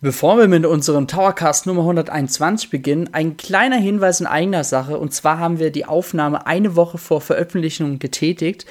[0.00, 4.96] Bevor wir mit unserem Towercast Nummer 121 beginnen, ein kleiner Hinweis in eigener Sache.
[4.96, 8.64] Und zwar haben wir die Aufnahme eine Woche vor Veröffentlichung getätigt.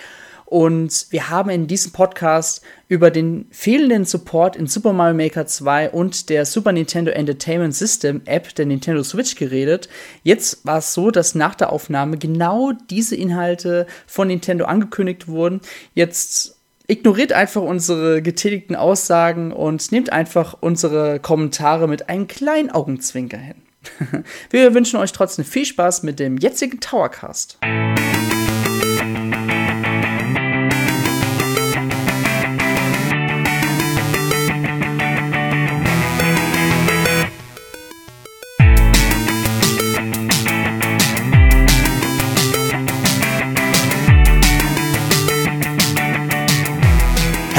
[0.45, 5.89] Und wir haben in diesem Podcast über den fehlenden Support in Super Mario Maker 2
[5.89, 9.89] und der Super Nintendo Entertainment System App der Nintendo Switch geredet.
[10.23, 15.59] Jetzt war es so, dass nach der Aufnahme genau diese Inhalte von Nintendo angekündigt wurden.
[15.93, 16.56] Jetzt
[16.87, 23.61] ignoriert einfach unsere getätigten Aussagen und nehmt einfach unsere Kommentare mit einem kleinen Augenzwinker hin.
[24.49, 27.59] Wir wünschen euch trotzdem viel Spaß mit dem jetzigen Towercast.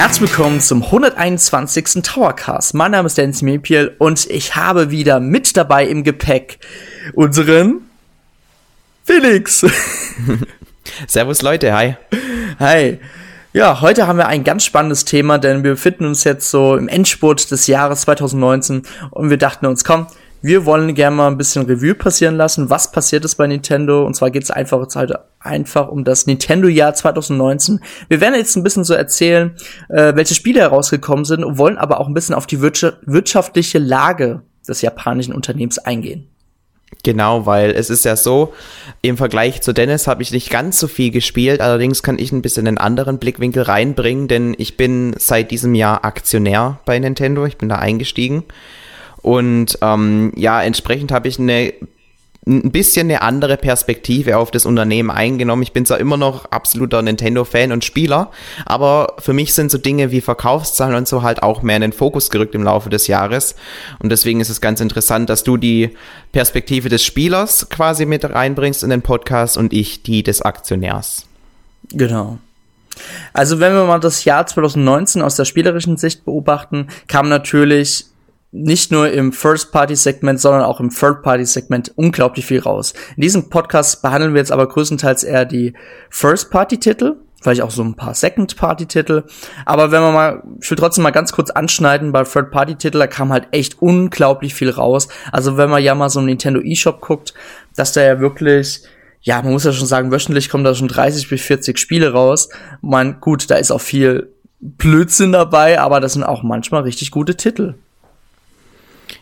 [0.09, 2.03] Herzlich willkommen zum 121.
[2.03, 2.73] Towercast.
[2.73, 6.61] Mein Name ist Dennis Mepiel und ich habe wieder mit dabei im Gepäck
[7.13, 7.83] unseren
[9.05, 9.67] Felix.
[11.07, 11.97] Servus Leute, hi.
[12.59, 12.99] Hi.
[13.53, 16.89] Ja, heute haben wir ein ganz spannendes Thema, denn wir befinden uns jetzt so im
[16.89, 20.07] Endspurt des Jahres 2019 und wir dachten uns, komm,
[20.41, 24.05] wir wollen gerne mal ein bisschen Revue passieren lassen, was passiert ist bei Nintendo.
[24.05, 27.81] Und zwar geht es einfach halt einfach um das Nintendo-Jahr 2019.
[28.09, 29.57] Wir werden jetzt ein bisschen so erzählen,
[29.89, 34.43] äh, welche Spiele herausgekommen sind und wollen aber auch ein bisschen auf die wirtschaftliche Lage
[34.67, 36.29] des japanischen Unternehmens eingehen.
[37.05, 38.55] Genau, weil es ist ja so,
[39.03, 42.43] im Vergleich zu Dennis habe ich nicht ganz so viel gespielt, allerdings kann ich ein
[42.43, 47.59] bisschen einen anderen Blickwinkel reinbringen, denn ich bin seit diesem Jahr Aktionär bei Nintendo, ich
[47.59, 48.45] bin da eingestiegen
[49.23, 51.73] und ähm, ja, entsprechend habe ich eine
[52.49, 55.63] ein bisschen eine andere Perspektive auf das Unternehmen eingenommen.
[55.63, 58.31] Ich bin zwar immer noch absoluter Nintendo-Fan und Spieler,
[58.65, 61.93] aber für mich sind so Dinge wie Verkaufszahlen und so halt auch mehr in den
[61.93, 63.55] Fokus gerückt im Laufe des Jahres.
[63.99, 65.91] Und deswegen ist es ganz interessant, dass du die
[66.33, 71.27] Perspektive des Spielers quasi mit reinbringst in den Podcast und ich die des Aktionärs.
[71.93, 72.39] Genau.
[73.33, 78.07] Also wenn wir mal das Jahr 2019 aus der spielerischen Sicht beobachten, kam natürlich
[78.51, 82.95] nicht nur im First-Party-Segment, sondern auch im Third-Party-Segment unglaublich viel raus.
[83.17, 85.75] In diesem Podcast behandeln wir jetzt aber größtenteils eher die
[86.09, 89.25] First-Party-Titel, vielleicht auch so ein paar Second-Party-Titel.
[89.67, 93.33] Aber wenn man mal, ich will trotzdem mal ganz kurz anschneiden, bei Third-Party-Titel, da kam
[93.33, 95.09] halt echt unglaublich viel raus.
[95.31, 97.35] Also wenn man ja mal so einen Nintendo eShop guckt,
[97.77, 98.83] dass da ja wirklich
[99.21, 102.49] ja, man muss ja schon sagen, wöchentlich kommen da schon 30 bis 40 Spiele raus.
[102.81, 107.37] Man, gut, da ist auch viel Blödsinn dabei, aber das sind auch manchmal richtig gute
[107.37, 107.75] Titel.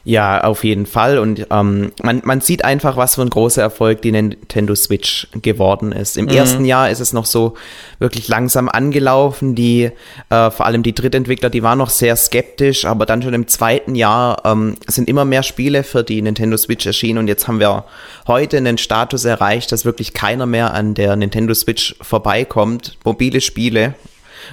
[0.08, 1.18] Ja, auf jeden Fall.
[1.18, 5.90] Und ähm, man, man sieht einfach, was für ein großer Erfolg die Nintendo Switch geworden
[5.90, 6.16] ist.
[6.16, 6.30] Im mhm.
[6.30, 7.54] ersten Jahr ist es noch so
[7.98, 9.56] wirklich langsam angelaufen.
[9.56, 9.90] Die,
[10.30, 13.96] äh, vor allem die Drittentwickler, die waren noch sehr skeptisch, aber dann schon im zweiten
[13.96, 17.82] Jahr ähm, sind immer mehr Spiele für die Nintendo Switch erschienen und jetzt haben wir
[18.28, 22.96] heute einen Status erreicht, dass wirklich keiner mehr an der Nintendo Switch vorbeikommt.
[23.04, 23.94] Mobile Spiele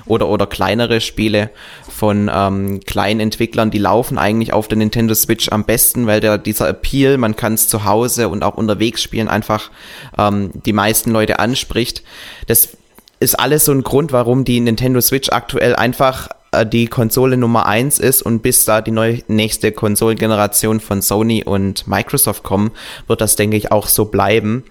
[0.05, 1.49] oder, oder kleinere Spiele
[1.89, 6.37] von ähm, kleinen Entwicklern, die laufen eigentlich auf der Nintendo Switch am besten, weil der,
[6.37, 9.71] dieser Appeal, man kann es zu Hause und auch unterwegs spielen, einfach
[10.17, 12.03] ähm, die meisten Leute anspricht.
[12.47, 12.77] Das
[13.19, 17.65] ist alles so ein Grund, warum die Nintendo Switch aktuell einfach äh, die Konsole Nummer
[17.65, 22.71] eins ist und bis da die neue, nächste Konsolengeneration von Sony und Microsoft kommen,
[23.07, 24.63] wird das, denke ich, auch so bleiben.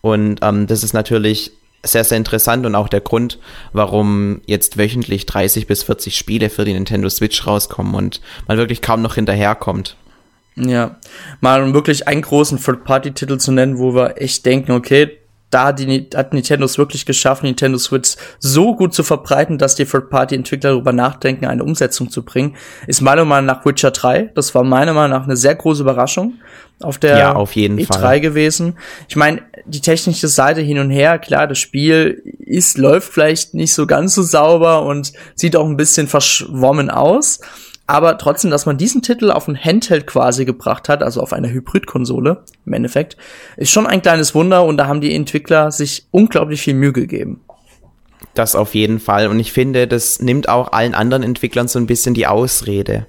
[0.00, 1.52] Und ähm, das ist natürlich
[1.86, 3.38] sehr, sehr interessant und auch der Grund,
[3.72, 8.82] warum jetzt wöchentlich 30 bis 40 Spiele für die Nintendo Switch rauskommen und man wirklich
[8.82, 9.96] kaum noch hinterherkommt.
[10.56, 10.96] Ja,
[11.40, 15.18] mal um wirklich einen großen Third-Party-Titel zu nennen, wo wir echt denken, okay,
[15.50, 19.76] da hat, die, hat Nintendo es wirklich geschafft, Nintendo Switch so gut zu verbreiten, dass
[19.76, 24.32] die Third-Party-Entwickler darüber nachdenken, eine Umsetzung zu bringen, ist meiner Meinung nach Witcher 3.
[24.34, 26.34] Das war meiner Meinung nach eine sehr große Überraschung
[26.80, 28.20] auf der ja, auf jeden E3 Fall.
[28.20, 28.76] gewesen.
[29.08, 33.72] Ich meine, die technische Seite hin und her, klar, das Spiel ist, läuft vielleicht nicht
[33.72, 37.40] so ganz so sauber und sieht auch ein bisschen verschwommen aus.
[37.86, 41.50] Aber trotzdem, dass man diesen Titel auf ein Handheld quasi gebracht hat, also auf eine
[41.50, 43.16] Hybridkonsole im Endeffekt,
[43.56, 47.40] ist schon ein kleines Wunder und da haben die Entwickler sich unglaublich viel Mühe gegeben.
[48.36, 49.28] Das auf jeden Fall.
[49.28, 53.06] Und ich finde, das nimmt auch allen anderen Entwicklern so ein bisschen die Ausrede.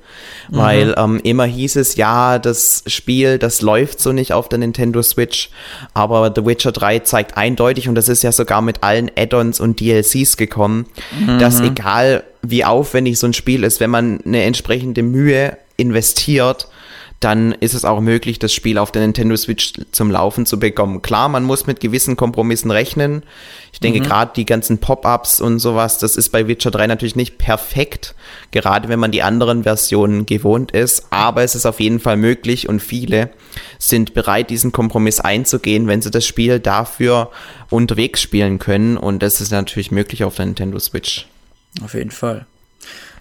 [0.50, 0.58] Mhm.
[0.58, 5.02] Weil ähm, immer hieß es, ja, das Spiel, das läuft so nicht auf der Nintendo
[5.02, 5.50] Switch.
[5.94, 9.80] Aber The Witcher 3 zeigt eindeutig, und das ist ja sogar mit allen Add-ons und
[9.82, 10.86] DLCs gekommen,
[11.20, 11.40] mhm.
[11.40, 16.68] dass egal wie aufwendig so ein Spiel ist, wenn man eine entsprechende Mühe investiert,
[17.20, 21.02] dann ist es auch möglich, das Spiel auf der Nintendo Switch zum Laufen zu bekommen.
[21.02, 23.24] Klar, man muss mit gewissen Kompromissen rechnen.
[23.74, 24.04] Ich denke, mhm.
[24.04, 28.14] gerade die ganzen Pop-ups und sowas, das ist bei Witcher 3 natürlich nicht perfekt,
[28.52, 32.70] gerade wenn man die anderen Versionen gewohnt ist, aber es ist auf jeden Fall möglich
[32.70, 33.32] und viele
[33.80, 37.32] sind bereit, diesen Kompromiss einzugehen, wenn sie das Spiel dafür
[37.72, 41.26] unterwegs spielen können und das ist natürlich möglich auf der Nintendo Switch.
[41.84, 42.46] Auf jeden Fall.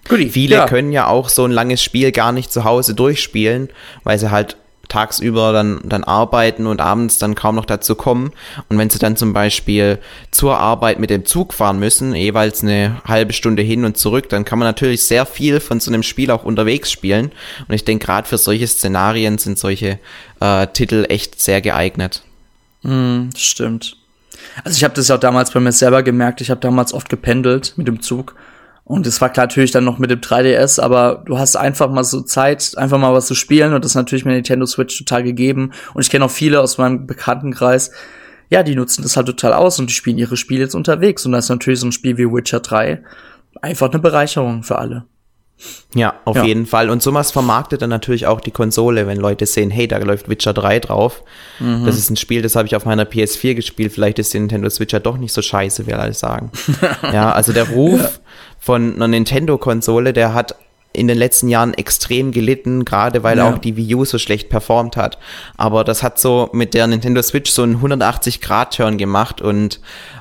[0.07, 0.29] Goodie.
[0.29, 0.65] Viele ja.
[0.65, 3.69] können ja auch so ein langes Spiel gar nicht zu Hause durchspielen,
[4.03, 4.57] weil sie halt
[4.87, 8.31] tagsüber dann, dann arbeiten und abends dann kaum noch dazu kommen.
[8.69, 9.99] Und wenn sie dann zum Beispiel
[10.31, 14.45] zur Arbeit mit dem Zug fahren müssen, jeweils eine halbe Stunde hin und zurück, dann
[14.45, 17.31] kann man natürlich sehr viel von so einem Spiel auch unterwegs spielen.
[17.67, 19.99] Und ich denke, gerade für solche Szenarien sind solche
[20.39, 22.23] äh, Titel echt sehr geeignet.
[22.83, 23.96] Mm, stimmt.
[24.63, 26.41] Also ich habe das ja auch damals bei mir selber gemerkt.
[26.41, 28.35] Ich habe damals oft gependelt mit dem Zug
[28.87, 32.05] und es war klar natürlich dann noch mit dem 3DS, aber du hast einfach mal
[32.05, 35.23] so Zeit, einfach mal was zu spielen und das ist natürlich mit Nintendo Switch total
[35.23, 35.73] gegeben.
[35.93, 37.91] Und ich kenne auch viele aus meinem Bekanntenkreis,
[38.49, 41.25] ja, die nutzen das halt total aus und die spielen ihre Spiele jetzt unterwegs.
[41.25, 43.03] Und da ist natürlich so ein Spiel wie Witcher 3
[43.61, 45.03] einfach eine Bereicherung für alle.
[45.95, 46.43] Ja, auf ja.
[46.43, 46.89] jeden Fall.
[46.89, 50.53] Und sowas vermarktet dann natürlich auch die Konsole, wenn Leute sehen, hey, da läuft Witcher
[50.53, 51.23] 3 drauf.
[51.59, 51.85] Mhm.
[51.85, 53.93] Das ist ein Spiel, das habe ich auf meiner PS4 gespielt.
[53.93, 56.51] Vielleicht ist die Nintendo Switch ja doch nicht so scheiße, will alle sagen.
[57.01, 58.19] ja, also der Ruf
[58.59, 60.55] von einer Nintendo-Konsole, der hat
[60.97, 63.49] in den letzten Jahren extrem gelitten, gerade weil ja.
[63.49, 65.17] auch die Wii U so schlecht performt hat.
[65.55, 69.79] Aber das hat so mit der Nintendo Switch so einen 180-Grad-Turn gemacht und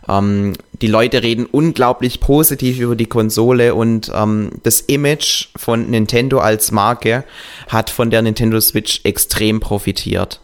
[0.08, 6.38] ähm, die Leute reden unglaublich positiv über die Konsole und ähm, das Image von Nintendo
[6.38, 7.24] als Marke
[7.68, 10.40] hat von der Nintendo Switch extrem profitiert.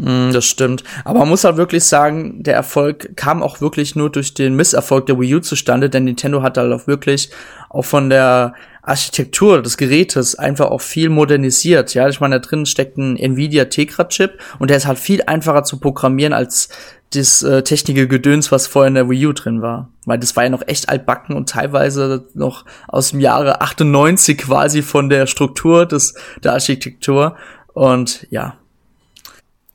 [0.00, 0.82] Mm, das stimmt.
[1.04, 5.06] Aber man muss halt wirklich sagen, der Erfolg kam auch wirklich nur durch den Misserfolg
[5.06, 7.30] der Wii U zustande, denn Nintendo hat halt auch wirklich
[7.68, 11.92] auch von der Architektur des Gerätes einfach auch viel modernisiert.
[11.92, 15.22] Ja, ich meine, da drin steckt ein Nvidia Tegra Chip und der ist halt viel
[15.26, 16.70] einfacher zu programmieren als
[17.12, 19.90] das äh, technische Gedöns, was vorher in der Wii U drin war.
[20.06, 24.80] Weil das war ja noch echt altbacken und teilweise noch aus dem Jahre 98 quasi
[24.80, 27.36] von der Struktur des, der Architektur.
[27.74, 28.56] Und ja,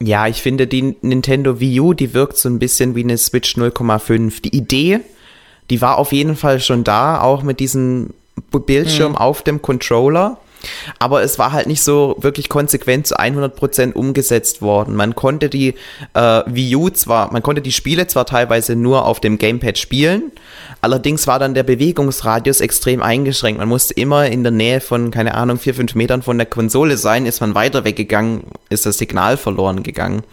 [0.02, 3.56] ja, ich finde, die Nintendo Wii U, die wirkt so ein bisschen wie eine Switch
[3.56, 4.42] 0,5.
[4.42, 5.00] Die Idee,
[5.70, 8.10] die war auf jeden Fall schon da, auch mit diesem
[8.52, 9.18] Bildschirm mhm.
[9.18, 10.38] auf dem Controller.
[11.00, 14.96] Aber es war halt nicht so wirklich konsequent zu 100% umgesetzt worden.
[14.96, 15.76] Man konnte die
[16.14, 20.32] äh, Wii U zwar, man konnte die Spiele zwar teilweise nur auf dem Gamepad spielen,
[20.82, 23.60] allerdings war dann der Bewegungsradius extrem eingeschränkt.
[23.60, 26.98] Man musste immer in der Nähe von, keine Ahnung, vier, fünf Metern von der Konsole
[26.98, 27.26] sein.
[27.26, 30.24] Ist man weiter weggegangen, ist das Signal verloren gegangen.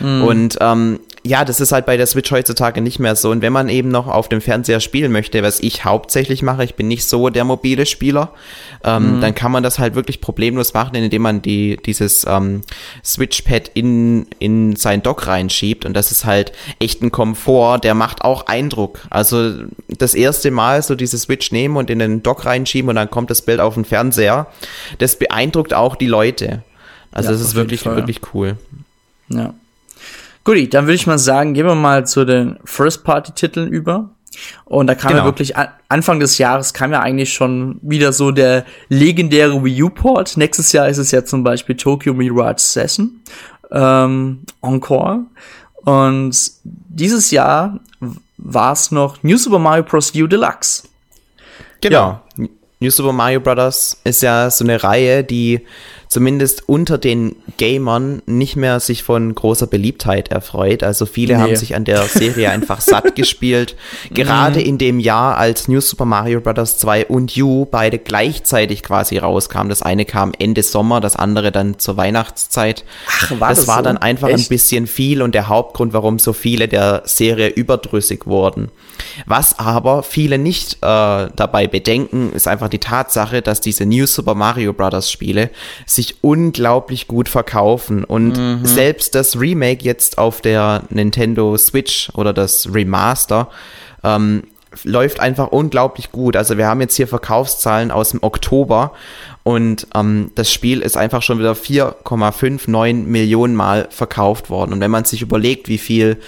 [0.00, 0.24] Mhm.
[0.24, 3.30] Und ähm, ja, das ist halt bei der Switch heutzutage nicht mehr so.
[3.30, 6.74] Und wenn man eben noch auf dem Fernseher spielen möchte, was ich hauptsächlich mache, ich
[6.74, 8.32] bin nicht so der mobile Spieler,
[8.82, 9.20] ähm, mhm.
[9.20, 12.62] dann kann man das halt wirklich problemlos machen, indem man die, dieses ähm,
[13.04, 15.84] Switchpad in, in sein Dock reinschiebt.
[15.84, 19.00] Und das ist halt echt ein Komfort, der macht auch Eindruck.
[19.08, 19.52] Also
[19.88, 23.30] das erste Mal so diese Switch nehmen und in den Dock reinschieben und dann kommt
[23.30, 24.48] das Bild auf den Fernseher,
[24.98, 26.62] das beeindruckt auch die Leute.
[27.12, 28.56] Also ja, das ist wirklich, Fall, wirklich cool.
[29.28, 29.54] Ja.
[30.44, 34.10] Guti, dann würde ich mal sagen, gehen wir mal zu den First-Party-Titeln über.
[34.64, 35.22] Und da kam genau.
[35.22, 35.54] ja wirklich,
[35.88, 40.36] Anfang des Jahres kam ja eigentlich schon wieder so der legendäre Wii U-Port.
[40.36, 43.20] Nächstes Jahr ist es ja zum Beispiel Tokyo Mirage Session,
[43.70, 45.24] ähm, Encore.
[45.84, 46.34] Und
[46.64, 47.80] dieses Jahr
[48.38, 50.12] war es noch New Super Mario Bros.
[50.14, 50.84] U Deluxe.
[51.80, 52.20] Genau.
[52.38, 52.46] Ja.
[52.80, 54.00] New Super Mario Bros.
[54.04, 55.66] ist ja so eine Reihe, die
[56.12, 60.82] zumindest unter den Gamern nicht mehr sich von großer Beliebtheit erfreut.
[60.82, 61.40] Also viele nee.
[61.40, 63.76] haben sich an der Serie einfach satt gespielt.
[64.12, 64.66] Gerade mhm.
[64.66, 66.76] in dem Jahr, als New Super Mario Bros.
[66.78, 69.70] 2 und You beide gleichzeitig quasi rauskamen.
[69.70, 72.84] Das eine kam Ende Sommer, das andere dann zur Weihnachtszeit.
[73.08, 73.82] Ach, war das, das war so?
[73.84, 74.38] dann einfach Echt?
[74.38, 78.68] ein bisschen viel und der Hauptgrund, warum so viele der Serie überdrüssig wurden.
[79.26, 80.76] Was aber viele nicht äh,
[81.36, 85.10] dabei bedenken, ist einfach die Tatsache, dass diese New Super Mario Bros.
[85.10, 85.50] Spiele
[85.86, 88.04] sich unglaublich gut verkaufen.
[88.04, 88.64] Und mhm.
[88.64, 93.48] selbst das Remake jetzt auf der Nintendo Switch oder das Remaster
[94.04, 94.42] ähm,
[94.84, 96.36] läuft einfach unglaublich gut.
[96.36, 98.92] Also wir haben jetzt hier Verkaufszahlen aus dem Oktober
[99.42, 104.72] und ähm, das Spiel ist einfach schon wieder 4,59 Millionen Mal verkauft worden.
[104.72, 106.18] Und wenn man sich überlegt, wie viel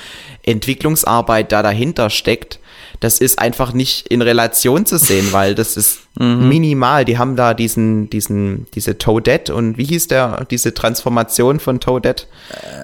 [0.45, 2.59] Entwicklungsarbeit da dahinter steckt,
[3.01, 6.49] das ist einfach nicht in Relation zu sehen, weil das ist mhm.
[6.49, 7.05] minimal.
[7.05, 12.25] Die haben da diesen, diesen, diese Toadette und wie hieß der, diese Transformation von Toadette?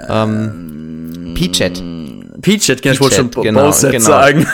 [0.09, 1.83] Ähm, Peachette.
[2.43, 3.99] Peachette, ich wollte schon genau, genau.
[4.01, 4.47] sagen.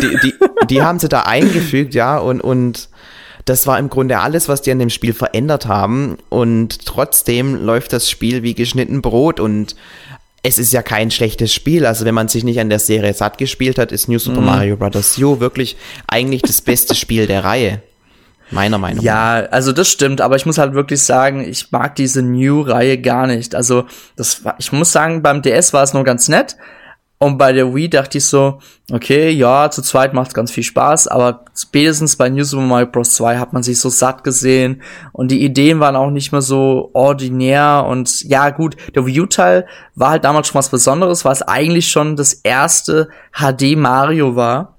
[0.00, 0.34] Die, die,
[0.68, 2.88] die haben sie da eingefügt, ja, und, und
[3.44, 6.18] das war im Grunde alles, was die an dem Spiel verändert haben.
[6.28, 9.74] Und trotzdem läuft das Spiel wie geschnitten Brot und
[10.42, 11.86] es ist ja kein schlechtes Spiel.
[11.86, 14.44] Also wenn man sich nicht an der Serie satt gespielt hat, ist New Super mm.
[14.44, 15.18] Mario Bros.
[15.18, 15.76] U wirklich
[16.08, 17.82] eigentlich das beste Spiel der Reihe.
[18.50, 19.04] Meiner Meinung nach.
[19.04, 23.26] Ja, also das stimmt, aber ich muss halt wirklich sagen, ich mag diese New-Reihe gar
[23.26, 23.54] nicht.
[23.54, 26.56] Also das war, ich muss sagen, beim DS war es nur ganz nett,
[27.22, 28.58] und bei der Wii dachte ich so,
[28.90, 33.14] okay, ja, zu zweit macht ganz viel Spaß, aber spätestens bei New Super Mario Bros.
[33.14, 36.90] 2 hat man sich so satt gesehen und die Ideen waren auch nicht mehr so
[36.94, 41.42] ordinär und ja, gut, der Wii U-Teil war halt damals schon was Besonderes, weil es
[41.42, 44.76] eigentlich schon das erste HD Mario war.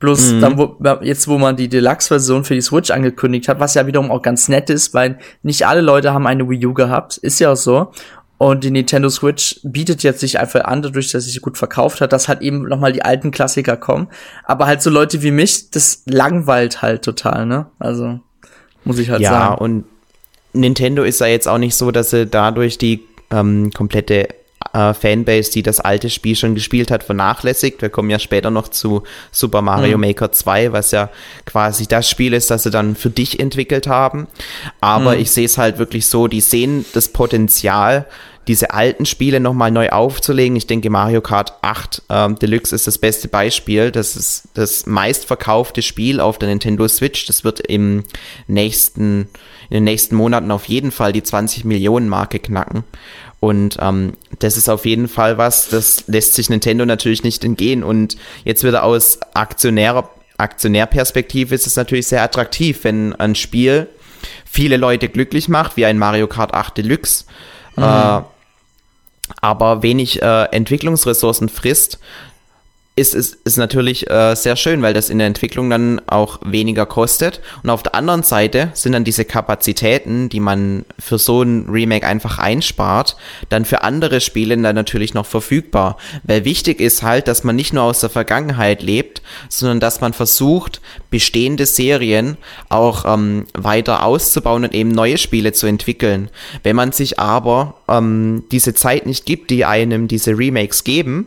[0.00, 0.40] Bloß mhm.
[0.40, 4.10] dann, wo, jetzt, wo man die Deluxe-Version für die Switch angekündigt hat, was ja wiederum
[4.10, 7.52] auch ganz nett ist, weil nicht alle Leute haben eine Wii U gehabt, ist ja
[7.52, 7.92] auch so.
[8.38, 12.00] Und die Nintendo Switch bietet jetzt sich einfach an, dadurch, dass sie sich gut verkauft
[12.00, 14.08] hat, dass halt eben nochmal die alten Klassiker kommen.
[14.44, 17.66] Aber halt so Leute wie mich, das langweilt halt total, ne?
[17.78, 18.20] Also,
[18.84, 19.44] muss ich halt ja, sagen.
[19.44, 19.84] Ja, und
[20.52, 24.28] Nintendo ist ja jetzt auch nicht so, dass sie dadurch die ähm, komplette
[24.76, 27.80] äh, Fanbase, die das alte Spiel schon gespielt hat, vernachlässigt.
[27.80, 29.02] Wir kommen ja später noch zu
[29.32, 30.02] Super Mario mhm.
[30.02, 31.08] Maker 2, was ja
[31.46, 34.26] quasi das Spiel ist, das sie dann für dich entwickelt haben.
[34.80, 35.20] Aber mhm.
[35.20, 38.06] ich sehe es halt wirklich so, die sehen das Potenzial,
[38.48, 40.56] diese alten Spiele nochmal neu aufzulegen.
[40.56, 43.90] Ich denke, Mario Kart 8 ähm, Deluxe ist das beste Beispiel.
[43.90, 47.26] Das ist das meistverkaufte Spiel auf der Nintendo Switch.
[47.26, 48.04] Das wird im
[48.46, 49.22] nächsten,
[49.68, 52.84] in den nächsten Monaten auf jeden Fall die 20 Millionen Marke knacken.
[53.46, 57.84] Und ähm, das ist auf jeden Fall was, das lässt sich Nintendo natürlich nicht entgehen.
[57.84, 63.86] Und jetzt wieder aus Aktionär, Aktionärperspektive ist es natürlich sehr attraktiv, wenn ein Spiel
[64.44, 67.26] viele Leute glücklich macht, wie ein Mario Kart 8 Deluxe,
[67.76, 67.84] mhm.
[67.84, 68.20] äh,
[69.40, 72.00] aber wenig äh, Entwicklungsressourcen frisst,
[72.98, 76.86] ist, ist, ist natürlich äh, sehr schön, weil das in der Entwicklung dann auch weniger
[76.86, 77.42] kostet.
[77.62, 82.06] Und auf der anderen Seite sind dann diese Kapazitäten, die man für so ein Remake
[82.06, 83.18] einfach einspart,
[83.50, 85.98] dann für andere Spiele dann natürlich noch verfügbar.
[86.22, 90.14] Weil wichtig ist halt, dass man nicht nur aus der Vergangenheit lebt, sondern dass man
[90.14, 92.38] versucht, bestehende Serien
[92.70, 96.30] auch ähm, weiter auszubauen und eben neue Spiele zu entwickeln.
[96.62, 101.26] Wenn man sich aber ähm, diese Zeit nicht gibt, die einem diese Remakes geben,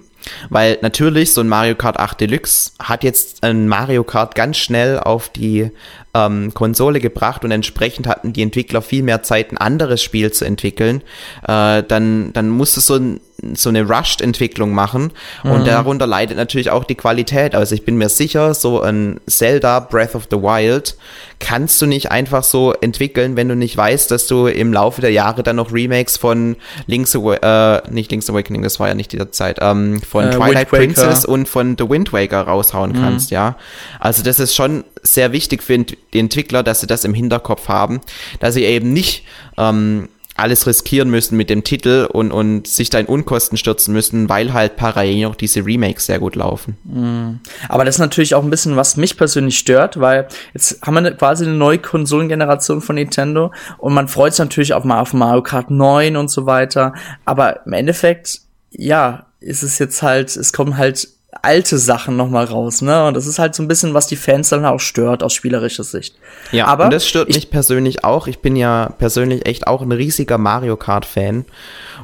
[0.50, 5.00] weil natürlich so ein Mario Kart 8 Deluxe hat jetzt ein Mario Kart ganz schnell
[5.00, 5.72] auf die
[6.14, 10.46] ähm, Konsole gebracht und entsprechend hatten die Entwickler viel mehr Zeit, ein anderes Spiel zu
[10.46, 11.02] entwickeln.
[11.48, 13.20] Äh, dann, dann musste so ein
[13.54, 15.12] so eine Rushed-Entwicklung machen
[15.44, 15.66] und mhm.
[15.66, 17.56] darunter leidet natürlich auch die Qualität.
[17.56, 20.98] Also ich bin mir sicher, so ein Zelda Breath of the Wild
[21.40, 25.12] kannst du nicht einfach so entwickeln, wenn du nicht weißt, dass du im Laufe der
[25.12, 29.14] Jahre dann noch Remakes von Link's Awakening, äh, nicht Link's Awakening, das war ja nicht
[29.14, 33.02] dieser Zeit, ähm, von äh, Twilight Princess und von The Wind Waker raushauen mhm.
[33.02, 33.56] kannst, ja.
[34.00, 38.02] Also das ist schon sehr wichtig für die Entwickler, dass sie das im Hinterkopf haben,
[38.40, 39.24] dass sie eben nicht
[39.58, 44.30] ähm, alles riskieren müssen mit dem Titel und, und sich da in Unkosten stürzen müssen,
[44.30, 46.78] weil halt parallel noch diese Remakes sehr gut laufen.
[46.86, 47.40] Mhm.
[47.68, 51.12] Aber das ist natürlich auch ein bisschen, was mich persönlich stört, weil jetzt haben wir
[51.12, 55.44] quasi eine neue Konsolengeneration von Nintendo und man freut sich natürlich auch mal auf Mario
[55.44, 56.94] Kart 9 und so weiter.
[57.26, 58.42] Aber im Endeffekt,
[58.72, 61.08] ja, ist es jetzt halt, es kommen halt
[61.42, 63.06] alte Sachen noch mal raus, ne?
[63.06, 65.84] Und das ist halt so ein bisschen, was die Fans dann auch stört aus spielerischer
[65.84, 66.16] Sicht.
[66.52, 68.28] Ja, aber und das stört mich persönlich auch.
[68.28, 71.46] Ich bin ja persönlich echt auch ein riesiger Mario Kart Fan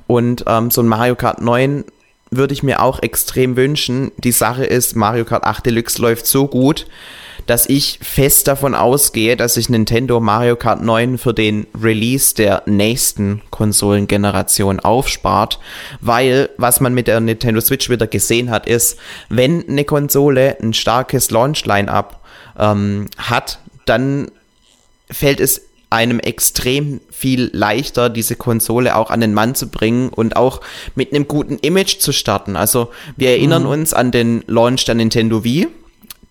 [0.08, 1.86] und ähm, so ein Mario Kart 9
[2.32, 4.12] würde ich mir auch extrem wünschen.
[4.18, 6.86] Die Sache ist, Mario Kart 8 Deluxe läuft so gut,
[7.46, 12.64] dass ich fest davon ausgehe, dass sich Nintendo Mario Kart 9 für den Release der
[12.66, 15.60] nächsten Konsolengeneration aufspart,
[16.02, 18.98] weil was man mit der Nintendo Switch wieder gesehen hat, ist,
[19.30, 22.22] wenn eine Konsole ein starkes Launch-Line-up
[22.58, 24.32] ähm, hat, dann
[25.12, 30.36] fällt es einem extrem viel leichter, diese Konsole auch an den Mann zu bringen und
[30.36, 30.62] auch
[30.96, 32.56] mit einem guten Image zu starten.
[32.56, 33.70] Also wir erinnern mhm.
[33.70, 35.68] uns an den Launch der Nintendo Wii,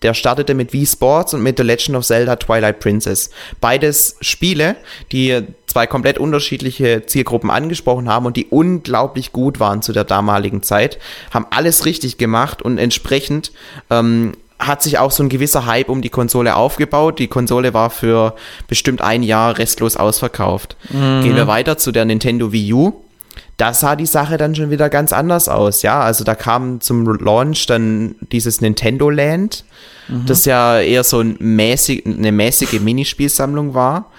[0.05, 3.31] der startete mit Wii Sports und mit The Legend of Zelda Twilight Princess.
[3.61, 4.77] Beides Spiele,
[5.11, 10.63] die zwei komplett unterschiedliche Zielgruppen angesprochen haben und die unglaublich gut waren zu der damaligen
[10.63, 10.99] Zeit,
[11.33, 13.51] haben alles richtig gemacht und entsprechend
[13.91, 17.19] ähm, hat sich auch so ein gewisser Hype um die Konsole aufgebaut.
[17.19, 18.37] Die Konsole war für
[18.69, 20.77] bestimmt ein Jahr restlos ausverkauft.
[20.91, 21.23] Mhm.
[21.23, 23.04] Gehen wir weiter zu der Nintendo Wii U
[23.57, 26.01] da sah die Sache dann schon wieder ganz anders aus, ja.
[26.01, 29.65] Also da kam zum Launch dann dieses Nintendo Land,
[30.09, 30.27] mhm.
[30.27, 34.11] das ja eher so ein mäßig, eine mäßige Minispielsammlung war.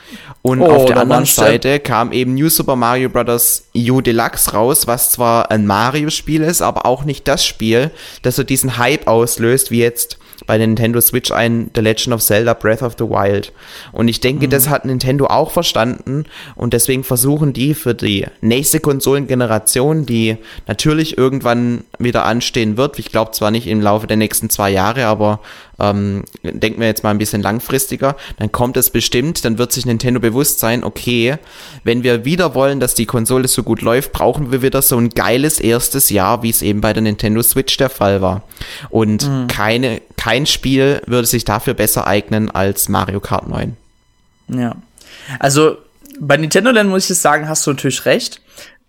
[0.41, 3.63] Und oh, auf der anderen Seite kam eben New Super Mario Bros.
[3.75, 8.43] U Deluxe raus, was zwar ein Mario-Spiel ist, aber auch nicht das Spiel, das so
[8.43, 12.95] diesen Hype auslöst, wie jetzt bei Nintendo Switch ein The Legend of Zelda Breath of
[12.97, 13.51] the Wild.
[13.91, 14.51] Und ich denke, mhm.
[14.51, 16.25] das hat Nintendo auch verstanden
[16.55, 20.37] und deswegen versuchen die für die nächste Konsolengeneration, die
[20.67, 25.05] natürlich irgendwann wieder anstehen wird, ich glaube zwar nicht im Laufe der nächsten zwei Jahre,
[25.05, 25.39] aber
[25.79, 29.85] ähm, denken wir jetzt mal ein bisschen langfristiger, dann kommt es bestimmt, dann wird sich
[29.85, 31.37] Nintendo bewusst sein, okay,
[31.83, 35.09] wenn wir wieder wollen, dass die Konsole so gut läuft, brauchen wir wieder so ein
[35.09, 38.43] geiles erstes Jahr, wie es eben bei der Nintendo Switch der Fall war.
[38.89, 39.47] Und mhm.
[39.47, 43.77] keine, kein Spiel würde sich dafür besser eignen als Mario Kart 9.
[44.47, 44.75] Ja.
[45.37, 45.77] Also
[46.19, 48.41] bei Nintendo Land muss ich sagen, hast du natürlich recht.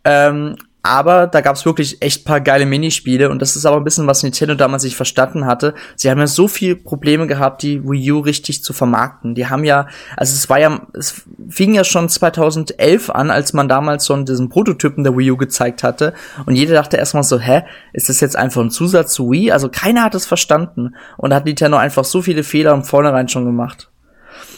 [0.04, 3.84] Ähm, aber da gab es wirklich echt paar geile Minispiele und das ist aber ein
[3.84, 5.74] bisschen, was Nintendo damals nicht verstanden hatte.
[5.96, 9.34] Sie haben ja so viel Probleme gehabt, die Wii U richtig zu vermarkten.
[9.34, 13.68] Die haben ja, also es war ja, es fing ja schon 2011 an, als man
[13.68, 16.14] damals so diesen Prototypen der Wii U gezeigt hatte
[16.46, 17.62] und jeder dachte erstmal so, hä,
[17.92, 19.50] ist das jetzt einfach ein Zusatz zu Wii?
[19.50, 23.28] Also keiner hat es verstanden und da hat Nintendo einfach so viele Fehler im Vornherein
[23.28, 23.90] schon gemacht.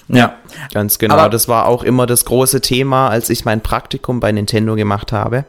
[0.09, 0.37] Ja,
[0.73, 1.15] ganz genau.
[1.15, 5.13] Aber das war auch immer das große Thema, als ich mein Praktikum bei Nintendo gemacht
[5.13, 5.45] habe.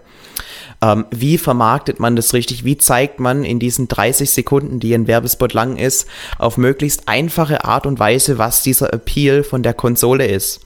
[0.81, 2.63] Ähm, wie vermarktet man das richtig?
[2.63, 6.07] Wie zeigt man in diesen 30 Sekunden, die ein Werbespot lang ist,
[6.37, 10.61] auf möglichst einfache Art und Weise, was dieser Appeal von der Konsole ist?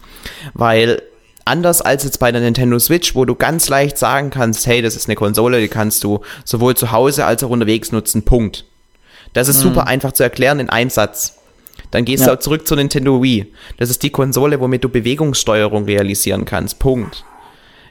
[0.53, 1.01] Weil
[1.45, 4.95] anders als jetzt bei der Nintendo Switch, wo du ganz leicht sagen kannst, hey, das
[4.95, 8.65] ist eine Konsole, die kannst du sowohl zu Hause als auch unterwegs nutzen, Punkt.
[9.33, 9.69] Das ist mhm.
[9.69, 11.38] super einfach zu erklären in einem Satz.
[11.91, 12.36] Dann gehst ja.
[12.36, 13.51] du zurück zur Nintendo Wii.
[13.77, 16.79] Das ist die Konsole, womit du Bewegungssteuerung realisieren kannst.
[16.79, 17.25] Punkt.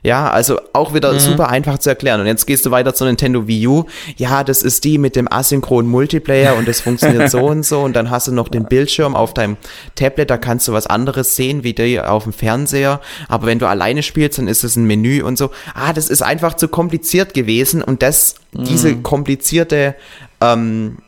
[0.03, 1.21] Ja, also auch wieder mhm.
[1.21, 2.21] super einfach zu erklären.
[2.21, 3.85] Und jetzt gehst du weiter zur Nintendo Wii U.
[4.17, 7.81] Ja, das ist die mit dem asynchronen Multiplayer und das funktioniert so und so.
[7.81, 9.57] Und dann hast du noch den Bildschirm auf deinem
[9.95, 13.01] Tablet, da kannst du was anderes sehen wie die auf dem Fernseher.
[13.29, 15.51] Aber wenn du alleine spielst, dann ist es ein Menü und so.
[15.75, 17.81] Ah, das ist einfach zu kompliziert gewesen.
[17.81, 18.65] Und das, mhm.
[18.65, 19.95] diese komplizierte
[20.41, 20.99] ähm,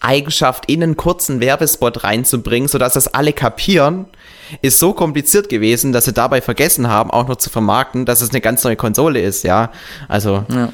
[0.00, 4.06] Eigenschaft in einen kurzen Werbespot reinzubringen, sodass das alle kapieren,
[4.62, 8.30] ist so kompliziert gewesen, dass sie dabei vergessen haben, auch noch zu vermarkten, dass es
[8.30, 9.70] eine ganz neue Konsole ist, ja.
[10.08, 10.44] Also.
[10.50, 10.72] Ja.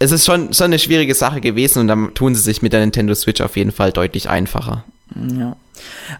[0.00, 2.80] Es ist schon, schon eine schwierige Sache gewesen und dann tun sie sich mit der
[2.80, 4.84] Nintendo Switch auf jeden Fall deutlich einfacher.
[5.16, 5.56] Ja.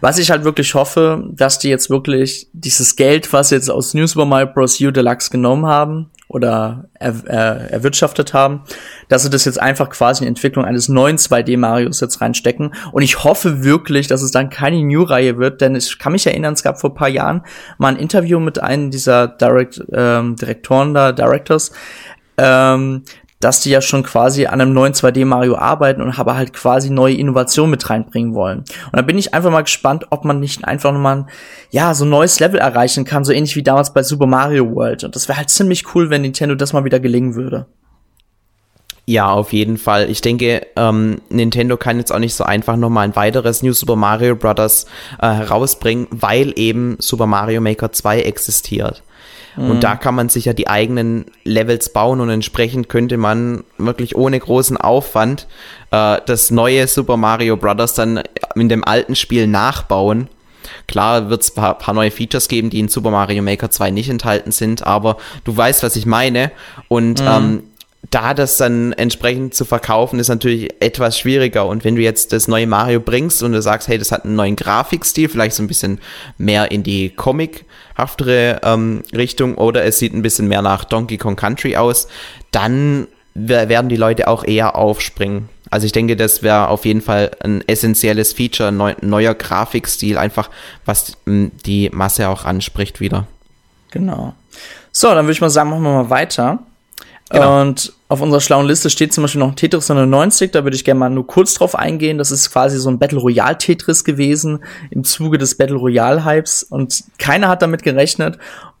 [0.01, 3.93] Was ich halt wirklich hoffe, dass die jetzt wirklich dieses Geld, was sie jetzt aus
[3.93, 4.81] New Super Mario Bros.
[4.81, 8.61] U Deluxe genommen haben oder er, er, erwirtschaftet haben,
[9.09, 12.73] dass sie das jetzt einfach quasi in Entwicklung eines neuen 2D Marios jetzt reinstecken.
[12.91, 16.53] Und ich hoffe wirklich, dass es dann keine New-Reihe wird, denn ich kann mich erinnern,
[16.53, 17.41] es gab vor paar Jahren
[17.79, 21.71] mal ein Interview mit einem dieser Direct, ähm, Direktoren da, Directors,
[22.37, 23.03] ähm,
[23.39, 26.89] dass die ja schon quasi an einem neuen 2D Mario arbeiten und aber halt quasi
[26.89, 28.59] neue Innovationen mit reinbringen wollen.
[28.59, 31.25] Und da bin ich einfach mal gespannt, ob man nicht einfach nochmal,
[31.71, 35.05] ja, so ein neues Level erreichen kann, so ähnlich wie damals bei Super Mario World.
[35.05, 37.65] Und das wäre halt ziemlich cool, wenn Nintendo das mal wieder gelingen würde.
[39.05, 40.07] Ja, auf jeden Fall.
[40.11, 43.95] Ich denke, ähm, Nintendo kann jetzt auch nicht so einfach nochmal ein weiteres New Super
[43.95, 44.85] Mario Bros.
[45.19, 49.01] Äh, herausbringen, weil eben Super Mario Maker 2 existiert.
[49.59, 49.79] Und mhm.
[49.81, 54.39] da kann man sich ja die eigenen Levels bauen und entsprechend könnte man wirklich ohne
[54.39, 55.47] großen Aufwand
[55.91, 57.93] äh, das neue Super Mario Bros.
[57.93, 58.23] dann
[58.55, 60.29] in dem alten Spiel nachbauen.
[60.87, 64.09] Klar wird es ein paar, neue Features geben, die in Super Mario Maker 2 nicht
[64.09, 66.51] enthalten sind, aber du weißt, was ich meine.
[66.87, 67.27] Und mhm.
[67.27, 67.63] ähm,
[68.11, 71.65] da das dann entsprechend zu verkaufen, ist natürlich etwas schwieriger.
[71.65, 74.35] Und wenn du jetzt das neue Mario bringst und du sagst, hey, das hat einen
[74.35, 75.99] neuen Grafikstil, vielleicht so ein bisschen
[76.37, 77.09] mehr in die
[77.99, 82.07] comichaftere ähm, Richtung oder es sieht ein bisschen mehr nach Donkey Kong Country aus,
[82.51, 85.49] dann werden die Leute auch eher aufspringen.
[85.69, 90.49] Also ich denke, das wäre auf jeden Fall ein essentielles Feature, ein neuer Grafikstil, einfach
[90.85, 93.27] was die Masse auch anspricht wieder.
[93.91, 94.33] Genau.
[94.91, 96.59] So, dann würde ich mal sagen, machen wir mal weiter.
[97.29, 97.61] Genau.
[97.61, 100.99] Und auf unserer schlauen Liste steht zum Beispiel noch Tetris 99, da würde ich gerne
[100.99, 102.17] mal nur kurz drauf eingehen.
[102.17, 106.63] Das ist quasi so ein Battle Royale Tetris gewesen im Zuge des Battle Royale Hypes
[106.63, 108.39] und keiner hat damit gerechnet.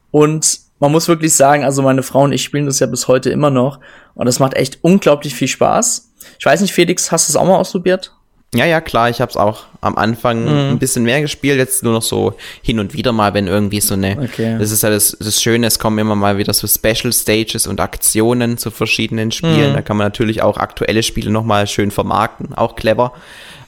[0.09, 3.29] Und man muss wirklich sagen, also meine Frau und ich spielen das ja bis heute
[3.29, 3.79] immer noch
[4.15, 6.09] und das macht echt unglaublich viel Spaß.
[6.39, 8.15] Ich weiß nicht, Felix, hast du es auch mal ausprobiert?
[8.55, 10.71] Ja, ja, klar, ich habe es auch am Anfang mhm.
[10.71, 12.33] ein bisschen mehr gespielt, jetzt nur noch so
[12.63, 14.57] hin und wieder mal, wenn irgendwie so eine, okay.
[14.57, 17.79] das ist ja das, das Schöne, es kommen immer mal wieder so Special Stages und
[17.79, 19.75] Aktionen zu verschiedenen Spielen, mhm.
[19.75, 23.13] da kann man natürlich auch aktuelle Spiele nochmal schön vermarkten, auch clever.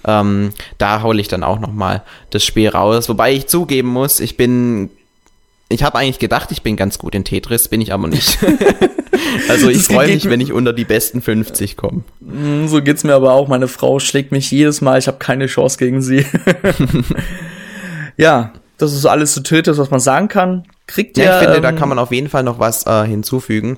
[0.04, 4.36] Ähm, da hole ich dann auch nochmal das Spiel raus, wobei ich zugeben muss, ich
[4.36, 4.90] bin
[5.72, 8.40] ich habe eigentlich gedacht, ich bin ganz gut in Tetris, bin ich aber nicht.
[9.50, 12.04] also ich freue mich, wenn ich unter die besten 50 komme.
[12.20, 13.48] Mm, so geht's mir aber auch.
[13.48, 15.00] Meine Frau schlägt mich jedes Mal.
[15.00, 16.26] Ich habe keine Chance gegen sie.
[18.18, 20.64] ja, das ist alles zu Tetris, was man sagen kann.
[20.88, 23.78] Kriegt ja, ich finde, ähm, da kann man auf jeden Fall noch was äh, hinzufügen.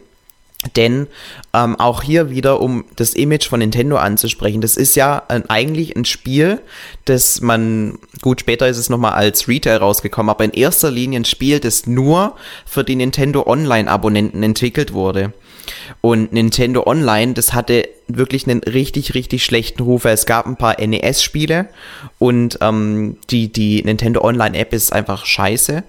[0.76, 1.08] Denn
[1.54, 5.96] ähm, auch hier wieder, um das Image von Nintendo anzusprechen, das ist ja ein, eigentlich
[5.96, 6.62] ein Spiel,
[7.06, 11.26] das man, gut, später ist es nochmal als Retail rausgekommen, aber in erster Linie ein
[11.26, 15.34] Spiel, das nur für die Nintendo Online-Abonnenten entwickelt wurde.
[16.02, 20.06] Und Nintendo Online, das hatte wirklich einen richtig, richtig schlechten Ruf.
[20.06, 21.70] Es gab ein paar NES-Spiele
[22.20, 25.84] und ähm, die, die Nintendo Online-App ist einfach scheiße.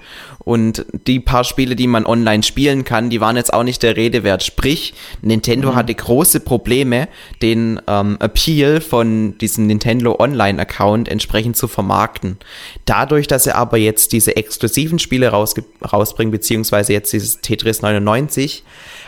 [0.45, 3.97] Und die paar Spiele, die man online spielen kann, die waren jetzt auch nicht der
[3.97, 4.43] Rede wert.
[4.43, 5.77] Sprich, Nintendo mhm.
[5.77, 7.09] hatte große Probleme,
[7.41, 12.39] den ähm, Appeal von diesem Nintendo Online-Account entsprechend zu vermarkten.
[12.85, 18.65] Dadurch, dass er aber jetzt diese exklusiven Spiele rausbringt, beziehungsweise jetzt dieses Tetris 99,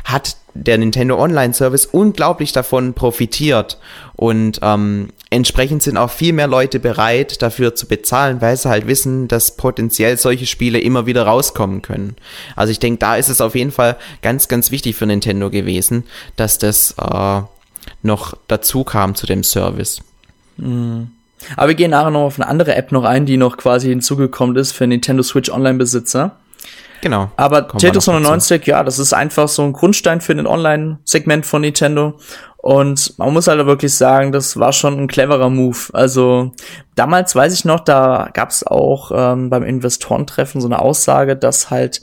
[0.06, 3.78] hat der Nintendo Online Service unglaublich davon profitiert
[4.14, 8.86] und ähm, entsprechend sind auch viel mehr Leute bereit dafür zu bezahlen, weil sie halt
[8.86, 12.16] wissen, dass potenziell solche Spiele immer wieder rauskommen können.
[12.54, 16.04] Also ich denke, da ist es auf jeden Fall ganz, ganz wichtig für Nintendo gewesen,
[16.36, 17.42] dass das äh,
[18.02, 20.00] noch dazu kam zu dem Service.
[20.56, 21.10] Mhm.
[21.56, 24.56] Aber wir gehen nachher noch auf eine andere App noch ein, die noch quasi hinzugekommen
[24.56, 26.36] ist für Nintendo Switch Online Besitzer.
[27.00, 27.30] Genau.
[27.36, 32.18] Aber Tetris 99, ja, das ist einfach so ein Grundstein für den Online-Segment von Nintendo.
[32.66, 35.78] Und man muss halt wirklich sagen, das war schon ein cleverer Move.
[35.92, 36.50] Also
[36.96, 41.70] damals weiß ich noch, da gab es auch ähm, beim Investorentreffen so eine Aussage, dass
[41.70, 42.02] halt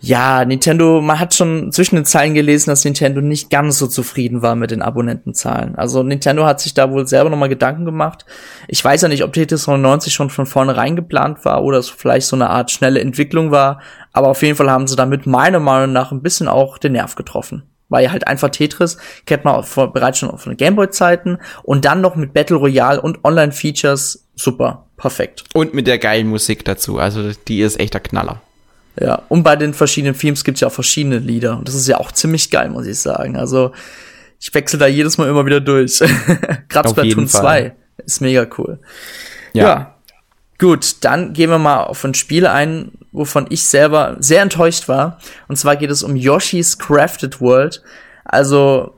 [0.00, 4.42] ja, Nintendo, man hat schon zwischen den Zeilen gelesen, dass Nintendo nicht ganz so zufrieden
[4.42, 5.74] war mit den Abonnentenzahlen.
[5.74, 8.24] Also Nintendo hat sich da wohl selber nochmal Gedanken gemacht.
[8.68, 12.28] Ich weiß ja nicht, ob Tetris 99 schon von vornherein geplant war oder es vielleicht
[12.28, 13.80] so eine Art schnelle Entwicklung war.
[14.12, 17.16] Aber auf jeden Fall haben sie damit meiner Meinung nach ein bisschen auch den Nerv
[17.16, 17.64] getroffen.
[17.88, 22.34] Weil halt einfach Tetris kennt man vor, bereits schon den Gameboy-Zeiten und dann noch mit
[22.34, 25.44] Battle Royale und Online-Features super, perfekt.
[25.54, 28.42] Und mit der geilen Musik dazu, also die ist echter Knaller.
[29.00, 31.56] Ja, und bei den verschiedenen Themes gibt es ja auch verschiedene Lieder.
[31.58, 33.36] Und das ist ja auch ziemlich geil, muss ich sagen.
[33.36, 33.72] Also,
[34.40, 35.98] ich wechsle da jedes Mal immer wieder durch.
[36.68, 38.78] Gerade Splatoon 2 ist mega cool.
[39.52, 39.64] Ja.
[39.64, 39.94] ja.
[40.58, 45.18] Gut, dann gehen wir mal auf ein Spiel ein, wovon ich selber sehr enttäuscht war.
[45.46, 47.80] Und zwar geht es um Yoshi's Crafted World.
[48.24, 48.96] Also,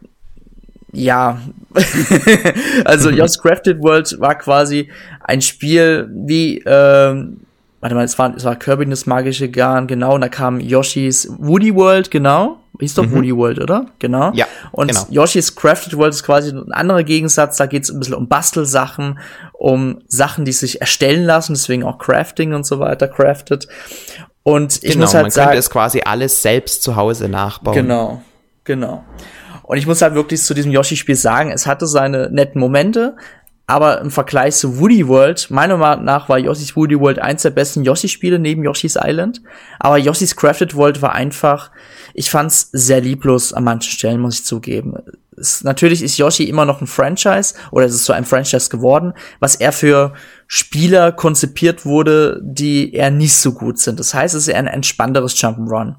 [0.93, 1.41] ja,
[2.87, 7.41] also Yoshi's Crafted World war quasi ein Spiel wie, ähm,
[7.81, 11.29] warte mal, es war, es war Kirby das magische Garn, genau, und da kam Yoshi's
[11.39, 12.59] Woody World, genau.
[12.79, 13.13] Hieß doch mhm.
[13.13, 13.87] Woody World, oder?
[13.99, 14.33] Genau.
[14.33, 14.47] Ja.
[14.73, 15.07] Und genau.
[15.11, 17.59] Yoshi's Crafted World ist quasi ein anderer Gegensatz.
[17.59, 19.19] Da geht es ein bisschen um Bastelsachen,
[19.53, 23.69] um Sachen, die sich erstellen lassen, deswegen auch Crafting und so weiter, crafted.
[24.43, 25.45] Und ich genau, muss halt man sagen.
[25.45, 27.75] Man könnte es quasi alles selbst zu Hause nachbauen.
[27.75, 28.23] Genau,
[28.65, 29.05] genau.
[29.63, 33.15] Und ich muss halt wirklich zu diesem Yoshi-Spiel sagen, es hatte seine netten Momente,
[33.71, 37.51] aber im Vergleich zu Woody World, meiner Meinung nach war Yoshi's Woody World eins der
[37.51, 39.43] besten Yoshi-Spiele neben Yoshi's Island.
[39.79, 41.71] Aber Yoshi's Crafted World war einfach,
[42.13, 44.95] ich fand's sehr lieblos an manchen Stellen, muss ich zugeben.
[45.37, 49.13] Es, natürlich ist Yoshi immer noch ein Franchise, oder es ist so ein Franchise geworden,
[49.39, 50.15] was er für
[50.49, 54.01] Spieler konzipiert wurde, die eher nicht so gut sind.
[54.01, 55.95] Das heißt, es ist eher ein entspannteres Jump'n'Run.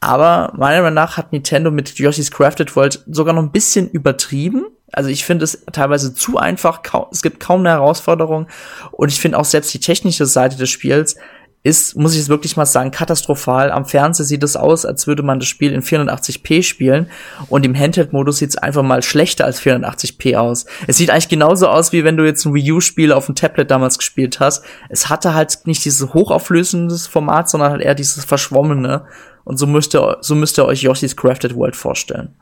[0.00, 4.64] Aber meiner Meinung nach hat Nintendo mit Yoshi's Crafted World sogar noch ein bisschen übertrieben
[4.94, 6.80] also ich finde es teilweise zu einfach,
[7.10, 8.46] es gibt kaum eine Herausforderung
[8.92, 11.16] und ich finde auch selbst die technische Seite des Spiels
[11.64, 13.72] ist, muss ich es wirklich mal sagen, katastrophal.
[13.72, 17.08] Am Fernseher sieht es aus, als würde man das Spiel in 480p spielen
[17.48, 20.66] und im Handheld-Modus sieht es einfach mal schlechter als 480p aus.
[20.86, 23.70] Es sieht eigentlich genauso aus, wie wenn du jetzt ein Wii U-Spiel auf dem Tablet
[23.70, 24.62] damals gespielt hast.
[24.90, 29.06] Es hatte halt nicht dieses hochauflösendes Format, sondern halt eher dieses verschwommene.
[29.44, 32.36] Und so müsst ihr, so müsst ihr euch Yoshi's Crafted World vorstellen.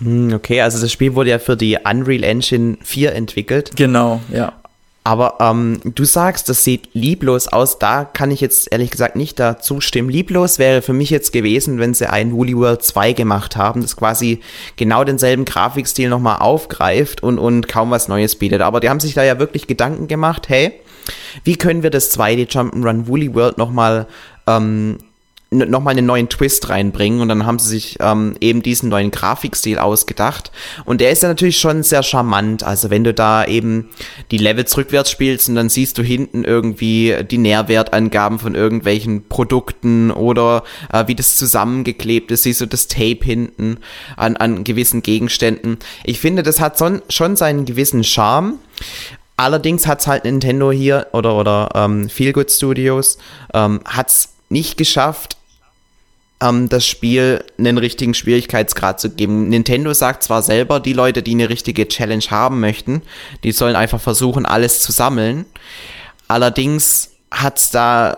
[0.00, 3.72] Hm, okay, also das Spiel wurde ja für die Unreal Engine 4 entwickelt.
[3.76, 4.52] Genau, ja.
[5.08, 7.78] Aber ähm, du sagst, das sieht lieblos aus.
[7.78, 10.10] Da kann ich jetzt ehrlich gesagt nicht dazu stimmen.
[10.10, 13.96] Lieblos wäre für mich jetzt gewesen, wenn sie ein Woolly World 2 gemacht haben, das
[13.96, 14.40] quasi
[14.76, 18.60] genau denselben Grafikstil nochmal aufgreift und, und kaum was Neues bietet.
[18.60, 20.74] Aber die haben sich da ja wirklich Gedanken gemacht, hey,
[21.42, 24.08] wie können wir das 2D Jump'n'Run Woolly World nochmal
[24.46, 24.98] ähm,
[25.50, 27.20] nochmal einen neuen Twist reinbringen.
[27.20, 30.52] Und dann haben sie sich ähm, eben diesen neuen Grafikstil ausgedacht.
[30.84, 33.88] Und der ist ja natürlich schon sehr charmant, also wenn du da eben
[34.30, 40.10] die Levels rückwärts spielst und dann siehst du hinten irgendwie die Nährwertangaben von irgendwelchen Produkten
[40.10, 43.78] oder äh, wie das zusammengeklebt ist, siehst du das Tape hinten
[44.16, 45.78] an, an gewissen Gegenständen.
[46.04, 48.58] Ich finde, das hat son, schon seinen gewissen Charme,
[49.38, 53.18] Allerdings hat's halt Nintendo hier oder, oder ähm, Feelgood Studios
[53.54, 55.37] ähm, hat's nicht geschafft,
[56.40, 59.48] ähm, das Spiel einen richtigen Schwierigkeitsgrad zu geben.
[59.48, 63.02] Nintendo sagt zwar selber, die Leute, die eine richtige Challenge haben möchten,
[63.44, 65.46] die sollen einfach versuchen, alles zu sammeln.
[66.28, 68.16] Allerdings hat's da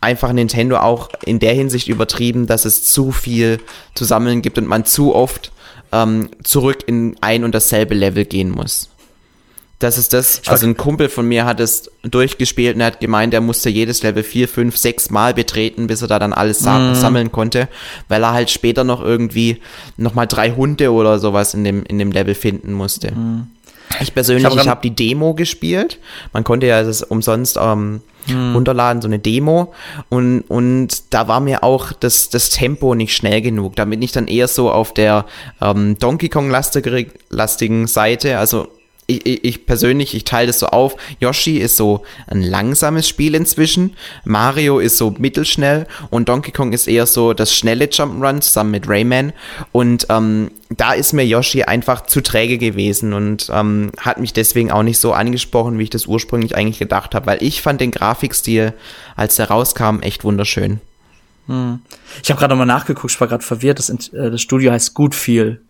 [0.00, 3.60] einfach Nintendo auch in der Hinsicht übertrieben, dass es zu viel
[3.94, 5.52] zu sammeln gibt und man zu oft
[5.92, 8.88] ähm, zurück in ein und dasselbe Level gehen muss.
[9.80, 13.32] Das ist das, also ein Kumpel von mir hat es durchgespielt und er hat gemeint,
[13.32, 16.94] er musste jedes Level vier, fünf, sechs Mal betreten, bis er da dann alles mm.
[16.94, 17.66] sammeln konnte,
[18.06, 19.62] weil er halt später noch irgendwie
[19.96, 23.12] nochmal drei Hunde oder sowas in dem, in dem Level finden musste.
[23.12, 23.46] Mm.
[24.00, 25.98] Ich persönlich, ich habe hab die Demo gespielt.
[26.34, 28.54] Man konnte ja das umsonst ähm, hm.
[28.54, 29.74] runterladen, so eine Demo.
[30.08, 33.76] Und, und da war mir auch das, das Tempo nicht schnell genug.
[33.76, 35.26] Da bin ich dann eher so auf der
[35.60, 38.38] ähm, Donkey Kong-lastigen Seite.
[38.38, 38.68] Also
[39.10, 40.96] ich, ich persönlich, ich teile das so auf.
[41.20, 43.94] Yoshi ist so ein langsames Spiel inzwischen.
[44.24, 48.88] Mario ist so mittelschnell und Donkey Kong ist eher so das schnelle Jump'n'Run zusammen mit
[48.88, 49.32] Rayman.
[49.72, 54.70] Und ähm, da ist mir Yoshi einfach zu träge gewesen und ähm, hat mich deswegen
[54.70, 57.90] auch nicht so angesprochen, wie ich das ursprünglich eigentlich gedacht habe, weil ich fand den
[57.90, 58.72] Grafikstil,
[59.16, 60.80] als der rauskam, echt wunderschön.
[61.50, 61.80] Hm.
[62.22, 63.80] Ich habe gerade nochmal nachgeguckt, ich war gerade verwirrt.
[63.80, 65.60] Das, äh, das Studio heißt Goodfeel.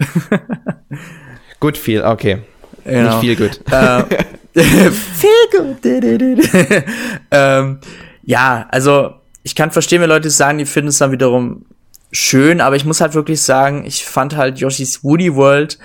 [1.61, 2.43] Goodfeel, okay.
[2.91, 3.21] Genau.
[3.21, 3.61] Nicht viel gut.
[4.53, 5.77] Viel gut.
[7.31, 7.79] ähm,
[8.23, 11.65] ja, also ich kann verstehen, wenn Leute sagen, die finden es dann wiederum
[12.13, 15.79] schön, aber ich muss halt wirklich sagen, ich fand halt Yoshis Woody World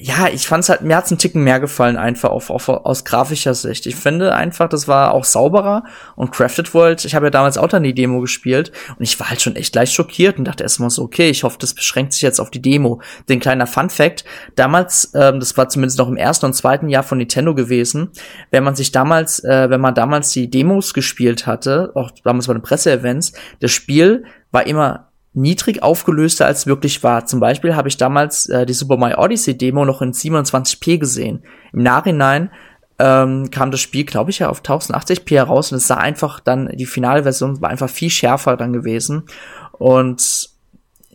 [0.00, 3.54] ja, ich fand's halt, mir hat's einen Ticken mehr gefallen, einfach auf, auf, aus grafischer
[3.54, 3.84] Sicht.
[3.86, 5.82] Ich finde einfach, das war auch sauberer
[6.14, 9.28] und Crafted World, ich habe ja damals auch dann die Demo gespielt und ich war
[9.28, 12.22] halt schon echt leicht schockiert und dachte erstmal so, okay, ich hoffe, das beschränkt sich
[12.22, 13.00] jetzt auf die Demo.
[13.28, 17.02] Den kleiner Fun Fact, damals, ähm, das war zumindest noch im ersten und zweiten Jahr
[17.02, 18.10] von Nintendo gewesen,
[18.52, 22.52] wenn man sich damals, äh, wenn man damals die Demos gespielt hatte, auch damals bei
[22.52, 25.07] den Presseevents, das Spiel war immer
[25.38, 27.26] niedrig aufgelöster als wirklich war.
[27.26, 31.42] Zum Beispiel habe ich damals äh, die Super Mario Odyssey Demo noch in 27p gesehen.
[31.72, 32.50] Im Nachhinein
[32.98, 36.68] ähm, kam das Spiel, glaube ich, ja auf 1080p heraus und es sah einfach dann,
[36.74, 39.24] die finale Version war einfach viel schärfer dann gewesen.
[39.72, 40.50] Und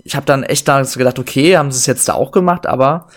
[0.03, 3.07] ich habe dann echt da gedacht, okay, haben sie es jetzt da auch gemacht, aber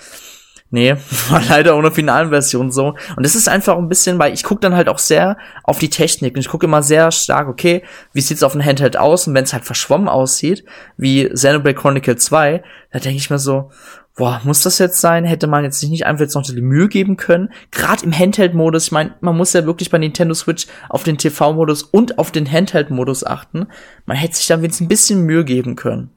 [0.70, 0.96] Nee,
[1.30, 2.94] war leider ohne finalen Version so.
[3.16, 5.90] Und das ist einfach ein bisschen, weil ich gucke dann halt auch sehr auf die
[5.90, 9.34] Technik und ich gucke immer sehr stark, okay, wie sieht's auf dem Handheld aus und
[9.34, 10.64] wenn es halt verschwommen aussieht,
[10.96, 13.70] wie Xenoblade Chronicle 2, da denke ich mir so,
[14.16, 15.24] boah, muss das jetzt sein?
[15.24, 17.50] Hätte man jetzt nicht einfach jetzt noch die Mühe geben können?
[17.70, 21.82] Gerade im Handheld-Modus, ich meine, man muss ja wirklich bei Nintendo Switch auf den TV-Modus
[21.84, 23.66] und auf den Handheld-Modus achten.
[24.06, 26.10] Man hätte sich dann wenigstens ein bisschen Mühe geben können.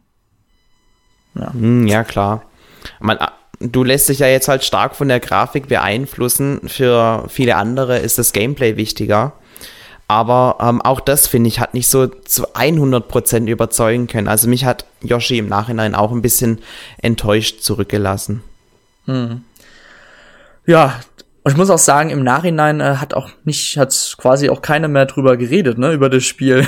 [1.36, 2.44] Ja, hm, ja klar.
[3.00, 3.18] Man,
[3.60, 6.62] du lässt dich ja jetzt halt stark von der Grafik beeinflussen.
[6.68, 9.34] Für viele andere ist das Gameplay wichtiger.
[10.08, 14.28] Aber ähm, auch das, finde ich, hat nicht so zu 100% überzeugen können.
[14.28, 16.60] Also mich hat Yoshi im Nachhinein auch ein bisschen
[16.98, 18.42] enttäuscht zurückgelassen.
[19.06, 19.44] Hm.
[20.66, 21.00] Ja,
[21.44, 24.88] und ich muss auch sagen, im Nachhinein äh, hat auch nicht, hat quasi auch keiner
[24.88, 26.66] mehr drüber geredet, ne, über das Spiel.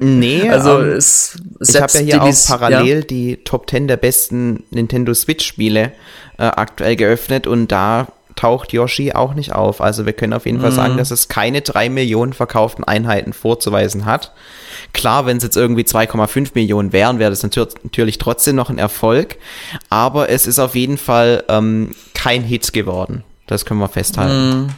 [0.00, 3.04] Nee, also um, ähm, es, ich habe ja hier auch parallel ja.
[3.04, 5.92] die Top 10 der besten Nintendo Switch-Spiele
[6.38, 9.80] äh, aktuell geöffnet und da taucht Yoshi auch nicht auf.
[9.80, 10.98] Also wir können auf jeden Fall sagen, mhm.
[10.98, 14.32] dass es keine drei Millionen verkauften Einheiten vorzuweisen hat.
[14.92, 19.36] Klar, wenn es jetzt irgendwie 2,5 Millionen wären, wäre das natürlich trotzdem noch ein Erfolg.
[19.90, 23.24] Aber es ist auf jeden Fall ähm, kein Hit geworden.
[23.46, 24.60] Das können wir festhalten.
[24.60, 24.68] Mhm.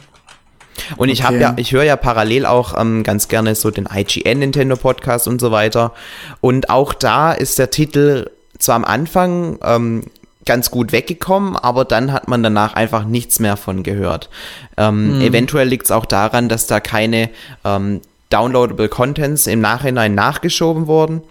[0.97, 4.39] Und ich habe ja, ich höre ja parallel auch ähm, ganz gerne so den IGN
[4.39, 5.93] Nintendo Podcast und so weiter.
[6.41, 10.03] Und auch da ist der Titel zwar am Anfang ähm,
[10.45, 14.29] ganz gut weggekommen, aber dann hat man danach einfach nichts mehr von gehört.
[14.77, 15.21] Ähm, hm.
[15.21, 17.29] Eventuell liegt es auch daran, dass da keine
[17.63, 21.21] ähm, downloadable Contents im Nachhinein nachgeschoben wurden.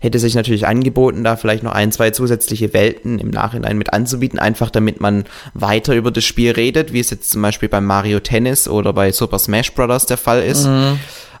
[0.00, 4.38] Hätte sich natürlich angeboten, da vielleicht noch ein, zwei zusätzliche Welten im Nachhinein mit anzubieten,
[4.38, 8.20] einfach damit man weiter über das Spiel redet, wie es jetzt zum Beispiel bei Mario
[8.20, 10.06] Tennis oder bei Super Smash Bros.
[10.06, 10.66] der Fall ist.
[10.66, 10.98] Mhm.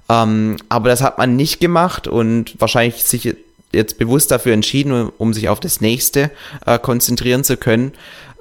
[0.08, 3.36] Ähm, aber das hat man nicht gemacht und wahrscheinlich sich
[3.72, 6.30] jetzt bewusst dafür entschieden, um sich auf das nächste
[6.64, 7.92] äh, konzentrieren zu können.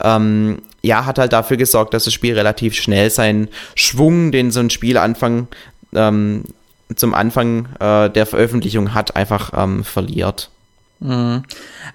[0.01, 4.59] Ähm, ja, hat halt dafür gesorgt, dass das Spiel relativ schnell seinen Schwung, den so
[4.59, 5.47] ein Spielanfang
[5.93, 6.43] ähm,
[6.95, 10.49] zum Anfang äh, der Veröffentlichung hat, einfach ähm, verliert.
[10.99, 11.43] Mhm.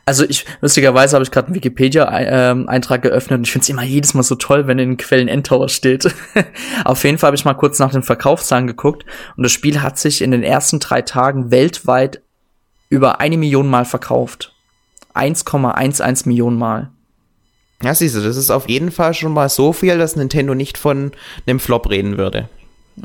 [0.04, 4.14] Also ich, lustigerweise habe ich gerade einen Wikipedia-Eintrag geöffnet und ich finde es immer jedes
[4.14, 6.12] Mal so toll, wenn in den Quellen Endtower steht.
[6.84, 9.04] Auf jeden Fall habe ich mal kurz nach den Verkaufszahlen geguckt
[9.36, 12.20] und das Spiel hat sich in den ersten drei Tagen weltweit
[12.88, 14.52] über eine Million Mal verkauft.
[15.14, 16.90] 1,11 Millionen Mal.
[17.82, 20.76] Ja, siehst du, das ist auf jeden Fall schon mal so viel, dass Nintendo nicht
[20.76, 21.12] von
[21.46, 22.48] einem Flop reden würde.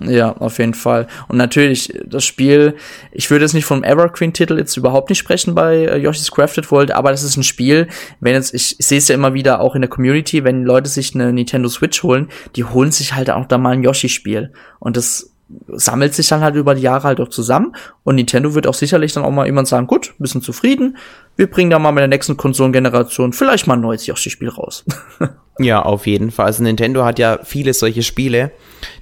[0.03, 1.07] Ja, auf jeden Fall.
[1.27, 2.75] Und natürlich, das Spiel,
[3.11, 6.91] ich würde jetzt nicht vom Evergreen-Titel jetzt überhaupt nicht sprechen bei äh, Yoshi's Crafted World,
[6.91, 7.87] aber das ist ein Spiel,
[8.19, 10.89] wenn jetzt, ich, ich sehe es ja immer wieder auch in der Community, wenn Leute
[10.89, 14.51] sich eine Nintendo Switch holen, die holen sich halt auch da mal ein Yoshi-Spiel.
[14.79, 15.34] Und das
[15.67, 19.13] sammelt sich dann halt über die Jahre halt auch zusammen und Nintendo wird auch sicherlich
[19.13, 20.97] dann auch mal jemand sagen, gut, bisschen zufrieden,
[21.35, 24.85] wir bringen da mal mit der nächsten Konsolengeneration vielleicht mal ein neues Yoshi-Spiel raus.
[25.59, 26.47] ja, auf jeden Fall.
[26.47, 28.51] Also Nintendo hat ja viele solche Spiele,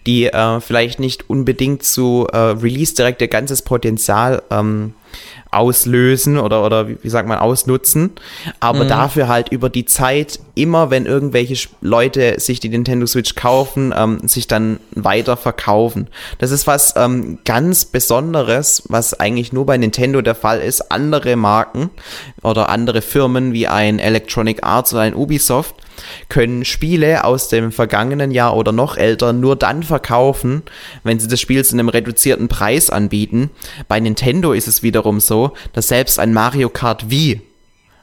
[0.05, 4.93] die äh, vielleicht nicht unbedingt zu äh, Release direkt ihr ganzes Potenzial ähm,
[5.53, 8.11] auslösen oder, oder wie, sagt man, ausnutzen.
[8.59, 8.89] Aber mhm.
[8.89, 14.27] dafür halt über die Zeit, immer wenn irgendwelche Leute sich die Nintendo Switch kaufen, ähm,
[14.27, 16.07] sich dann weiter verkaufen.
[16.39, 20.91] Das ist was ähm, ganz Besonderes, was eigentlich nur bei Nintendo der Fall ist.
[20.91, 21.89] Andere Marken
[22.41, 25.75] oder andere Firmen wie ein Electronic Arts oder ein Ubisoft
[26.29, 30.63] können Spiele aus dem vergangenen Jahr oder noch älter nur dann verkaufen,
[31.03, 33.49] wenn sie das Spiel zu einem reduzierten Preis anbieten.
[33.87, 37.41] Bei Nintendo ist es wiederum so, dass selbst ein Mario Kart Wii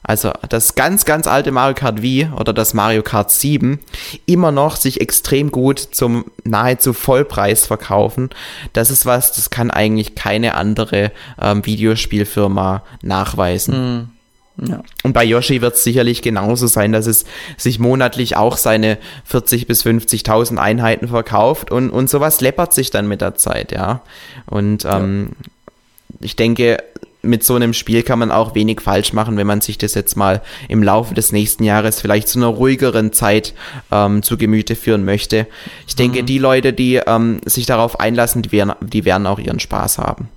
[0.02, 3.78] also das ganz, ganz alte Mario Kart Wii oder das Mario Kart 7
[4.26, 8.30] immer noch sich extrem gut zum nahezu Vollpreis verkaufen.
[8.72, 13.74] Das ist was, das kann eigentlich keine andere ähm, Videospielfirma nachweisen.
[13.74, 14.19] Mhm.
[14.56, 14.82] Ja.
[15.02, 17.24] Und bei Yoshi wird es sicherlich genauso sein, dass es
[17.56, 23.08] sich monatlich auch seine 40 bis 50.000 Einheiten verkauft und, und sowas läppert sich dann
[23.08, 24.02] mit der Zeit, ja.
[24.46, 26.16] Und ähm, ja.
[26.20, 26.78] ich denke,
[27.22, 30.16] mit so einem Spiel kann man auch wenig falsch machen, wenn man sich das jetzt
[30.16, 33.54] mal im Laufe des nächsten Jahres vielleicht zu einer ruhigeren Zeit
[33.90, 35.46] ähm, zu Gemüte führen möchte.
[35.86, 36.26] Ich denke, mhm.
[36.26, 40.28] die Leute, die ähm, sich darauf einlassen, die werden, die werden auch ihren Spaß haben.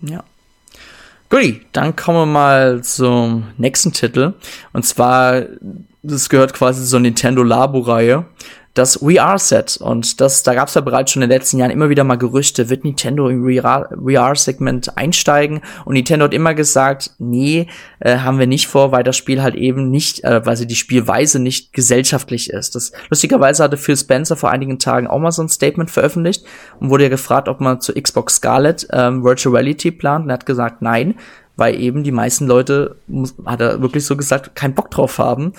[0.00, 0.24] Ja.
[1.34, 4.34] Gut, dann kommen wir mal zum nächsten Titel.
[4.72, 5.42] Und zwar,
[6.00, 8.26] das gehört quasi zur Nintendo Labo-Reihe
[8.74, 9.76] das VR-Set.
[9.76, 12.16] Und das, da gab es ja bereits schon in den letzten Jahren immer wieder mal
[12.16, 15.60] Gerüchte, wird Nintendo im VR-Segment einsteigen?
[15.84, 17.68] Und Nintendo hat immer gesagt, nee,
[18.00, 20.74] äh, haben wir nicht vor, weil das Spiel halt eben nicht, äh, weil sie die
[20.74, 22.74] Spielweise nicht gesellschaftlich ist.
[22.74, 26.44] Das, lustigerweise hatte Phil Spencer vor einigen Tagen auch mal so ein Statement veröffentlicht
[26.80, 30.24] und wurde ja gefragt, ob man zur Xbox Scarlet ähm, Virtual Reality plant.
[30.24, 31.14] Und er hat gesagt, nein,
[31.56, 32.96] weil eben die meisten Leute,
[33.46, 35.52] hat er wirklich so gesagt, keinen Bock drauf haben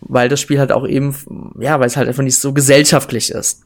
[0.00, 1.14] weil das Spiel halt auch eben,
[1.58, 3.64] ja, weil es halt einfach nicht so gesellschaftlich ist.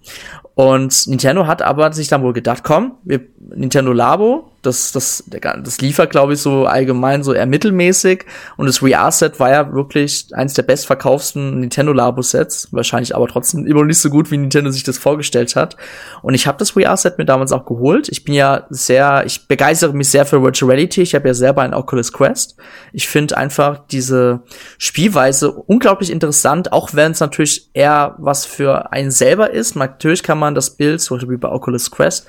[0.60, 5.80] Und Nintendo hat aber sich dann wohl gedacht, komm, wir, Nintendo Labo, das, das, das
[5.80, 8.26] liefert, glaube ich, so allgemein so eher mittelmäßig.
[8.58, 12.68] Und das VR-Set war ja wirklich eins der bestverkauften Nintendo Labo-Sets.
[12.72, 15.76] Wahrscheinlich aber trotzdem immer noch nicht so gut, wie Nintendo sich das vorgestellt hat.
[16.20, 18.08] Und ich habe das VR-Set mir damals auch geholt.
[18.10, 21.00] Ich bin ja sehr, ich begeistere mich sehr für Virtual Reality.
[21.00, 22.56] Ich habe ja selber ein Oculus Quest.
[22.92, 24.42] Ich finde einfach diese
[24.76, 29.74] Spielweise unglaublich interessant, auch wenn es natürlich eher was für einen selber ist.
[29.74, 32.26] Natürlich kann man das Bild, zum Beispiel bei Oculus Quest,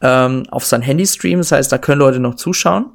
[0.00, 1.38] ähm, auf sein Handy streamen.
[1.38, 2.86] Das heißt, da können Leute noch zuschauen.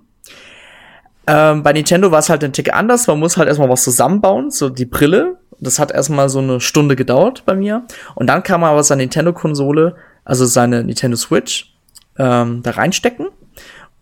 [1.28, 3.08] Ähm, bei Nintendo war es halt ein Tick anders.
[3.08, 5.38] Man muss halt erstmal was zusammenbauen, so die Brille.
[5.60, 7.84] Das hat erstmal so eine Stunde gedauert bei mir.
[8.16, 11.74] Und dann kann man aber seine Nintendo-Konsole, also seine Nintendo Switch,
[12.18, 13.28] ähm, da reinstecken.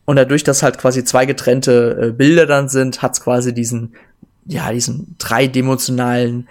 [0.05, 3.93] Und dadurch, dass halt quasi zwei getrennte äh, Bilder dann sind, hat's quasi diesen,
[4.45, 6.47] ja, diesen dreidimensionalen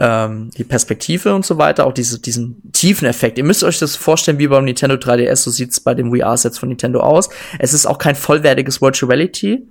[0.00, 3.38] ähm, die Perspektive und so weiter, auch diese, diesen tiefen Effekt.
[3.38, 6.68] Ihr müsst euch das vorstellen wie beim Nintendo 3DS, so sieht's bei den VR-Sets von
[6.68, 7.28] Nintendo aus.
[7.58, 9.66] Es ist auch kein vollwertiges Virtual Reality,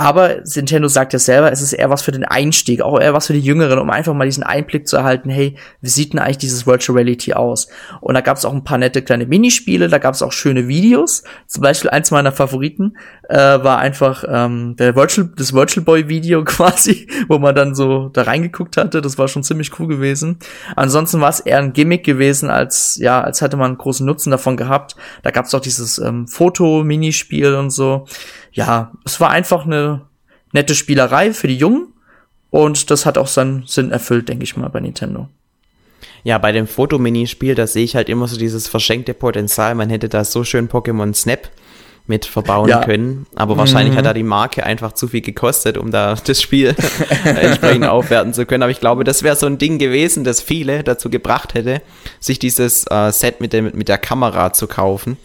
[0.00, 3.26] aber Nintendo sagt ja selber, es ist eher was für den Einstieg, auch eher was
[3.26, 6.38] für die Jüngeren, um einfach mal diesen Einblick zu erhalten, hey, wie sieht denn eigentlich
[6.38, 7.66] dieses Virtual Reality aus?
[8.00, 10.68] Und da gab es auch ein paar nette kleine Minispiele, da gab es auch schöne
[10.68, 11.24] Videos.
[11.48, 12.96] Zum Beispiel eins meiner Favoriten
[13.28, 18.08] äh, war einfach ähm, der Virtual, das Virtual Boy Video quasi, wo man dann so
[18.08, 19.00] da reingeguckt hatte.
[19.00, 20.38] Das war schon ziemlich cool gewesen.
[20.76, 24.30] Ansonsten war es eher ein Gimmick gewesen, als ja, als hätte man einen großen Nutzen
[24.30, 24.94] davon gehabt.
[25.24, 28.06] Da gab es auch dieses ähm, Foto-Minispiel und so
[28.58, 30.00] ja, es war einfach eine
[30.52, 31.92] nette Spielerei für die Jungen
[32.50, 35.28] und das hat auch seinen Sinn erfüllt, denke ich mal, bei Nintendo.
[36.24, 39.76] Ja, bei dem Fotominispiel, da sehe ich halt immer so dieses verschenkte Potenzial.
[39.76, 41.48] Man hätte da so schön Pokémon Snap
[42.08, 42.84] mit verbauen ja.
[42.84, 43.26] können.
[43.36, 43.98] Aber wahrscheinlich mhm.
[43.98, 46.74] hat da die Marke einfach zu viel gekostet, um da das Spiel
[47.24, 48.64] entsprechend aufwerten zu können.
[48.64, 51.80] Aber ich glaube, das wäre so ein Ding gewesen, das viele dazu gebracht hätte,
[52.18, 55.16] sich dieses äh, Set mit, dem, mit der Kamera zu kaufen.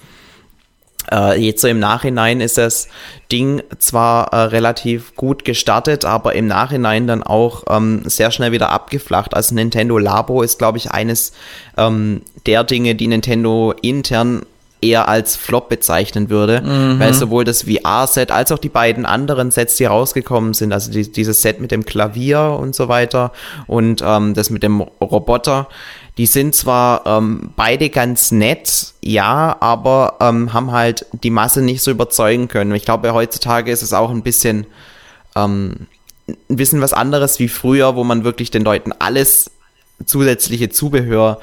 [1.12, 2.88] Äh, jetzt so im Nachhinein ist das
[3.32, 8.70] Ding zwar äh, relativ gut gestartet, aber im Nachhinein dann auch ähm, sehr schnell wieder
[8.70, 9.34] abgeflacht.
[9.34, 11.34] Also Nintendo Labo ist, glaube ich, eines
[11.78, 14.44] ähm, der Dinge, die Nintendo intern
[14.84, 17.00] eher als Flop bezeichnen würde, mhm.
[17.00, 21.10] weil sowohl das VR-Set als auch die beiden anderen Sets, die rausgekommen sind, also die,
[21.12, 23.32] dieses Set mit dem Klavier und so weiter
[23.66, 25.70] und ähm, das mit dem Roboter,
[26.18, 31.82] die sind zwar ähm, beide ganz nett, ja, aber ähm, haben halt die Masse nicht
[31.82, 32.74] so überzeugen können.
[32.76, 34.68] Ich glaube, heutzutage ist es auch ein bisschen,
[35.36, 35.88] ähm,
[36.28, 39.50] ein bisschen was anderes wie früher, wo man wirklich den Leuten alles
[40.06, 41.40] zusätzliche Zubehör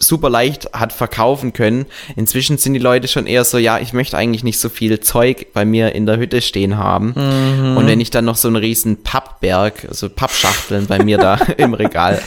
[0.00, 1.86] super leicht hat verkaufen können.
[2.16, 5.52] Inzwischen sind die Leute schon eher so, ja, ich möchte eigentlich nicht so viel Zeug
[5.52, 7.14] bei mir in der Hütte stehen haben.
[7.16, 7.76] Mhm.
[7.76, 11.74] Und wenn ich dann noch so einen riesen Pappberg, also Pappschachteln bei mir da im
[11.74, 12.20] Regal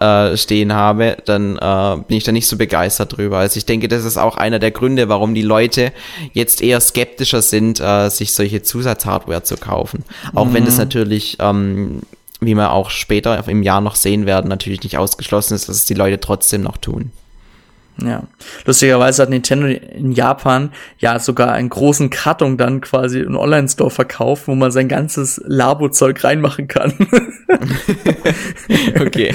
[0.00, 3.38] äh, stehen habe, dann äh, bin ich da nicht so begeistert drüber.
[3.38, 5.92] Also ich denke, das ist auch einer der Gründe, warum die Leute
[6.32, 10.04] jetzt eher skeptischer sind, äh, sich solche Zusatzhardware zu kaufen.
[10.34, 10.54] Auch mhm.
[10.54, 12.02] wenn das natürlich ähm,
[12.44, 15.84] wie wir auch später im Jahr noch sehen werden, natürlich nicht ausgeschlossen ist, dass es
[15.84, 17.12] die Leute trotzdem noch tun.
[18.00, 18.22] Ja.
[18.64, 24.48] Lustigerweise hat Nintendo in Japan ja sogar einen großen Karton dann quasi im Online-Store verkauft,
[24.48, 26.94] wo man sein ganzes Labo-Zeug reinmachen kann.
[29.00, 29.34] okay.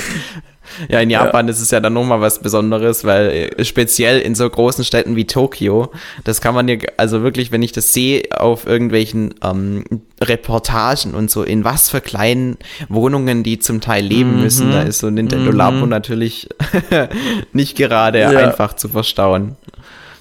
[0.90, 1.52] Ja, in Japan ja.
[1.52, 5.26] ist es ja dann nochmal was Besonderes, weil äh, speziell in so großen Städten wie
[5.26, 5.92] Tokio,
[6.24, 9.84] das kann man ja, also wirklich, wenn ich das sehe auf irgendwelchen ähm,
[10.22, 12.58] Reportagen und so, in was für kleinen
[12.90, 14.42] Wohnungen die zum Teil leben mhm.
[14.44, 15.58] müssen, da ist so Nintendo mhm.
[15.58, 16.50] Labo natürlich
[17.54, 18.30] nicht gerade ja.
[18.30, 19.56] einfach zu verstauen.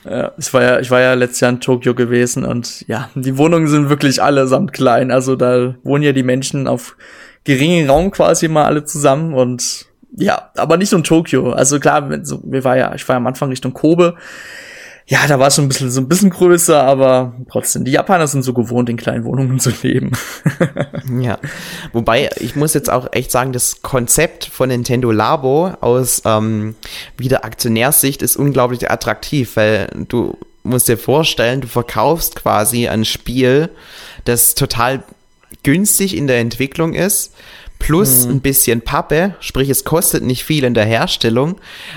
[0.09, 3.37] Ja, ich war ja, ich war ja letztes Jahr in Tokio gewesen und ja, die
[3.39, 5.11] Wohnungen sind wirklich allesamt klein.
[5.11, 6.97] Also da wohnen ja die Menschen auf
[7.43, 9.86] geringen Raum quasi mal alle zusammen und
[10.17, 11.53] ja, aber nicht so in Tokio.
[11.53, 14.17] Also klar, so, wir war ja, ich war ja am Anfang Richtung Kobe.
[15.09, 18.27] Ja, da war es schon ein bisschen, so ein bisschen größer, aber trotzdem, die Japaner
[18.27, 20.11] sind so gewohnt, in kleinen Wohnungen zu leben.
[21.21, 21.39] ja.
[21.93, 26.75] Wobei, ich muss jetzt auch echt sagen, das Konzept von Nintendo Labo aus ähm,
[27.17, 33.69] wieder Aktionärssicht ist unglaublich attraktiv, weil du musst dir vorstellen, du verkaufst quasi ein Spiel,
[34.25, 35.05] das total
[35.63, 37.33] günstig in der Entwicklung ist
[37.79, 38.33] plus mhm.
[38.33, 41.57] ein bisschen Pappe, sprich es kostet nicht viel in der Herstellung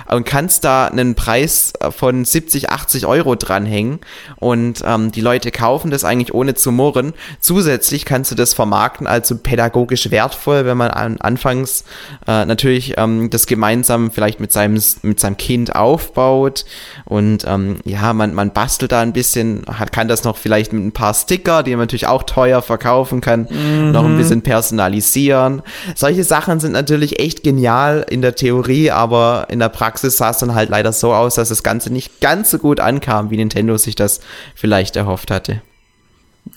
[0.10, 4.00] und kannst da einen Preis von 70, 80 Euro dranhängen
[4.38, 7.14] und ähm, die Leute kaufen das eigentlich ohne zu murren.
[7.40, 11.84] Zusätzlich kannst du das vermarkten als pädagogisch wertvoll, wenn man an, anfangs
[12.28, 16.66] äh, natürlich ähm, das gemeinsam vielleicht mit seinem, mit seinem Kind aufbaut
[17.06, 20.84] und ähm, ja, man, man bastelt da ein bisschen, hat, kann das noch vielleicht mit
[20.84, 23.92] ein paar Sticker, die man natürlich auch teuer verkaufen kann, mhm.
[23.92, 25.62] noch ein bisschen personalisieren
[25.96, 30.38] solche Sachen sind natürlich echt genial in der Theorie, aber in der Praxis sah es
[30.38, 33.78] dann halt leider so aus, dass das Ganze nicht ganz so gut ankam, wie Nintendo
[33.78, 34.20] sich das
[34.56, 35.62] vielleicht erhofft hatte.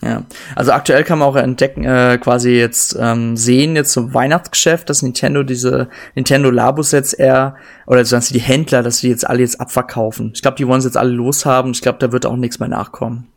[0.01, 0.25] Ja,
[0.57, 5.03] also aktuell kann man auch entdecken, äh, quasi jetzt ähm, sehen, jetzt zum Weihnachtsgeschäft, dass
[5.03, 7.57] Nintendo diese Nintendo Labos jetzt eher,
[7.87, 10.33] oder so die Händler, dass die jetzt alle jetzt abverkaufen.
[10.35, 11.73] Ich glaube, die wollen es jetzt alle loshaben.
[11.73, 13.29] Ich glaube, da wird auch nichts mehr nachkommen.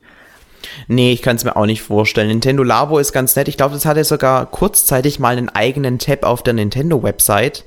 [0.88, 2.28] Nee, ich kann es mir auch nicht vorstellen.
[2.28, 3.48] Nintendo Labo ist ganz nett.
[3.48, 7.66] Ich glaube, das hatte sogar kurzzeitig mal einen eigenen Tab auf der Nintendo-Website.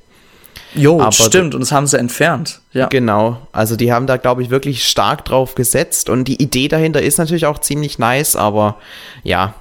[0.74, 2.60] Jo, Aber stimmt, und das haben sie entfernt.
[2.72, 2.88] Ja.
[2.88, 3.38] Genau.
[3.52, 6.10] Also die haben da, glaube ich, wirklich stark drauf gesetzt.
[6.10, 8.76] Und die Idee dahinter ist natürlich auch ziemlich nice, aber
[9.22, 9.54] ja,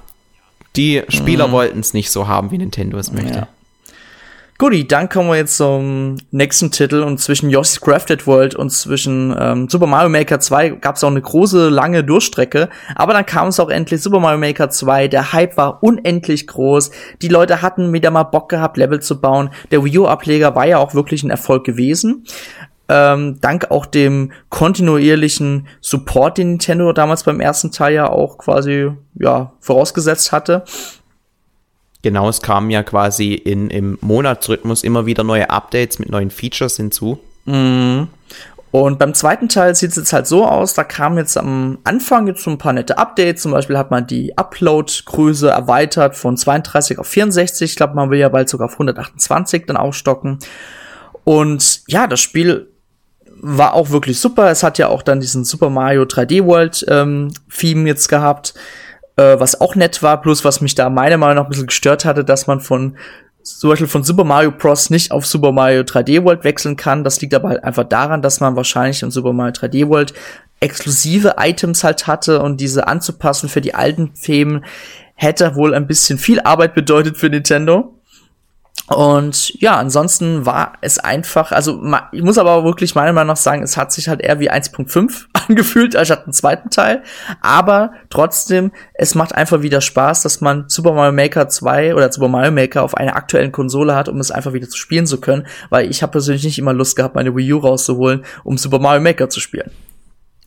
[0.76, 1.52] die Spieler mhm.
[1.52, 3.38] wollten es nicht so haben, wie Nintendo es möchte.
[3.38, 3.48] Ja.
[4.60, 9.32] Guti, dann kommen wir jetzt zum nächsten Titel und zwischen Yoshi's Crafted World und zwischen
[9.38, 13.48] ähm, Super Mario Maker 2 gab es auch eine große, lange Durchstrecke, aber dann kam
[13.48, 16.90] es auch endlich Super Mario Maker 2, der Hype war unendlich groß,
[17.22, 20.78] die Leute hatten wieder mal Bock gehabt, Level zu bauen, der Wii U-Ableger war ja
[20.78, 22.24] auch wirklich ein Erfolg gewesen.
[22.90, 28.90] Ähm, dank auch dem kontinuierlichen Support, den Nintendo damals beim ersten Teil ja auch quasi
[29.14, 30.64] ja vorausgesetzt hatte.
[32.02, 36.76] Genau, es kamen ja quasi in, im Monatsrhythmus immer wieder neue Updates mit neuen Features
[36.76, 37.18] hinzu.
[37.44, 38.08] Mhm.
[38.70, 42.26] Und beim zweiten Teil sieht es jetzt halt so aus, da kamen jetzt am Anfang
[42.26, 43.42] jetzt so ein paar nette Updates.
[43.42, 47.70] Zum Beispiel hat man die Upload-Größe erweitert von 32 auf 64.
[47.70, 50.38] Ich glaube, man will ja bald sogar auf 128 dann aufstocken.
[51.24, 52.68] Und ja, das Spiel
[53.40, 54.50] war auch wirklich super.
[54.50, 58.54] Es hat ja auch dann diesen Super Mario 3D World ähm, Theme jetzt gehabt
[59.18, 62.04] äh, was auch nett war, plus was mich da meiner Meinung nach ein bisschen gestört
[62.04, 62.96] hatte, dass man von
[63.42, 64.90] zum Beispiel von Super Mario Bros.
[64.90, 67.02] nicht auf Super Mario 3D World wechseln kann.
[67.02, 70.12] Das liegt aber halt einfach daran, dass man wahrscheinlich in Super Mario 3D World
[70.60, 74.64] exklusive Items halt hatte und diese anzupassen für die alten Themen
[75.14, 77.97] hätte wohl ein bisschen viel Arbeit bedeutet für Nintendo.
[78.88, 81.82] Und ja, ansonsten war es einfach, also
[82.12, 85.26] ich muss aber wirklich meiner Meinung nach sagen, es hat sich halt eher wie 1.5
[85.48, 87.02] angefühlt, als statt einen zweiten Teil.
[87.42, 92.28] Aber trotzdem, es macht einfach wieder Spaß, dass man Super Mario Maker 2 oder Super
[92.28, 95.46] Mario Maker auf einer aktuellen Konsole hat, um es einfach wieder zu spielen zu können.
[95.68, 99.02] Weil ich habe persönlich nicht immer Lust gehabt, meine Wii U rauszuholen, um Super Mario
[99.02, 99.70] Maker zu spielen.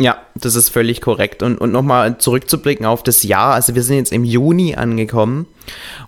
[0.01, 1.43] Ja, das ist völlig korrekt.
[1.43, 3.53] Und, und nochmal zurückzublicken auf das Jahr.
[3.53, 5.45] Also wir sind jetzt im Juni angekommen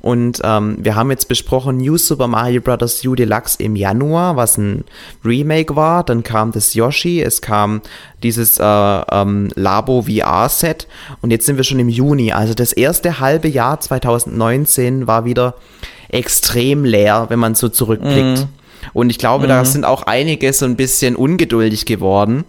[0.01, 3.05] und ähm, wir haben jetzt besprochen New Super Mario Bros.
[3.05, 4.83] U Deluxe im Januar, was ein
[5.23, 6.03] Remake war.
[6.03, 7.81] Dann kam das Yoshi, es kam
[8.23, 10.87] dieses äh, ähm, Labo VR-Set
[11.21, 12.31] und jetzt sind wir schon im Juni.
[12.31, 15.53] Also das erste halbe Jahr 2019 war wieder
[16.09, 18.39] extrem leer, wenn man so zurückblickt.
[18.39, 18.47] Mhm.
[18.93, 19.49] Und ich glaube, mhm.
[19.49, 22.43] da sind auch einige so ein bisschen ungeduldig geworden.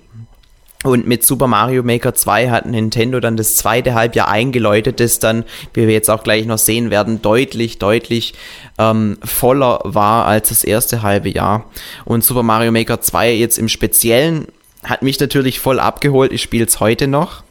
[0.84, 5.44] Und mit Super Mario Maker 2 hat Nintendo dann das zweite Halbjahr eingeläutet, das dann,
[5.72, 8.34] wie wir jetzt auch gleich noch sehen werden, deutlich, deutlich
[8.78, 11.64] ähm, voller war als das erste halbe Jahr.
[12.04, 14.46] Und Super Mario Maker 2 jetzt im Speziellen
[14.82, 16.32] hat mich natürlich voll abgeholt.
[16.32, 17.42] Ich spiele es heute noch.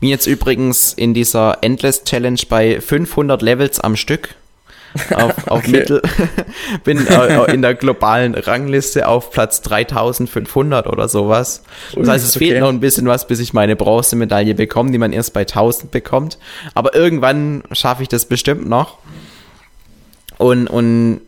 [0.00, 4.34] Bin jetzt übrigens in dieser Endless Challenge bei 500 Levels am Stück
[5.14, 5.70] auf, auf okay.
[5.70, 6.02] Mittel.
[6.84, 11.62] Bin äh, in der globalen Rangliste auf Platz 3500 oder sowas.
[11.94, 12.48] Das heißt, es okay.
[12.48, 15.90] fehlt noch ein bisschen was, bis ich meine Bronzemedaille bekomme, die man erst bei 1000
[15.90, 16.38] bekommt.
[16.74, 18.98] Aber irgendwann schaffe ich das bestimmt noch.
[20.38, 21.20] Und, und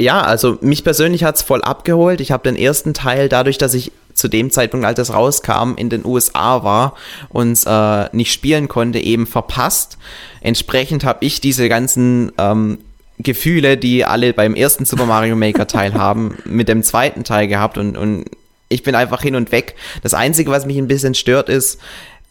[0.00, 2.20] ja, also mich persönlich hat's voll abgeholt.
[2.20, 5.88] Ich habe den ersten Teil, dadurch, dass ich zu dem Zeitpunkt, als es rauskam, in
[5.88, 6.94] den USA war
[7.28, 9.98] und äh, nicht spielen konnte, eben verpasst.
[10.40, 12.78] Entsprechend habe ich diese ganzen ähm,
[13.22, 17.78] Gefühle, die alle beim ersten Super Mario Maker Teil haben, mit dem zweiten Teil gehabt
[17.78, 18.24] und, und
[18.68, 19.74] ich bin einfach hin und weg.
[20.02, 21.80] Das Einzige, was mich ein bisschen stört, ist,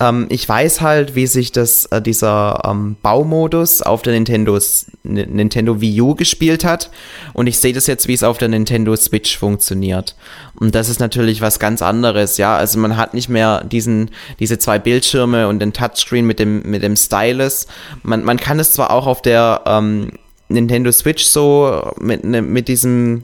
[0.01, 5.81] ähm, ich weiß halt, wie sich das, äh, dieser ähm, Baumodus auf der Nintendos, Nintendo
[5.81, 6.89] Wii U gespielt hat.
[7.33, 10.15] Und ich sehe das jetzt, wie es auf der Nintendo Switch funktioniert.
[10.55, 12.55] Und das ist natürlich was ganz anderes, ja.
[12.55, 16.81] Also man hat nicht mehr diesen, diese zwei Bildschirme und den Touchscreen mit dem, mit
[16.81, 17.67] dem Stylus.
[18.01, 20.13] Man, man kann es zwar auch auf der ähm,
[20.49, 23.23] Nintendo Switch so mit, ne, mit diesem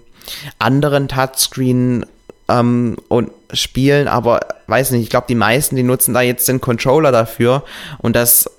[0.59, 2.05] anderen Touchscreen
[2.47, 6.61] ähm, und spielen, aber weiß nicht, ich glaube, die meisten, die nutzen da jetzt den
[6.61, 7.63] Controller dafür
[7.99, 8.49] und das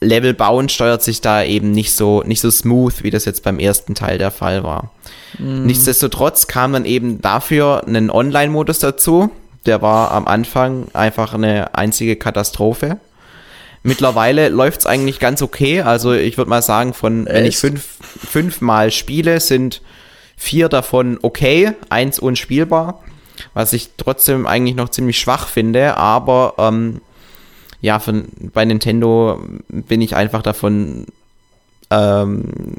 [0.00, 3.58] Level bauen steuert sich da eben nicht so, nicht so smooth, wie das jetzt beim
[3.58, 4.90] ersten Teil der Fall war.
[5.38, 5.66] Mhm.
[5.66, 9.30] Nichtsdestotrotz kam dann eben dafür ein Online-Modus dazu.
[9.64, 12.98] Der war am Anfang einfach eine einzige Katastrophe.
[13.82, 15.80] Mittlerweile läuft's eigentlich ganz okay.
[15.80, 17.34] Also ich würde mal sagen, von Echt?
[17.34, 19.82] wenn ich fünf, fünfmal spiele, sind
[20.36, 23.02] vier davon okay, eins unspielbar.
[23.54, 27.00] Was ich trotzdem eigentlich noch ziemlich schwach finde, aber ähm,
[27.80, 31.06] ja, von, bei Nintendo bin ich einfach davon
[31.90, 32.76] ähm,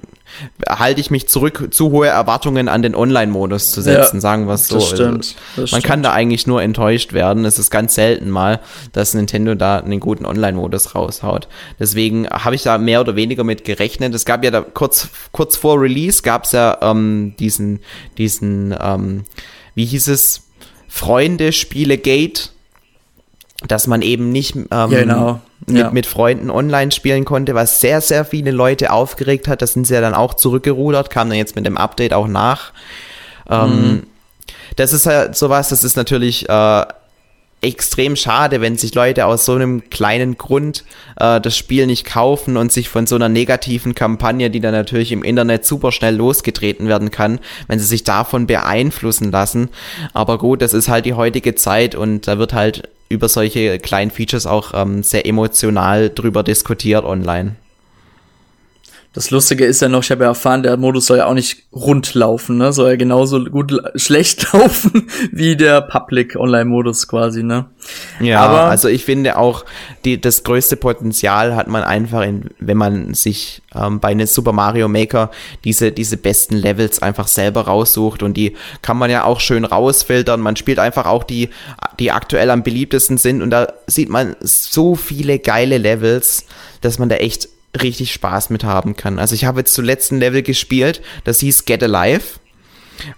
[0.68, 4.54] halte ich mich zurück, zu hohe Erwartungen an den Online-Modus zu setzen, ja, sagen wir
[4.54, 4.76] es so.
[4.76, 5.84] Das also, stimmt, das Man stimmt.
[5.84, 7.46] kann da eigentlich nur enttäuscht werden.
[7.46, 8.60] Es ist ganz selten mal,
[8.92, 11.48] dass Nintendo da einen guten Online-Modus raushaut.
[11.80, 14.14] Deswegen habe ich da mehr oder weniger mit gerechnet.
[14.16, 17.80] Es gab ja da kurz, kurz vor Release gab es ja ähm, diesen,
[18.18, 19.24] diesen, ähm,
[19.76, 20.44] wie hieß es,
[20.88, 22.52] Freunde-Spiele-Gate,
[23.68, 25.92] dass man eben nicht ähm, genau mit, ja.
[25.92, 29.62] mit Freunden online spielen konnte, was sehr, sehr viele Leute aufgeregt hat.
[29.62, 32.74] Das sind sie ja dann auch zurückgerudert, kam dann jetzt mit dem Update auch nach.
[33.50, 34.04] Ähm, mhm.
[34.76, 36.86] Das ist halt sowas, das ist natürlich äh,
[37.62, 40.84] extrem schade, wenn sich Leute aus so einem kleinen Grund
[41.18, 45.12] äh, das Spiel nicht kaufen und sich von so einer negativen Kampagne, die dann natürlich
[45.12, 49.70] im Internet super schnell losgetreten werden kann, wenn sie sich davon beeinflussen lassen.
[50.14, 54.12] Aber gut, das ist halt die heutige Zeit und da wird halt über solche kleinen
[54.12, 57.56] Features auch ähm, sehr emotional drüber diskutiert online.
[59.14, 61.68] Das Lustige ist ja noch, ich habe ja erfahren, der Modus soll ja auch nicht
[61.72, 62.74] rund laufen, ne?
[62.74, 67.66] Soll ja genauso gut schlecht laufen wie der Public Online-Modus quasi, ne?
[68.20, 69.66] Ja, aber also ich finde auch,
[70.04, 74.52] die, das größte Potenzial hat man einfach, in, wenn man sich ähm, bei einem Super
[74.52, 75.30] Mario Maker
[75.64, 80.42] diese, diese besten Levels einfach selber raussucht und die kann man ja auch schön rausfiltern.
[80.42, 81.50] Man spielt einfach auch die,
[82.00, 86.46] die aktuell am beliebtesten sind und da sieht man so viele geile Levels,
[86.82, 89.20] dass man da echt richtig Spaß mit haben kann.
[89.20, 92.40] Also ich habe jetzt zuletzt ein Level gespielt, das hieß Get Alive.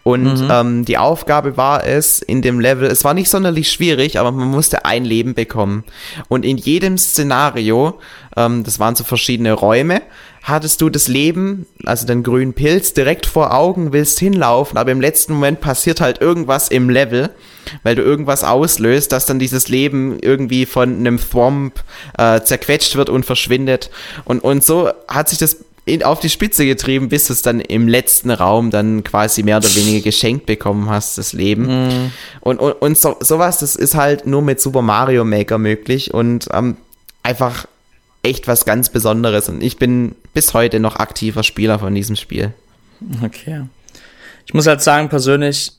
[0.03, 0.47] Und mhm.
[0.49, 4.47] ähm, die Aufgabe war es in dem Level, es war nicht sonderlich schwierig, aber man
[4.47, 5.83] musste ein Leben bekommen.
[6.29, 7.99] Und in jedem Szenario,
[8.37, 10.01] ähm, das waren so verschiedene Räume,
[10.45, 15.01] hattest du das Leben, also den grünen Pilz, direkt vor Augen, willst hinlaufen, aber im
[15.01, 17.31] letzten Moment passiert halt irgendwas im Level,
[17.81, 21.83] weil du irgendwas auslöst, dass dann dieses Leben irgendwie von einem Thwomp
[22.19, 23.89] äh, zerquetscht wird und verschwindet.
[24.23, 27.59] Und, und so hat sich das in, auf die Spitze getrieben, bis du es dann
[27.59, 31.87] im letzten Raum dann quasi mehr oder weniger geschenkt bekommen hast, das Leben.
[31.87, 32.11] Mm.
[32.41, 36.47] Und, und, und so, sowas, das ist halt nur mit Super Mario Maker möglich und
[36.53, 36.77] ähm,
[37.23, 37.65] einfach
[38.25, 39.49] echt was ganz Besonderes.
[39.49, 42.53] Und ich bin bis heute noch aktiver Spieler von diesem Spiel.
[43.23, 43.63] Okay.
[44.45, 45.71] Ich muss halt sagen, persönlich,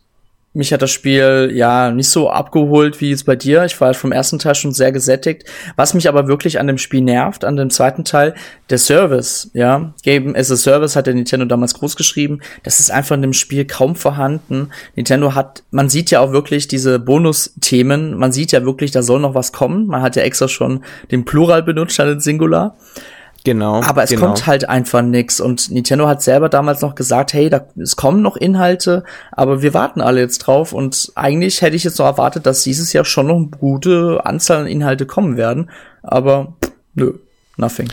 [0.57, 3.65] mich hat das Spiel ja nicht so abgeholt wie es bei dir.
[3.65, 5.45] Ich war halt vom ersten Teil schon sehr gesättigt.
[5.77, 8.35] Was mich aber wirklich an dem Spiel nervt, an dem zweiten Teil,
[8.71, 9.93] der Service, ja.
[10.03, 12.41] Game as a Service hat der Nintendo damals groß geschrieben.
[12.63, 14.71] Das ist einfach in dem Spiel kaum vorhanden.
[14.95, 18.17] Nintendo hat, man sieht ja auch wirklich diese Bonus-Themen.
[18.17, 19.87] Man sieht ja wirklich, da soll noch was kommen.
[19.87, 22.77] Man hat ja extra schon den Plural benutzt, statt den Singular.
[23.47, 23.81] Genau.
[23.81, 24.23] Aber es genau.
[24.23, 25.41] kommt halt einfach nix.
[25.41, 29.73] Und Nintendo hat selber damals noch gesagt, hey, da, es kommen noch Inhalte, aber wir
[29.73, 30.73] warten alle jetzt drauf.
[30.73, 34.63] Und eigentlich hätte ich jetzt noch erwartet, dass dieses Jahr schon noch eine gute Anzahl
[34.63, 35.71] an Inhalte kommen werden.
[36.03, 36.55] Aber
[36.95, 37.13] nö,
[37.57, 37.89] nothing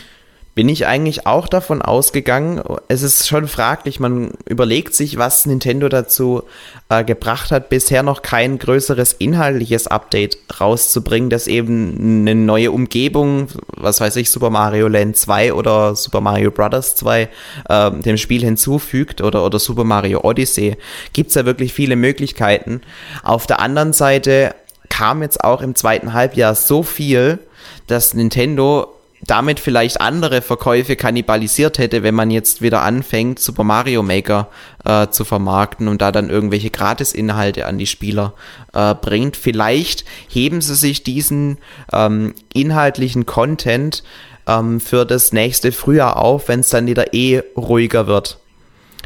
[0.55, 2.61] bin ich eigentlich auch davon ausgegangen.
[2.87, 6.43] Es ist schon fraglich, man überlegt sich, was Nintendo dazu
[6.89, 13.47] äh, gebracht hat, bisher noch kein größeres inhaltliches Update rauszubringen, das eben eine neue Umgebung,
[13.75, 16.95] was weiß ich, Super Mario Land 2 oder Super Mario Bros.
[16.95, 17.29] 2
[17.69, 20.77] äh, dem Spiel hinzufügt oder, oder Super Mario Odyssey.
[21.13, 22.81] Gibt's ja wirklich viele Möglichkeiten.
[23.23, 24.53] Auf der anderen Seite
[24.89, 27.39] kam jetzt auch im zweiten Halbjahr so viel,
[27.87, 28.92] dass Nintendo
[29.25, 34.49] damit vielleicht andere Verkäufe kannibalisiert hätte, wenn man jetzt wieder anfängt, Super Mario Maker
[34.85, 38.33] äh, zu vermarkten und da dann irgendwelche Gratis-Inhalte an die Spieler
[38.73, 39.37] äh, bringt.
[39.37, 41.57] Vielleicht heben sie sich diesen
[41.91, 44.03] ähm, inhaltlichen Content
[44.47, 48.39] ähm, für das nächste Frühjahr auf, wenn es dann wieder eh ruhiger wird.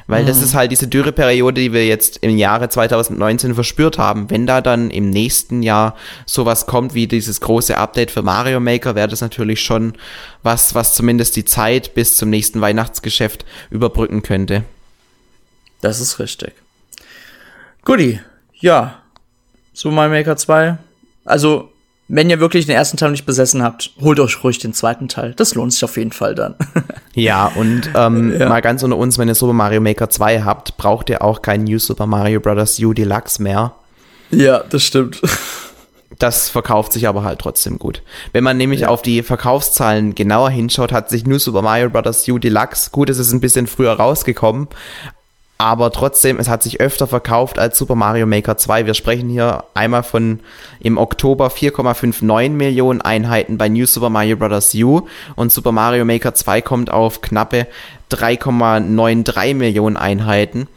[0.07, 0.27] Weil mhm.
[0.27, 4.29] das ist halt diese Dürreperiode, die wir jetzt im Jahre 2019 verspürt haben.
[4.29, 5.95] Wenn da dann im nächsten Jahr
[6.25, 9.93] sowas kommt wie dieses große Update für Mario Maker, wäre das natürlich schon
[10.43, 14.63] was, was zumindest die Zeit bis zum nächsten Weihnachtsgeschäft überbrücken könnte.
[15.81, 16.53] Das ist richtig.
[17.83, 18.19] Guti,
[18.53, 19.01] ja.
[19.73, 20.77] Super Mario Maker 2.
[21.25, 21.71] Also
[22.07, 25.33] wenn ihr wirklich den ersten Teil nicht besessen habt, holt euch ruhig den zweiten Teil.
[25.35, 26.55] Das lohnt sich auf jeden Fall dann.
[27.13, 28.47] ja, und ähm, ja.
[28.47, 31.65] mal ganz unter uns, wenn ihr Super Mario Maker 2 habt, braucht ihr auch kein
[31.65, 32.79] New Super Mario Bros.
[32.79, 33.73] U Deluxe mehr.
[34.31, 35.21] Ja, das stimmt.
[36.19, 38.01] Das verkauft sich aber halt trotzdem gut.
[38.33, 38.87] Wenn man nämlich ja.
[38.87, 42.27] auf die Verkaufszahlen genauer hinschaut, hat sich New Super Mario Bros.
[42.27, 44.67] U Deluxe, gut, es ist ein bisschen früher rausgekommen,
[45.57, 48.85] aber trotzdem, es hat sich öfter verkauft als Super Mario Maker 2.
[48.85, 50.39] Wir sprechen hier einmal von
[50.79, 54.75] im Oktober 4,59 Millionen Einheiten bei New Super Mario Bros.
[54.75, 57.65] U und Super Mario Maker 2 kommt auf knappe
[58.11, 60.67] 3,93 Millionen Einheiten.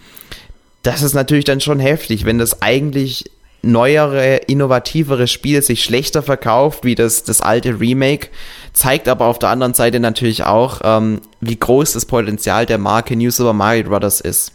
[0.82, 3.30] Das ist natürlich dann schon heftig, wenn das eigentlich
[3.62, 8.28] neuere, innovativere Spiel sich schlechter verkauft wie das, das alte Remake,
[8.72, 13.14] zeigt aber auf der anderen Seite natürlich auch, ähm, wie groß das Potenzial der Marke
[13.14, 14.22] New Super Mario Bros.
[14.22, 14.52] ist.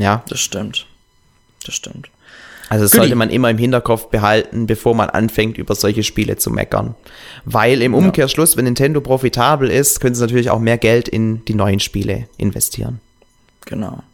[0.00, 0.24] Ja.
[0.28, 0.86] Das stimmt.
[1.64, 2.08] Das stimmt.
[2.70, 6.50] Also das sollte man immer im Hinterkopf behalten, bevor man anfängt, über solche Spiele zu
[6.50, 6.94] meckern.
[7.44, 11.54] Weil im Umkehrschluss, wenn Nintendo profitabel ist, können sie natürlich auch mehr Geld in die
[11.54, 13.00] neuen Spiele investieren.
[13.66, 14.04] Genau.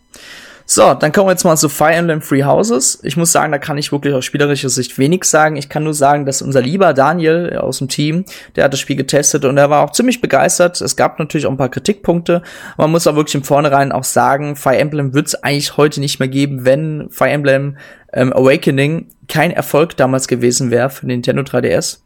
[0.69, 2.99] So, dann kommen wir jetzt mal zu Fire Emblem Free Houses.
[3.05, 5.55] Ich muss sagen, da kann ich wirklich aus spielerischer Sicht wenig sagen.
[5.55, 8.25] Ich kann nur sagen, dass unser lieber Daniel aus dem Team,
[8.57, 10.81] der hat das Spiel getestet und er war auch ziemlich begeistert.
[10.81, 12.43] Es gab natürlich auch ein paar Kritikpunkte.
[12.77, 16.19] Man muss auch wirklich im Vornherein auch sagen, Fire Emblem wird es eigentlich heute nicht
[16.19, 17.77] mehr geben, wenn Fire Emblem
[18.13, 21.99] ähm, Awakening kein Erfolg damals gewesen wäre für Nintendo 3DS.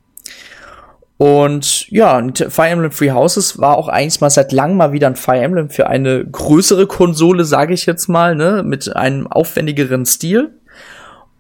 [1.21, 5.17] Und ja, Fire Emblem Free Houses war auch eigentlich mal seit langem mal wieder ein
[5.17, 10.49] Fire Emblem für eine größere Konsole, sage ich jetzt mal, ne, mit einem aufwendigeren Stil.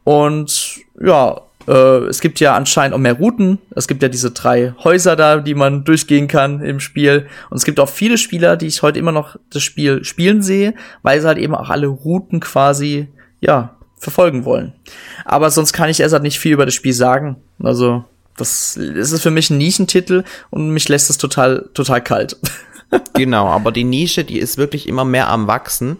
[0.04, 3.56] Und ja, äh, es gibt ja anscheinend auch mehr Routen.
[3.74, 7.26] Es gibt ja diese drei Häuser da, die man durchgehen kann im Spiel.
[7.48, 10.74] Und es gibt auch viele Spieler, die ich heute immer noch das Spiel spielen sehe,
[11.00, 13.08] weil sie halt eben auch alle Routen quasi,
[13.40, 14.74] ja, verfolgen wollen.
[15.24, 17.36] Aber sonst kann ich erst halt nicht viel über das Spiel sagen.
[17.62, 18.04] Also,
[18.40, 22.36] das, das ist für mich ein Nischentitel und mich lässt es total, total kalt.
[23.14, 25.98] genau, aber die Nische, die ist wirklich immer mehr am Wachsen.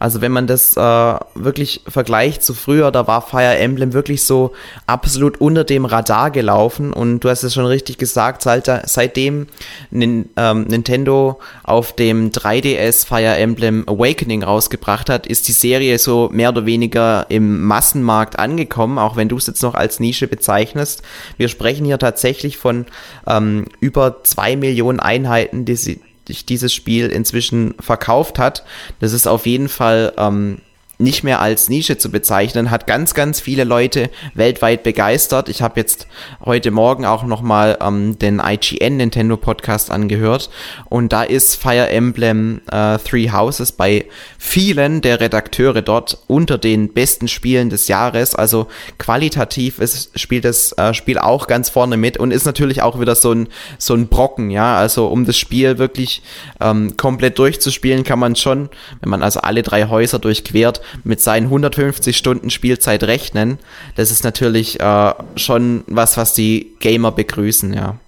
[0.00, 4.52] Also wenn man das äh, wirklich vergleicht zu früher, da war Fire Emblem wirklich so
[4.86, 9.46] absolut unter dem Radar gelaufen und du hast es schon richtig gesagt, seit, seitdem
[9.90, 16.30] Nin, ähm, Nintendo auf dem 3DS Fire Emblem Awakening rausgebracht hat, ist die Serie so
[16.32, 21.02] mehr oder weniger im Massenmarkt angekommen, auch wenn du es jetzt noch als Nische bezeichnest.
[21.36, 22.86] Wir sprechen hier tatsächlich von
[23.26, 28.64] ähm, über zwei Millionen Einheiten, die sie sich dieses Spiel inzwischen verkauft hat.
[29.00, 30.58] Das ist auf jeden Fall ähm,
[31.00, 35.48] nicht mehr als Nische zu bezeichnen, hat ganz, ganz viele Leute weltweit begeistert.
[35.48, 36.06] Ich habe jetzt
[36.44, 40.50] heute Morgen auch nochmal ähm, den IGN Nintendo Podcast angehört
[40.88, 44.06] und da ist Fire Emblem äh, Three Houses bei
[44.38, 48.34] vielen der Redakteure dort unter den besten Spielen des Jahres.
[48.34, 48.66] Also
[48.98, 53.14] qualitativ ist, spielt das äh, Spiel auch ganz vorne mit und ist natürlich auch wieder
[53.14, 53.48] so ein,
[53.78, 54.76] so ein Brocken, ja.
[54.76, 56.22] Also um das Spiel wirklich
[56.60, 58.68] ähm, komplett durchzuspielen, kann man schon,
[59.00, 63.58] wenn man also alle drei Häuser durchquert, mit seinen 150 Stunden Spielzeit rechnen,
[63.96, 67.98] das ist natürlich äh, schon was, was die Gamer begrüßen, ja.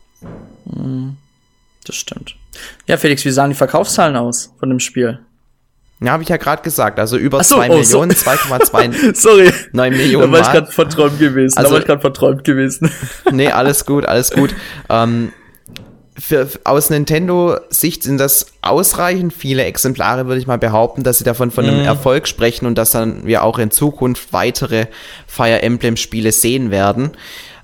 [0.72, 1.16] Hm,
[1.84, 2.36] das stimmt.
[2.86, 5.18] Ja, Felix, wie sahen die Verkaufszahlen aus von dem Spiel?
[6.00, 6.98] Ja, habe ich ja gerade gesagt.
[6.98, 8.30] Also über 2 so, oh, Millionen, so.
[8.30, 9.52] 2,2 Sorry.
[9.72, 10.32] 9 Millionen.
[10.32, 11.56] Da war ich gerade verträumt gewesen.
[11.56, 12.90] Also, da war ich gerade verträumt gewesen.
[13.30, 14.54] nee, alles gut, alles gut.
[14.88, 15.32] Ähm,
[16.18, 21.50] für, aus Nintendo-Sicht sind das ausreichend viele Exemplare, würde ich mal behaupten, dass sie davon
[21.50, 21.86] von einem mm.
[21.86, 24.86] Erfolg sprechen und dass dann wir auch in Zukunft weitere
[25.26, 27.12] Fire Emblem-Spiele sehen werden.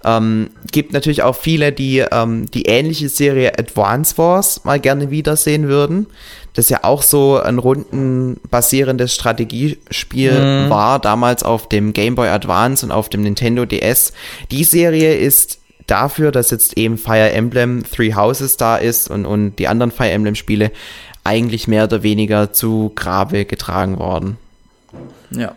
[0.04, 5.68] Ähm, gibt natürlich auch viele, die ähm, die ähnliche Serie Advance Wars mal gerne wiedersehen
[5.68, 6.06] würden.
[6.54, 10.70] Das ja auch so ein rundenbasierendes Strategiespiel mm.
[10.70, 14.12] war, damals auf dem Game Boy Advance und auf dem Nintendo DS.
[14.50, 15.57] Die Serie ist
[15.88, 20.10] dafür, dass jetzt eben Fire Emblem Three Houses da ist und, und die anderen Fire
[20.10, 20.70] Emblem Spiele
[21.24, 24.38] eigentlich mehr oder weniger zu Grabe getragen worden.
[25.30, 25.54] Ja.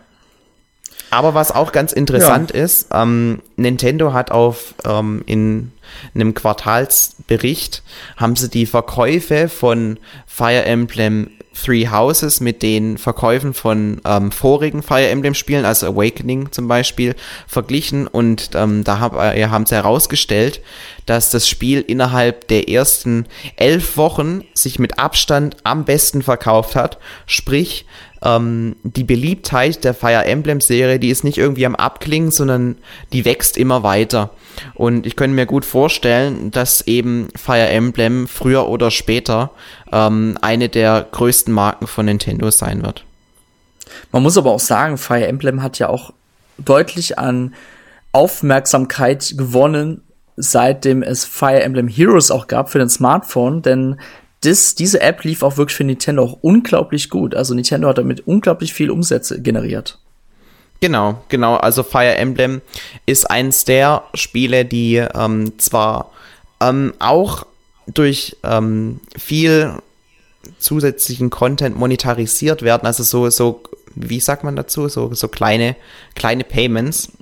[1.10, 2.64] Aber was auch ganz interessant ja.
[2.64, 5.72] ist, ähm, Nintendo hat auf ähm, in
[6.14, 7.82] einem Quartalsbericht
[8.16, 14.82] haben sie die Verkäufe von Fire Emblem Three Houses mit den Verkäufen von ähm, vorigen
[14.82, 17.14] Fire Emblem Spielen, also Awakening zum Beispiel,
[17.46, 20.60] verglichen und ähm, da hab, äh, haben sie herausgestellt,
[21.06, 23.26] dass das Spiel innerhalb der ersten
[23.56, 26.98] elf Wochen sich mit Abstand am besten verkauft hat.
[27.26, 27.86] Sprich,
[28.22, 32.76] ähm, die Beliebtheit der Fire Emblem Serie, die ist nicht irgendwie am Abklingen, sondern
[33.12, 34.30] die wächst immer weiter.
[34.74, 39.50] Und ich könnte mir gut vorstellen, dass eben Fire Emblem früher oder später
[39.90, 43.04] ähm, eine der größten Marken von Nintendo sein wird.
[44.10, 46.12] Man muss aber auch sagen, Fire Emblem hat ja auch
[46.58, 47.54] deutlich an
[48.12, 50.02] Aufmerksamkeit gewonnen,
[50.36, 53.96] seitdem es Fire Emblem Heroes auch gab für den Smartphone, denn
[54.42, 57.34] das, diese App lief auch wirklich für Nintendo auch unglaublich gut.
[57.34, 59.98] Also Nintendo hat damit unglaublich viel Umsätze generiert.
[60.80, 61.56] Genau, genau.
[61.56, 62.60] Also Fire Emblem
[63.06, 66.10] ist eins der Spiele, die ähm, zwar
[66.60, 67.46] ähm, auch
[67.86, 69.74] durch ähm, viel
[70.58, 73.62] zusätzlichen Content monetarisiert werden, also so, so,
[73.94, 75.76] wie sagt man dazu, so, so kleine,
[76.14, 77.12] kleine Payments.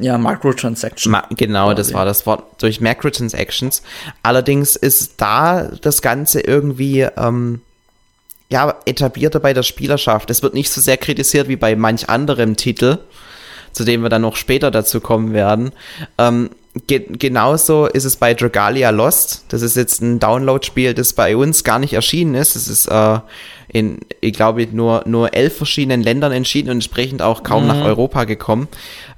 [0.00, 1.10] Ja, Microtransactions.
[1.10, 3.82] Ma genau, das war das Wort durch Microtransactions.
[4.22, 7.60] Allerdings ist da das Ganze irgendwie ähm,
[8.48, 10.30] ja, etablierter bei der Spielerschaft.
[10.30, 12.98] Es wird nicht so sehr kritisiert wie bei manch anderem Titel,
[13.72, 15.72] zu dem wir dann noch später dazu kommen werden.
[16.18, 16.50] Ähm,
[16.86, 19.44] ge genauso ist es bei Dragalia Lost.
[19.48, 22.56] Das ist jetzt ein Download-Spiel, das bei uns gar nicht erschienen ist.
[22.56, 23.18] Es ist äh,
[23.68, 27.68] in, ich glaube, nur, nur elf verschiedenen Ländern entschieden und entsprechend auch kaum mhm.
[27.68, 28.68] nach Europa gekommen.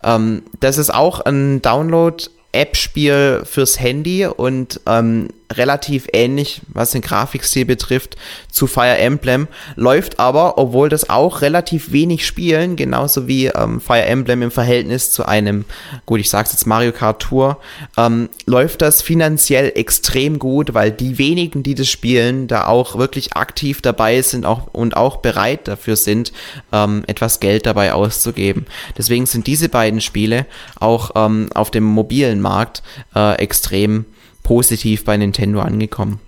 [0.03, 7.01] Ähm, das ist auch ein Download App-Spiel fürs Handy und ähm, relativ ähnlich, was den
[7.01, 8.17] Grafikstil betrifft,
[8.51, 9.49] zu Fire Emblem.
[9.77, 15.11] Läuft aber, obwohl das auch relativ wenig spielen, genauso wie ähm, Fire Emblem im Verhältnis
[15.11, 15.65] zu einem,
[16.07, 17.59] gut, ich sag's jetzt Mario Kart Tour,
[17.97, 23.35] ähm, läuft das finanziell extrem gut, weil die wenigen, die das spielen, da auch wirklich
[23.35, 26.33] aktiv dabei sind auch, und auch bereit dafür sind,
[26.73, 28.67] ähm, etwas Geld dabei auszugeben.
[28.97, 30.47] Deswegen sind diese beiden Spiele
[30.79, 32.83] auch ähm, auf dem mobilen Markt
[33.15, 34.07] äh, extrem
[34.45, 36.21] positiv bei Nintendo angekommen.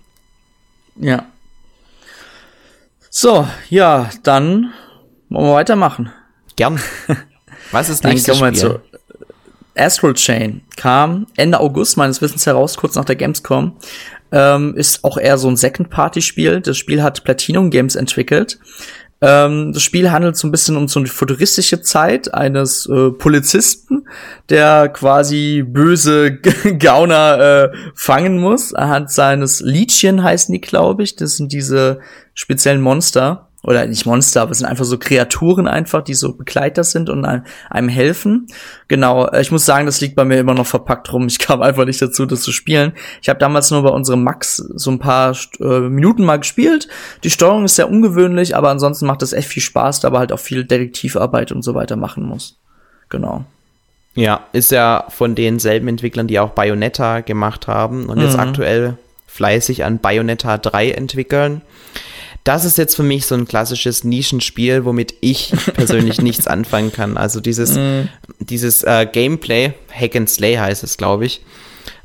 [0.96, 1.26] Ja.
[3.08, 4.72] So, ja, dann
[5.28, 6.12] wollen wir weitermachen.
[6.56, 6.80] Gern.
[7.70, 8.52] Was ist nächstes Spiel?
[8.54, 8.80] Zu
[9.76, 13.76] Astral Chain kam Ende August meines Wissens heraus, kurz nach der Gamescom.
[14.32, 16.60] Ähm, ist auch eher so ein Second-Party-Spiel.
[16.60, 18.58] Das Spiel hat Platinum Games entwickelt.
[19.22, 24.06] Ähm, das Spiel handelt so ein bisschen um so eine futuristische Zeit eines äh, Polizisten,
[24.50, 26.36] der quasi böse
[26.78, 28.74] Gauner äh, fangen muss.
[28.74, 31.16] Anhand seines Liedchen heißen die, glaube ich.
[31.16, 32.00] Das sind diese
[32.34, 36.84] speziellen Monster oder nicht Monster, aber es sind einfach so Kreaturen einfach, die so Begleiter
[36.84, 38.46] sind und einem, helfen.
[38.86, 41.26] Genau, äh, ich muss sagen, das liegt bei mir immer noch verpackt rum.
[41.26, 42.92] Ich kam einfach nicht dazu, das zu spielen.
[43.20, 46.86] Ich habe damals nur bei unserem Max so ein paar äh, Minuten mal gespielt.
[47.24, 50.32] Die Steuerung ist sehr ungewöhnlich, aber ansonsten macht es echt viel Spaß, da aber halt
[50.32, 52.60] auch viel Detektivarbeit und so weiter machen muss.
[53.08, 53.44] Genau.
[54.14, 58.24] Ja, ist ja von denselben Entwicklern, die auch Bayonetta gemacht haben und mhm.
[58.24, 58.96] jetzt aktuell
[59.26, 61.62] fleißig an Bayonetta 3 entwickeln
[62.46, 67.16] das ist jetzt für mich so ein klassisches Nischenspiel, womit ich persönlich nichts anfangen kann.
[67.16, 68.08] Also dieses, mm.
[68.38, 71.42] dieses äh, Gameplay, Hack and Slay heißt es, glaube ich,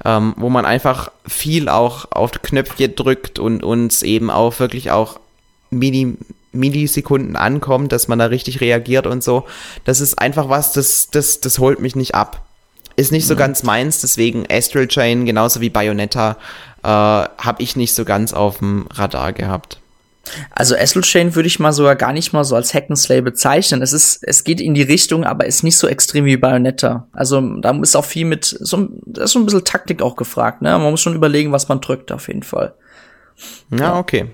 [0.03, 5.19] ähm, wo man einfach viel auch auf Knöpfchen drückt und uns eben auch wirklich auch
[5.69, 6.17] Mini,
[6.53, 9.45] Millisekunden ankommt, dass man da richtig reagiert und so.
[9.85, 12.43] Das ist einfach was, das, das, das holt mich nicht ab.
[12.95, 13.39] Ist nicht so mhm.
[13.39, 16.37] ganz meins, deswegen Astral Chain, genauso wie Bayonetta,
[16.83, 19.80] äh, habe ich nicht so ganz auf dem Radar gehabt.
[20.51, 23.81] Also Astral Chain würde ich mal sogar gar nicht mal so als Hack'n'Slay bezeichnen.
[23.81, 27.07] Es ist, es geht in die Richtung, aber ist nicht so extrem wie Bayonetta.
[27.11, 30.61] Also da ist auch viel mit, so, da ist so ein bisschen Taktik auch gefragt,
[30.61, 30.77] ne?
[30.77, 32.73] Man muss schon überlegen, was man drückt, auf jeden Fall.
[33.71, 34.27] Ja, okay.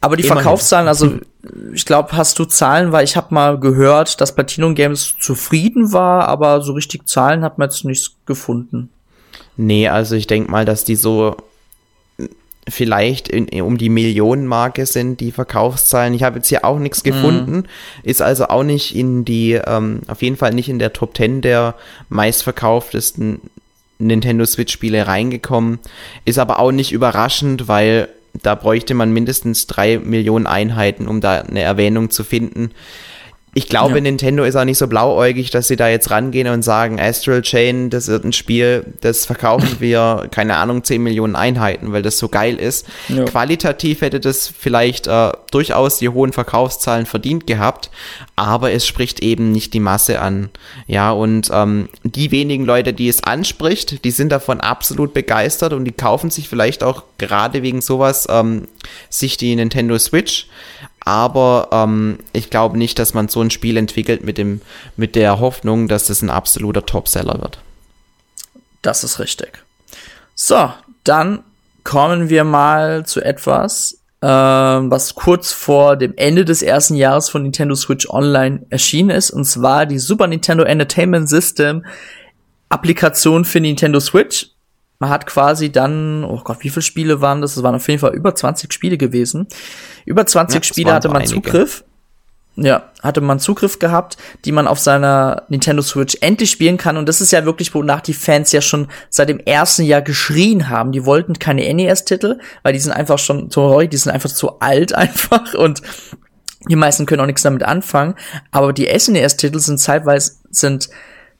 [0.00, 0.42] Aber die Immerhin.
[0.42, 1.18] Verkaufszahlen, also
[1.72, 6.28] ich glaube, hast du Zahlen, weil ich habe mal gehört, dass Platinum Games zufrieden war,
[6.28, 8.90] aber so richtig Zahlen hat man jetzt nicht gefunden.
[9.56, 11.36] Nee, also ich denk mal, dass die so
[12.68, 16.14] vielleicht in, um die Millionenmarke sind, die Verkaufszahlen.
[16.14, 17.64] Ich habe jetzt hier auch nichts gefunden, mhm.
[18.02, 21.42] ist also auch nicht in die, ähm, auf jeden Fall nicht in der Top 10
[21.42, 21.74] der
[22.08, 23.40] meistverkauftesten
[23.98, 25.78] Nintendo Switch-Spiele reingekommen.
[26.24, 28.08] Ist aber auch nicht überraschend, weil
[28.42, 32.72] da bräuchte man mindestens drei Millionen Einheiten, um da eine Erwähnung zu finden.
[33.56, 34.00] Ich glaube, ja.
[34.02, 37.88] Nintendo ist auch nicht so blauäugig, dass sie da jetzt rangehen und sagen, Astral Chain,
[37.88, 42.28] das wird ein Spiel, das verkaufen wir, keine Ahnung, 10 Millionen Einheiten, weil das so
[42.28, 42.86] geil ist.
[43.08, 43.24] Ja.
[43.24, 47.88] Qualitativ hätte das vielleicht äh, durchaus die hohen Verkaufszahlen verdient gehabt,
[48.36, 50.50] aber es spricht eben nicht die Masse an.
[50.86, 55.86] Ja, und ähm, die wenigen Leute, die es anspricht, die sind davon absolut begeistert und
[55.86, 58.68] die kaufen sich vielleicht auch gerade wegen sowas ähm,
[59.08, 60.46] sich die Nintendo Switch
[61.06, 64.60] aber ähm, ich glaube nicht, dass man so ein Spiel entwickelt mit, dem,
[64.96, 67.60] mit der Hoffnung, dass es ein absoluter Topseller wird.
[68.82, 69.62] Das ist richtig.
[70.34, 70.72] So,
[71.04, 71.44] dann
[71.84, 77.44] kommen wir mal zu etwas, äh, was kurz vor dem Ende des ersten Jahres von
[77.44, 81.86] Nintendo Switch Online erschienen ist, und zwar die Super Nintendo Entertainment System
[82.68, 84.48] Applikation für Nintendo Switch
[84.98, 87.56] man hat quasi dann, oh Gott, wie viele Spiele waren das?
[87.56, 89.46] Es waren auf jeden Fall über 20 Spiele gewesen.
[90.04, 91.34] Über 20 ja, Spiele hatte man einige.
[91.34, 91.84] Zugriff.
[92.58, 94.16] Ja, hatte man Zugriff gehabt,
[94.46, 96.96] die man auf seiner Nintendo Switch endlich spielen kann.
[96.96, 100.70] Und das ist ja wirklich, wonach die Fans ja schon seit dem ersten Jahr geschrien
[100.70, 100.92] haben.
[100.92, 104.94] Die wollten keine NES-Titel, weil die sind einfach schon, sorry, die sind einfach zu alt
[104.94, 105.82] einfach und
[106.68, 108.14] die meisten können auch nichts damit anfangen.
[108.52, 110.88] Aber die SNES-Titel sind zeitweise, sind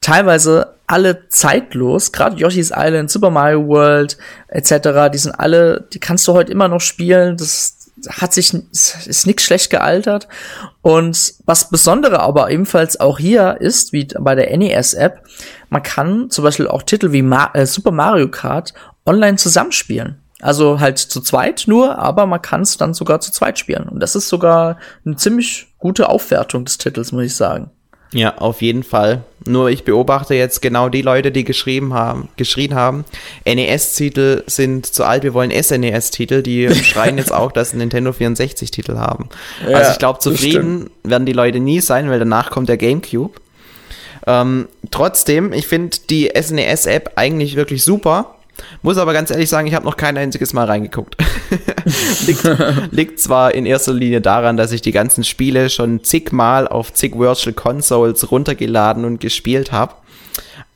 [0.03, 4.17] teilweise alle zeitlos, gerade Yoshi's Island, Super Mario World
[4.49, 7.77] etc., die sind alle, die kannst du heute immer noch spielen, das
[8.09, 10.29] hat sich, ist nix schlecht gealtert.
[10.83, 15.23] Und was Besondere aber ebenfalls auch hier ist, wie bei der NES-App,
[15.71, 18.75] man kann zum Beispiel auch Titel wie Ma äh, Super Mario Kart
[19.05, 20.21] online zusammenspielen.
[20.41, 23.89] Also halt zu zweit nur, aber man kann es dann sogar zu zweit spielen.
[23.89, 27.71] Und das ist sogar eine ziemlich gute Aufwertung des Titels, muss ich sagen.
[28.17, 29.25] Ja, auf jeden Fall.
[29.47, 33.05] Nur ich beobachte jetzt genau die Leute, die geschrieben haben, geschrien haben,
[33.45, 39.29] NES-Titel sind zu alt, wir wollen SNES-Titel, die schreien jetzt auch, dass Nintendo 64-Titel haben.
[39.69, 43.41] Ja, also ich glaube, zufrieden werden die Leute nie sein, weil danach kommt der GameCube.
[44.27, 48.36] Ähm, trotzdem, ich finde die SNES-App eigentlich wirklich super.
[48.83, 51.17] Muss aber ganz ehrlich sagen, ich habe noch kein einziges Mal reingeguckt.
[52.27, 52.49] liegt,
[52.91, 57.19] liegt, zwar in erster Linie daran, dass ich die ganzen Spiele schon zigmal auf zig
[57.19, 59.95] Virtual Consoles runtergeladen und gespielt habe.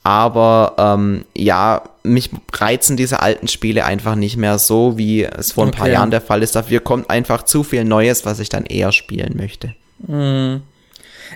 [0.02, 5.64] Aber ähm, ja, mich reizen diese alten Spiele einfach nicht mehr so, wie es vor
[5.64, 5.78] ein okay.
[5.78, 6.56] paar Jahren der Fall ist.
[6.56, 9.74] Dafür kommt einfach zu viel Neues, was ich dann eher spielen möchte.
[10.06, 10.62] Mhm.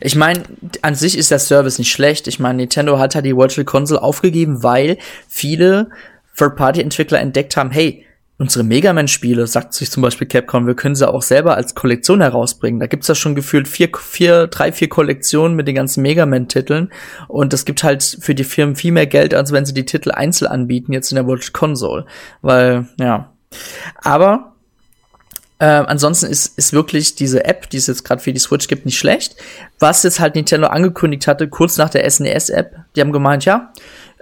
[0.01, 0.43] Ich meine,
[0.83, 2.27] an sich ist der Service nicht schlecht.
[2.27, 5.91] Ich meine, Nintendo hat ja die Virtual Console aufgegeben, weil viele
[6.37, 8.05] Third-Party-Entwickler entdeckt haben, hey,
[8.37, 12.21] unsere Mega Man-Spiele, sagt sich zum Beispiel Capcom, wir können sie auch selber als Kollektion
[12.21, 12.81] herausbringen.
[12.81, 16.91] Da gibt's ja schon gefühlt vier, vier, drei, vier Kollektionen mit den ganzen Mega Man-Titeln.
[17.29, 20.11] Und das gibt halt für die Firmen viel mehr Geld, als wenn sie die Titel
[20.11, 22.07] einzeln anbieten, jetzt in der Virtual Console.
[22.43, 23.33] Weil, ja.
[24.03, 24.55] Aber
[25.61, 28.85] äh, ansonsten ist, ist wirklich diese App, die es jetzt gerade für die Switch gibt,
[28.85, 29.37] nicht schlecht.
[29.79, 33.73] Was jetzt halt Nintendo angekündigt hatte, kurz nach der SNES-App, die haben gemeint, ja,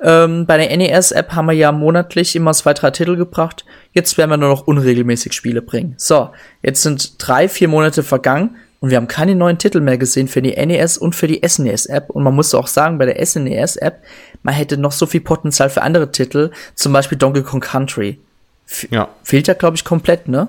[0.02, 3.64] ähm, bei der NES-App haben wir ja monatlich immer zwei, drei Titel gebracht.
[3.92, 5.94] Jetzt werden wir nur noch unregelmäßig Spiele bringen.
[5.96, 6.30] So,
[6.62, 10.42] jetzt sind drei, vier Monate vergangen und wir haben keine neuen Titel mehr gesehen für
[10.42, 12.10] die NES und für die SNES-App.
[12.10, 14.02] Und man muss auch sagen, bei der SNES-App,
[14.42, 18.18] man hätte noch so viel Potenzial für andere Titel, zum Beispiel Donkey Kong Country.
[18.66, 19.08] F ja.
[19.22, 20.48] Fehlt ja, glaube ich, komplett, ne?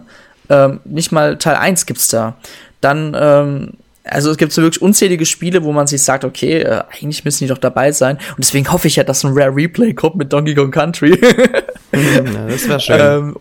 [0.50, 2.36] Ähm, nicht mal Teil 1 gibt's da.
[2.82, 3.74] Dann ähm,
[4.04, 7.46] also es gibt so wirklich unzählige Spiele, wo man sich sagt, okay, äh, eigentlich müssen
[7.46, 8.18] die doch dabei sein.
[8.30, 11.20] Und deswegen hoffe ich ja, dass ein Rare Replay kommt mit Donkey Kong Country.
[11.94, 13.00] ja, das wäre schön.
[13.00, 13.38] Ähm,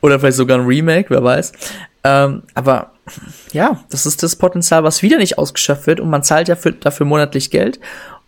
[0.00, 1.52] oder vielleicht sogar ein Remake, wer weiß.
[2.04, 2.92] Ähm, aber
[3.52, 6.72] ja, das ist das Potenzial, was wieder nicht ausgeschöpft wird und man zahlt ja für,
[6.72, 7.80] dafür monatlich Geld.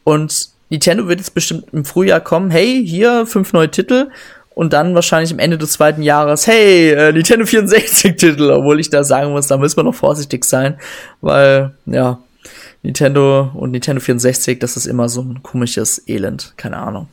[0.05, 4.11] Und Nintendo wird jetzt bestimmt im Frühjahr kommen, hey, hier fünf neue Titel
[4.59, 9.05] und dann wahrscheinlich am Ende des zweiten Jahres, hey, äh, Nintendo 64-Titel, obwohl ich da
[9.05, 10.81] sagen muss, da müssen wir noch vorsichtig sein,
[11.21, 12.19] weil, ja,
[12.83, 17.07] Nintendo und Nintendo 64, das ist immer so ein komisches Elend, keine Ahnung.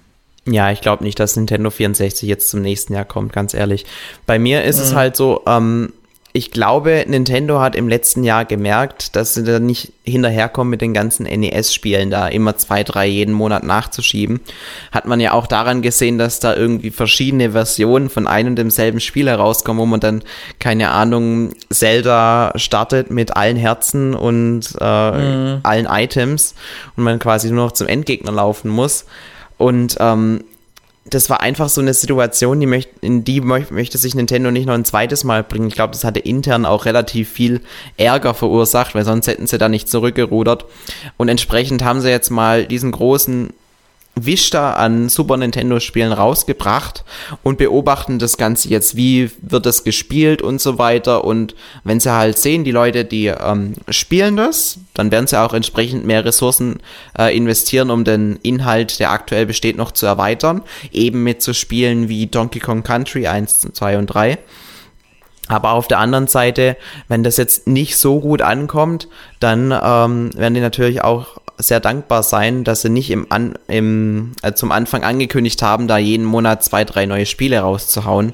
[0.47, 3.85] Ja, ich glaube nicht, dass Nintendo 64 jetzt zum nächsten Jahr kommt, ganz ehrlich.
[4.25, 4.83] Bei mir ist mhm.
[4.83, 5.93] es halt so, ähm,
[6.35, 10.93] ich glaube, Nintendo hat im letzten Jahr gemerkt, dass sie da nicht hinterherkommen mit den
[10.93, 14.41] ganzen NES-Spielen, da immer zwei, drei jeden Monat nachzuschieben.
[14.91, 18.99] Hat man ja auch daran gesehen, dass da irgendwie verschiedene Versionen von einem und demselben
[18.99, 20.23] Spiel herauskommen, wo man dann,
[20.59, 25.59] keine Ahnung, Zelda startet mit allen Herzen und äh, mhm.
[25.63, 26.53] allen Items
[26.97, 29.05] und man quasi nur noch zum Endgegner laufen muss.
[29.57, 30.43] Und ähm,
[31.07, 34.73] das war einfach so eine Situation, die möcht, in die möchte sich Nintendo nicht noch
[34.73, 35.67] ein zweites Mal bringen.
[35.67, 37.61] Ich glaube, das hatte intern auch relativ viel
[37.95, 40.65] Ärger verursacht, weil sonst hätten sie da nicht zurückgerudert.
[41.17, 43.53] Und entsprechend haben sie jetzt mal diesen großen
[44.15, 47.03] Vista an Super Nintendo Spielen rausgebracht
[47.43, 51.25] und beobachten das Ganze jetzt, wie wird das gespielt und so weiter.
[51.25, 55.53] Und wenn sie halt sehen, die Leute, die ähm, spielen das, dann werden sie auch
[55.53, 56.79] entsprechend mehr Ressourcen
[57.17, 60.61] äh, investieren, um den Inhalt, der aktuell besteht, noch zu erweitern.
[60.91, 64.37] Eben mit so Spielen wie Donkey Kong Country 1, 2 und 3.
[65.47, 66.75] Aber auf der anderen Seite,
[67.07, 69.07] wenn das jetzt nicht so gut ankommt,
[69.39, 74.33] dann ähm, werden die natürlich auch sehr dankbar sein, dass sie nicht im, An, im
[74.41, 78.33] äh, zum Anfang angekündigt haben, da jeden Monat zwei, drei neue Spiele rauszuhauen,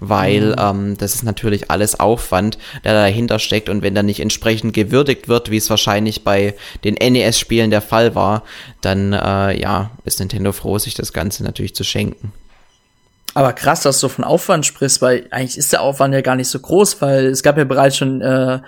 [0.00, 0.56] weil mhm.
[0.58, 5.28] ähm, das ist natürlich alles Aufwand, der dahinter steckt und wenn da nicht entsprechend gewürdigt
[5.28, 6.54] wird, wie es wahrscheinlich bei
[6.84, 8.42] den NES-Spielen der Fall war,
[8.80, 12.32] dann äh, ja, ist Nintendo froh, sich das Ganze natürlich zu schenken.
[13.34, 16.48] Aber krass, dass du von Aufwand sprichst, weil eigentlich ist der Aufwand ja gar nicht
[16.48, 18.58] so groß, weil es gab ja bereits schon äh,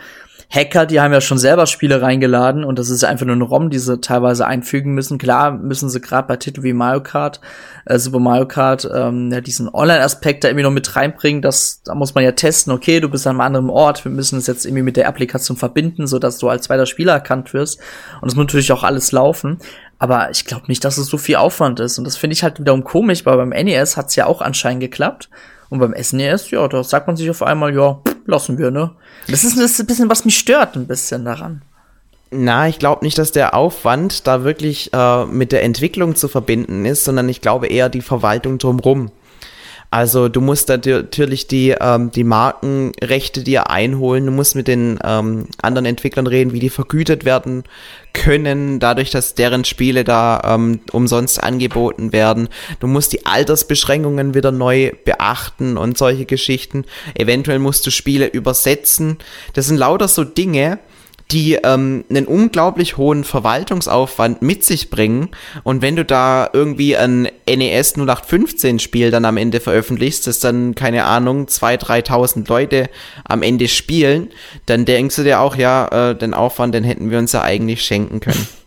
[0.53, 3.71] Hacker, die haben ja schon selber Spiele reingeladen und das ist einfach nur ein ROM,
[3.71, 5.17] die sie teilweise einfügen müssen.
[5.17, 7.41] Klar müssen sie gerade bei Titeln wie Mario Kart,
[7.87, 11.41] äh, Super Mario Kart, ähm, ja, diesen Online-Aspekt da irgendwie noch mit reinbringen.
[11.41, 14.39] Das, da muss man ja testen, okay, du bist an einem anderen Ort, wir müssen
[14.39, 17.79] es jetzt irgendwie mit der Applikation verbinden, so dass du als zweiter Spieler erkannt wirst.
[18.21, 19.59] Und das muss natürlich auch alles laufen.
[20.01, 21.99] Aber ich glaube nicht, dass es so viel Aufwand ist.
[21.99, 25.29] Und das finde ich halt wiederum komisch, weil beim NES hat's ja auch anscheinend geklappt.
[25.71, 28.91] Und beim SNES, ja, da sagt man sich auf einmal, ja, lassen wir, ne?
[29.29, 31.63] Das ist, das ist ein bisschen, was mich stört, ein bisschen daran.
[32.33, 36.85] Na, ich glaube nicht, dass der Aufwand da wirklich äh, mit der Entwicklung zu verbinden
[36.85, 39.11] ist, sondern ich glaube eher die Verwaltung drumrum.
[39.93, 45.49] Also du musst natürlich die, ähm, die Markenrechte dir einholen, du musst mit den ähm,
[45.61, 47.65] anderen Entwicklern reden, wie die vergütet werden
[48.13, 52.49] können, dadurch, dass deren Spiele da ähm, umsonst angeboten werden.
[52.79, 56.85] Du musst die Altersbeschränkungen wieder neu beachten und solche Geschichten.
[57.15, 59.19] Eventuell musst du Spiele übersetzen.
[59.55, 60.79] Das sind lauter so Dinge,
[61.31, 65.29] die ähm, einen unglaublich hohen Verwaltungsaufwand mit sich bringen.
[65.63, 70.75] Und wenn du da irgendwie ein NES 0815 Spiel dann am Ende veröffentlichst, das dann,
[70.75, 72.91] keine Ahnung, 2.000, 3.000 Leute
[73.25, 74.31] am Ende spielen,
[74.67, 77.83] dann denkst du dir auch, ja, äh, den Aufwand, den hätten wir uns ja eigentlich
[77.83, 78.49] schenken können.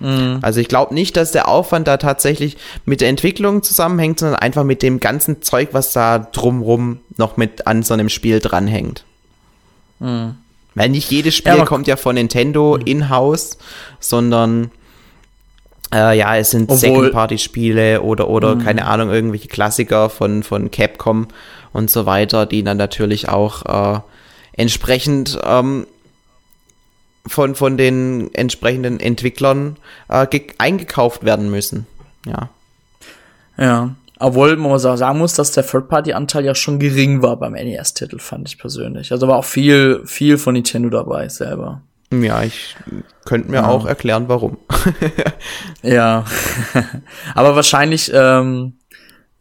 [0.00, 0.38] Mhm.
[0.42, 4.62] Also ich glaube nicht, dass der Aufwand da tatsächlich mit der Entwicklung zusammenhängt, sondern einfach
[4.62, 9.04] mit dem ganzen Zeug, was da drumrum noch mit an so einem Spiel dranhängt.
[9.98, 10.36] Mhm.
[10.78, 12.86] Weil nicht jedes Spiel ja, kommt ja von Nintendo mhm.
[12.86, 13.58] in-house,
[14.00, 14.70] sondern
[15.92, 18.64] äh, ja, es sind Second-Party-Spiele oder, oder mhm.
[18.64, 21.28] keine Ahnung, irgendwelche Klassiker von, von Capcom
[21.72, 24.00] und so weiter, die dann natürlich auch äh,
[24.52, 25.86] entsprechend ähm,
[27.26, 29.76] von, von den entsprechenden Entwicklern
[30.08, 30.26] äh,
[30.58, 31.86] eingekauft werden müssen.
[32.26, 32.48] Ja.
[33.56, 33.94] Ja.
[34.20, 38.58] Obwohl man sagen muss, dass der Third-Party-Anteil ja schon gering war beim NES-Titel, fand ich
[38.58, 39.12] persönlich.
[39.12, 41.82] Also war auch viel, viel von Nintendo dabei selber.
[42.10, 42.74] Ja, ich
[43.24, 43.68] könnte mir ja.
[43.68, 44.56] auch erklären, warum.
[45.82, 46.24] ja.
[47.34, 48.72] Aber wahrscheinlich ähm,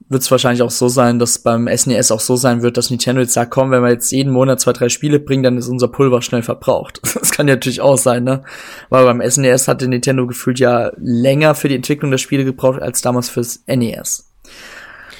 [0.10, 2.90] wird es wahrscheinlich auch so sein, dass beim SNES e auch so sein wird, dass
[2.90, 5.68] Nintendo jetzt sagt, komm, wenn wir jetzt jeden Monat zwei, drei Spiele bringen, dann ist
[5.68, 7.02] unser Pulver schnell verbraucht.
[7.18, 8.44] Das kann ja natürlich auch sein, ne?
[8.90, 12.82] Weil beim SNES e hatte Nintendo gefühlt ja länger für die Entwicklung der Spiele gebraucht
[12.82, 14.27] als damals fürs NES.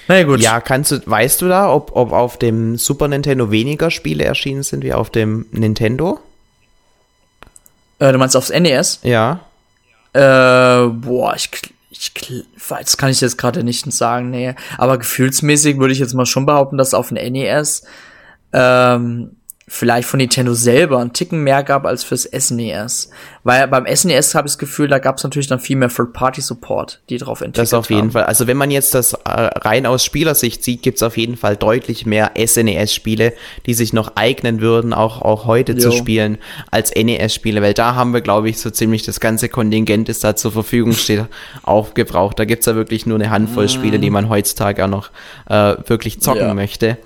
[0.08, 0.40] Na ja, gut.
[0.40, 4.64] Ja, kannst du, weißt du da, ob, ob auf dem Super Nintendo weniger Spiele erschienen
[4.64, 6.20] sind wie auf dem Nintendo?
[8.00, 9.00] Äh, du meinst aufs NES?
[9.04, 9.42] Ja.
[10.14, 11.50] Äh, boah, ich,
[11.90, 12.14] ich,
[12.70, 14.56] das kann ich jetzt gerade nicht sagen, nee.
[14.78, 17.84] Aber gefühlsmäßig würde ich jetzt mal schon behaupten, dass auf dem NES
[18.54, 19.37] ähm,
[19.70, 23.10] vielleicht von Nintendo selber einen Ticken mehr gab als fürs SNES.
[23.44, 27.02] Weil beim SNES habe ich das Gefühl, da gab es natürlich dann viel mehr Third-Party-Support,
[27.10, 28.12] die drauf entwickelt Das auf jeden haben.
[28.12, 28.24] Fall.
[28.24, 31.58] Also wenn man jetzt das äh, rein aus Spielersicht sieht, gibt es auf jeden Fall
[31.58, 33.34] deutlich mehr SNES-Spiele,
[33.66, 35.80] die sich noch eignen würden, auch, auch heute jo.
[35.80, 36.38] zu spielen,
[36.72, 37.62] als NES-Spiele.
[37.62, 40.94] Weil da haben wir, glaube ich, so ziemlich das ganze Kontingent, das da zur Verfügung
[40.94, 41.26] steht,
[41.64, 42.40] aufgebraucht.
[42.40, 43.70] Da gibt's ja wirklich nur eine Handvoll mm.
[43.70, 45.10] Spiele, die man heutzutage auch noch
[45.50, 46.54] äh, wirklich zocken ja.
[46.54, 46.98] möchte.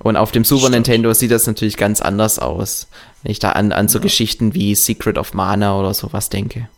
[0.00, 0.74] Und auf dem Super Stimmt.
[0.74, 2.88] Nintendo sieht das natürlich ganz anders aus.
[3.22, 4.02] Wenn ich da an, an so ja.
[4.02, 6.68] Geschichten wie Secret of Mana oder sowas denke.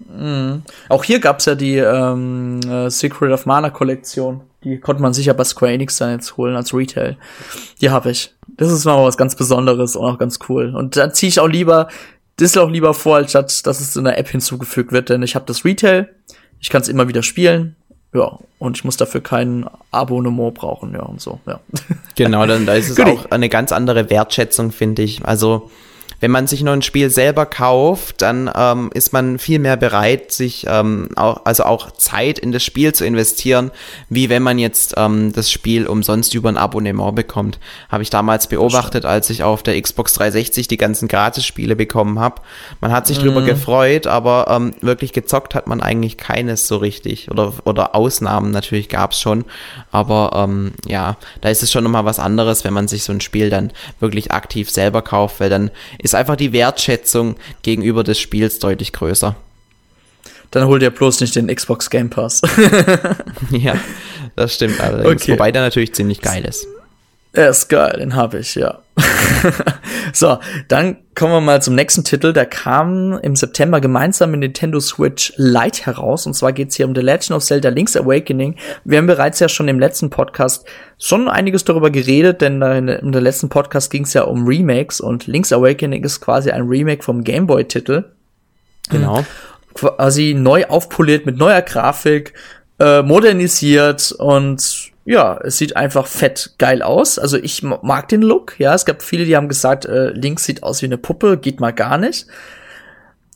[0.00, 0.62] Mhm.
[0.88, 4.40] Auch hier gab's ja die ähm, äh, Secret of Mana Kollektion.
[4.64, 7.16] Die konnte man sicher bei Square Enix dann jetzt holen als Retail.
[7.80, 8.34] Die habe ich.
[8.56, 10.74] Das ist mal was ganz Besonderes und auch ganz cool.
[10.74, 11.88] Und da ziehe ich auch lieber,
[12.36, 15.46] das auch lieber vor, als dass es in der App hinzugefügt wird, denn ich habe
[15.46, 16.08] das Retail.
[16.60, 17.76] Ich kann es immer wieder spielen.
[18.14, 21.58] Ja, und ich muss dafür kein Abonnement brauchen, ja, und so, ja.
[22.14, 25.24] Genau, dann da ist es auch eine ganz andere Wertschätzung, finde ich.
[25.24, 25.70] Also,
[26.24, 30.32] wenn man sich nur ein Spiel selber kauft, dann ähm, ist man viel mehr bereit,
[30.32, 33.70] sich ähm, auch, also auch Zeit in das Spiel zu investieren,
[34.08, 37.58] wie wenn man jetzt ähm, das Spiel umsonst über ein Abonnement bekommt.
[37.90, 42.40] Habe ich damals beobachtet, als ich auf der Xbox 360 die ganzen Gratis-Spiele bekommen habe.
[42.80, 43.24] Man hat sich mhm.
[43.24, 47.30] drüber gefreut, aber ähm, wirklich gezockt hat man eigentlich keines so richtig.
[47.30, 49.44] Oder, oder Ausnahmen natürlich gab's schon.
[49.92, 53.20] Aber ähm, ja, da ist es schon nochmal was anderes, wenn man sich so ein
[53.20, 58.58] Spiel dann wirklich aktiv selber kauft, weil dann ist einfach die Wertschätzung gegenüber des Spiels
[58.58, 59.36] deutlich größer.
[60.50, 62.40] Dann holt ihr bloß nicht den Xbox Game Pass.
[63.50, 63.74] ja,
[64.36, 65.22] das stimmt allerdings.
[65.22, 65.32] Okay.
[65.32, 66.66] Wobei der natürlich ziemlich geil ist.
[67.32, 68.83] Er ist geil, den habe ich, ja.
[70.12, 70.38] so,
[70.68, 72.32] dann kommen wir mal zum nächsten Titel.
[72.32, 76.26] Der kam im September gemeinsam mit Nintendo Switch Lite heraus.
[76.26, 78.56] Und zwar geht's hier um The Legend of Zelda Link's Awakening.
[78.84, 80.64] Wir haben bereits ja schon im letzten Podcast
[80.98, 85.52] schon einiges darüber geredet, denn in der letzten Podcast ging's ja um Remakes und Link's
[85.52, 88.04] Awakening ist quasi ein Remake vom Game Boy-Titel.
[88.90, 89.24] Genau.
[89.74, 92.32] Quasi neu aufpoliert mit neuer Grafik,
[92.78, 97.18] äh, modernisiert und ja, es sieht einfach fett geil aus.
[97.18, 98.58] Also ich mag den Look.
[98.58, 101.60] Ja, es gab viele, die haben gesagt, äh, Link sieht aus wie eine Puppe, geht
[101.60, 102.26] mal gar nicht.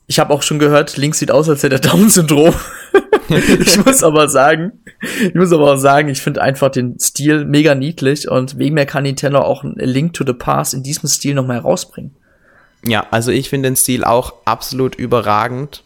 [0.06, 2.54] Ich habe auch schon gehört, Link sieht aus, als hätte er Down-Syndrom.
[3.28, 4.80] ich muss aber sagen,
[5.20, 8.86] ich muss aber auch sagen, ich finde einfach den Stil mega niedlich und wegen mir
[8.86, 12.14] kann Nintendo auch ein Link to the Past in diesem Stil noch mal rausbringen.
[12.86, 15.82] Ja, also ich finde den Stil auch absolut überragend.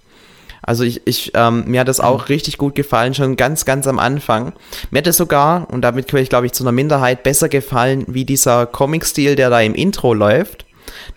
[0.63, 3.99] Also ich, ich ähm, mir hat das auch richtig gut gefallen, schon ganz, ganz am
[3.99, 4.53] Anfang.
[4.91, 8.05] Mir hat es sogar, und damit gehöre ich, glaube ich, zu einer Minderheit, besser gefallen,
[8.07, 10.65] wie dieser Comic-Stil, der da im Intro läuft.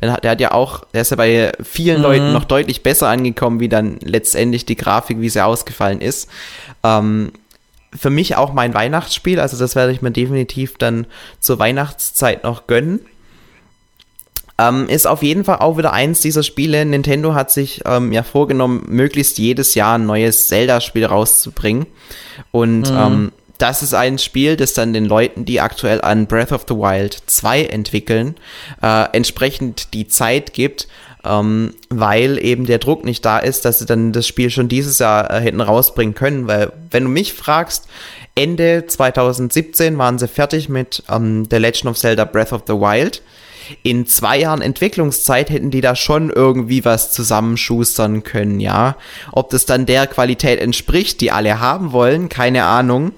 [0.02, 2.04] Denn der hat ja auch, der ist ja bei vielen mhm.
[2.04, 6.30] Leuten noch deutlich besser angekommen, wie dann letztendlich die Grafik, wie sie ausgefallen ist.
[6.84, 7.32] Ähm,
[7.94, 11.08] für mich auch mein Weihnachtsspiel, also das werde ich mir definitiv dann
[11.40, 13.00] zur Weihnachtszeit noch gönnen.
[14.58, 16.86] Ähm, ist auf jeden Fall auch wieder eins dieser Spiele.
[16.86, 21.88] Nintendo hat sich ähm, ja vorgenommen, möglichst jedes Jahr ein neues Zelda-Spiel rauszubringen.
[22.52, 22.98] Und mhm.
[22.98, 26.76] ähm, das ist ein Spiel, das dann den Leuten, die aktuell an Breath of the
[26.76, 28.36] Wild 2 entwickeln,
[28.82, 30.88] äh, entsprechend die Zeit gibt,
[31.26, 35.00] ähm, weil eben der Druck nicht da ist, dass sie dann das Spiel schon dieses
[35.00, 36.48] Jahr äh, hätten rausbringen können.
[36.48, 37.88] Weil, wenn du mich fragst,
[38.36, 43.22] Ende 2017 waren sie fertig mit ähm, The Legend of Zelda Breath of the Wild
[43.84, 48.98] in zwei Jahren Entwicklungszeit hätten die da schon irgendwie was zusammenschustern können, ja.
[49.32, 53.14] Ob das dann der Qualität entspricht, die alle haben wollen, keine Ahnung.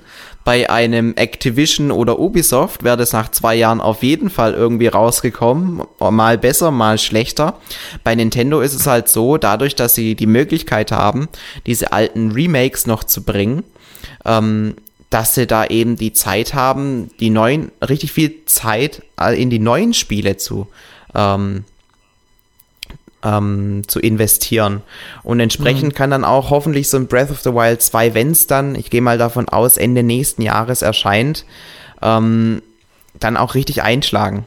[0.47, 5.81] Bei einem Activision oder Ubisoft wäre das nach zwei Jahren auf jeden Fall irgendwie rausgekommen.
[5.99, 7.59] Mal besser, mal schlechter.
[8.05, 11.27] Bei Nintendo ist es halt so, dadurch, dass sie die Möglichkeit haben,
[11.65, 13.65] diese alten Remakes noch zu bringen,
[14.23, 14.75] ähm,
[15.09, 19.59] dass sie da eben die Zeit haben, die neuen, richtig viel Zeit äh, in die
[19.59, 20.67] neuen Spiele zu,
[21.15, 21.63] ähm,
[23.23, 24.81] ähm, zu investieren.
[25.23, 25.95] Und entsprechend mhm.
[25.95, 28.89] kann dann auch hoffentlich so ein Breath of the Wild 2, wenn es dann, ich
[28.89, 31.45] gehe mal davon aus, Ende nächsten Jahres erscheint,
[32.01, 32.61] ähm,
[33.19, 34.45] dann auch richtig einschlagen.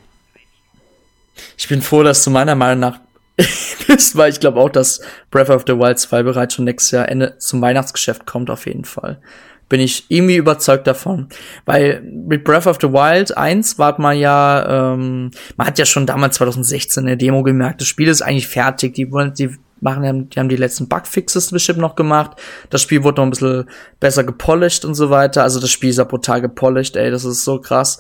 [1.57, 3.01] Ich bin froh, dass du meiner Meinung nach
[3.87, 5.01] bist, weil ich glaube auch, dass
[5.31, 8.85] Breath of the Wild 2 bereits schon nächstes Jahr Ende zum Weihnachtsgeschäft kommt, auf jeden
[8.85, 9.23] Fall
[9.71, 11.29] bin ich irgendwie überzeugt davon.
[11.65, 16.05] Weil mit Breath of the Wild 1 war man ja, ähm, man hat ja schon
[16.05, 20.39] damals 2016 eine Demo gemerkt, das Spiel ist eigentlich fertig, die wollen, die machen, die
[20.39, 22.33] haben die letzten Bugfixes bestimmt noch gemacht.
[22.69, 23.65] Das Spiel wurde noch ein bisschen
[23.99, 25.43] besser gepolished und so weiter.
[25.43, 27.99] Also das Spiel ist ja brutal gepolished, ey, das ist so krass.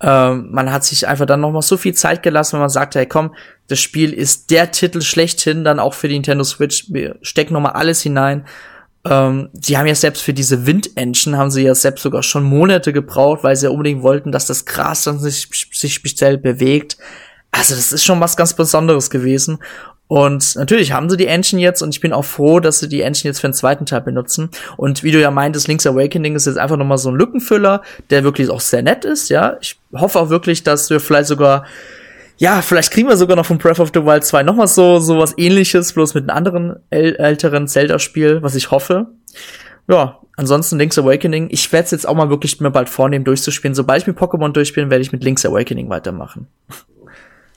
[0.00, 2.96] Ähm, man hat sich einfach dann noch mal so viel Zeit gelassen, wenn man sagt,
[2.96, 3.34] hey komm,
[3.68, 6.86] das Spiel ist der Titel schlechthin, dann auch für die Nintendo Switch.
[6.88, 8.44] Wir stecken noch mal alles hinein.
[9.04, 12.92] Ähm, die haben ja selbst für diese Wind-Engine haben sie ja selbst sogar schon Monate
[12.92, 16.96] gebraucht, weil sie ja unbedingt wollten, dass das Gras dann sich, sich speziell bewegt.
[17.50, 19.58] Also das ist schon was ganz Besonderes gewesen.
[20.08, 23.00] Und natürlich haben sie die Engine jetzt und ich bin auch froh, dass sie die
[23.00, 24.50] Engine jetzt für den zweiten Teil benutzen.
[24.76, 27.80] Und wie du ja meintest, Link's Awakening ist jetzt einfach nochmal so ein Lückenfüller,
[28.10, 29.56] der wirklich auch sehr nett ist, ja.
[29.62, 31.64] Ich hoffe auch wirklich, dass wir vielleicht sogar
[32.42, 35.16] ja, vielleicht kriegen wir sogar noch von Breath of the Wild 2 nochmal so, so
[35.16, 39.06] was ähnliches, bloß mit einem anderen äl älteren Zelda-Spiel, was ich hoffe.
[39.86, 41.50] Ja, ansonsten Link's Awakening.
[41.52, 43.76] Ich werde es jetzt auch mal wirklich mir bald vornehmen, durchzuspielen.
[43.76, 46.48] Sobald ich mit Pokémon durchspiele, werde ich mit Link's Awakening weitermachen.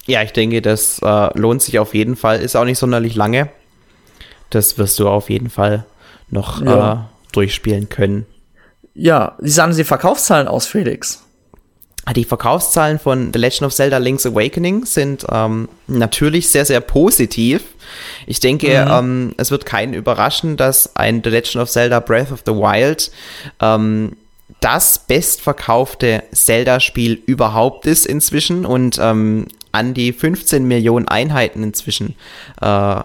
[0.05, 2.39] Ja, ich denke, das äh, lohnt sich auf jeden Fall.
[2.39, 3.49] Ist auch nicht sonderlich lange.
[4.51, 5.87] Das wirst du auf jeden Fall
[6.29, 6.93] noch ja.
[6.93, 6.97] äh,
[7.31, 8.27] durchspielen können.
[8.93, 11.24] Ja, wie sahen die Verkaufszahlen aus, Felix?
[12.13, 17.63] Die Verkaufszahlen von The Legend of Zelda Link's Awakening sind ähm, natürlich sehr, sehr positiv.
[18.27, 18.91] Ich denke, mhm.
[18.91, 23.11] ähm, es wird keinen überraschen, dass ein The Legend of Zelda Breath of the Wild
[23.59, 24.17] ähm,
[24.59, 32.15] das bestverkaufte Zelda-Spiel überhaupt ist inzwischen und ähm, an die 15 Millionen Einheiten inzwischen
[32.61, 33.01] äh,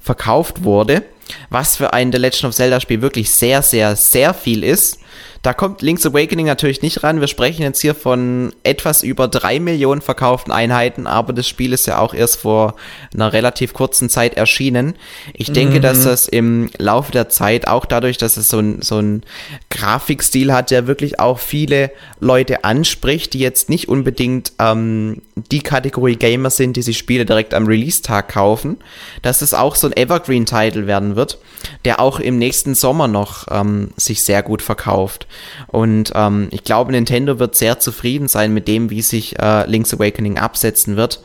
[0.00, 1.02] verkauft wurde,
[1.48, 4.98] was für ein The Legend of Zelda Spiel wirklich sehr, sehr, sehr viel ist.
[5.42, 7.20] Da kommt Link's Awakening natürlich nicht ran.
[7.20, 11.86] Wir sprechen jetzt hier von etwas über drei Millionen verkauften Einheiten, aber das Spiel ist
[11.86, 12.74] ja auch erst vor
[13.14, 14.96] einer relativ kurzen Zeit erschienen.
[15.32, 15.82] Ich denke, mhm.
[15.82, 19.22] dass das im Laufe der Zeit, auch dadurch, dass es so ein, so ein
[19.70, 21.90] Grafikstil hat, der wirklich auch viele
[22.20, 27.54] Leute anspricht, die jetzt nicht unbedingt ähm, die Kategorie Gamer sind, die sich Spiele direkt
[27.54, 28.76] am Release-Tag kaufen,
[29.22, 31.38] dass es auch so ein Evergreen-Title werden wird,
[31.86, 35.26] der auch im nächsten Sommer noch ähm, sich sehr gut verkauft.
[35.66, 39.94] Und ähm, ich glaube, Nintendo wird sehr zufrieden sein mit dem, wie sich äh, Link's
[39.94, 41.20] Awakening absetzen wird.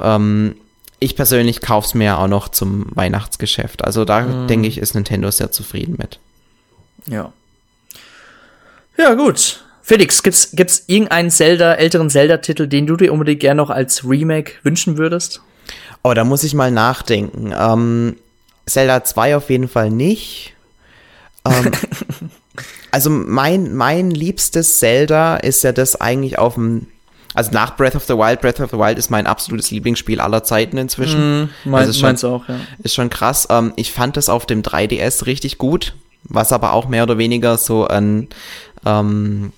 [0.00, 0.56] Ähm,
[1.00, 3.84] ich persönlich kaufe es mir auch noch zum Weihnachtsgeschäft.
[3.84, 4.48] Also da mm.
[4.48, 6.18] denke ich, ist Nintendo sehr zufrieden mit.
[7.06, 7.32] Ja.
[8.96, 9.62] Ja, gut.
[9.82, 14.52] Felix, gibt's, gibt's irgendeinen Zelda, älteren Zelda-Titel, den du dir unbedingt gerne noch als Remake
[14.62, 15.40] wünschen würdest?
[16.02, 17.54] Oh, da muss ich mal nachdenken.
[17.58, 18.16] Ähm,
[18.66, 20.54] Zelda 2 auf jeden Fall nicht.
[21.46, 21.72] Ähm,
[22.90, 26.86] also mein, mein liebstes Zelda ist ja das eigentlich auf dem,
[27.34, 30.44] also nach Breath of the Wild, Breath of the Wild ist mein absolutes Lieblingsspiel aller
[30.44, 31.44] Zeiten inzwischen.
[31.44, 32.56] Mm, mein, also meins auch, ja.
[32.82, 33.46] Ist schon krass.
[33.50, 35.94] Ähm, ich fand das auf dem 3DS richtig gut,
[36.24, 38.28] was aber auch mehr oder weniger so ein
[38.86, 39.52] ähm,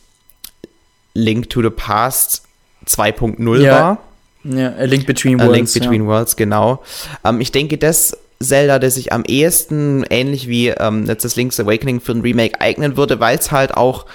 [1.15, 2.45] Link to the Past
[2.87, 3.73] 2.0 ja.
[3.73, 3.99] war.
[4.43, 5.53] Ja, A Link Between Worlds.
[5.53, 6.09] A Link Between ja.
[6.09, 6.83] Worlds, genau.
[7.25, 12.01] Ähm, ich denke, das Zelda, das sich am ehesten ähnlich wie ähm, jetzt Link's Awakening
[12.01, 14.07] für ein Remake eignen würde, weil es halt auch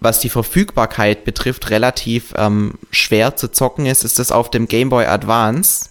[0.00, 4.88] was die Verfügbarkeit betrifft, relativ ähm, schwer zu zocken ist, ist das auf dem Game
[4.88, 5.90] Boy Advance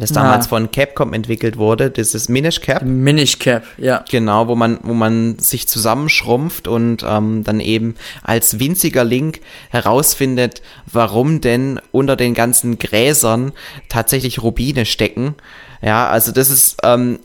[0.00, 0.48] das damals ah.
[0.48, 2.82] von Capcom entwickelt wurde, das ist Minish Cap.
[2.82, 4.04] Minish Cap, ja.
[4.10, 9.40] Genau, wo man, wo man sich zusammenschrumpft und ähm, dann eben als winziger Link
[9.70, 13.52] herausfindet, warum denn unter den ganzen Gräsern
[13.88, 15.34] tatsächlich Rubine stecken.
[15.82, 17.20] Ja, also das ist ähm,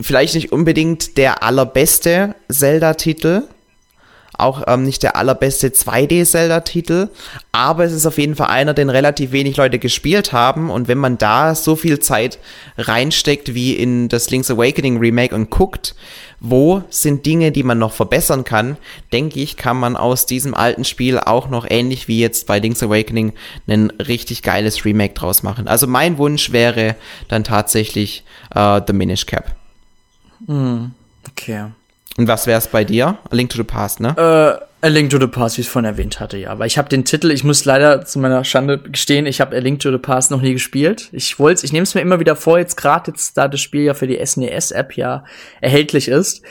[0.00, 3.42] vielleicht nicht unbedingt der allerbeste Zelda-Titel,
[4.40, 7.08] auch ähm, nicht der allerbeste 2D-Zelda-Titel,
[7.52, 10.70] aber es ist auf jeden Fall einer, den relativ wenig Leute gespielt haben.
[10.70, 12.38] Und wenn man da so viel Zeit
[12.78, 15.94] reinsteckt wie in das Link's Awakening Remake und guckt,
[16.40, 18.78] wo sind Dinge, die man noch verbessern kann,
[19.12, 22.82] denke ich, kann man aus diesem alten Spiel auch noch ähnlich wie jetzt bei Link's
[22.82, 23.34] Awakening
[23.68, 25.68] ein richtig geiles Remake draus machen.
[25.68, 26.96] Also mein Wunsch wäre
[27.28, 29.54] dann tatsächlich äh, The Minish Cap.
[30.46, 30.86] Mm,
[31.28, 31.66] okay.
[32.16, 33.18] Und was wäre es bei dir?
[33.30, 34.14] A Link to the Past, ne?
[34.16, 36.50] Äh, A Link to the Past, wie ich es vorhin erwähnt hatte, ja.
[36.50, 39.60] Aber ich habe den Titel, ich muss leider zu meiner Schande gestehen, ich habe A
[39.60, 41.08] Link to the Past noch nie gespielt.
[41.12, 43.82] Ich wollte, ich nehme es mir immer wieder vor, jetzt gerade jetzt, da das Spiel
[43.82, 45.24] ja für die SNES-App ja
[45.60, 46.42] erhältlich ist.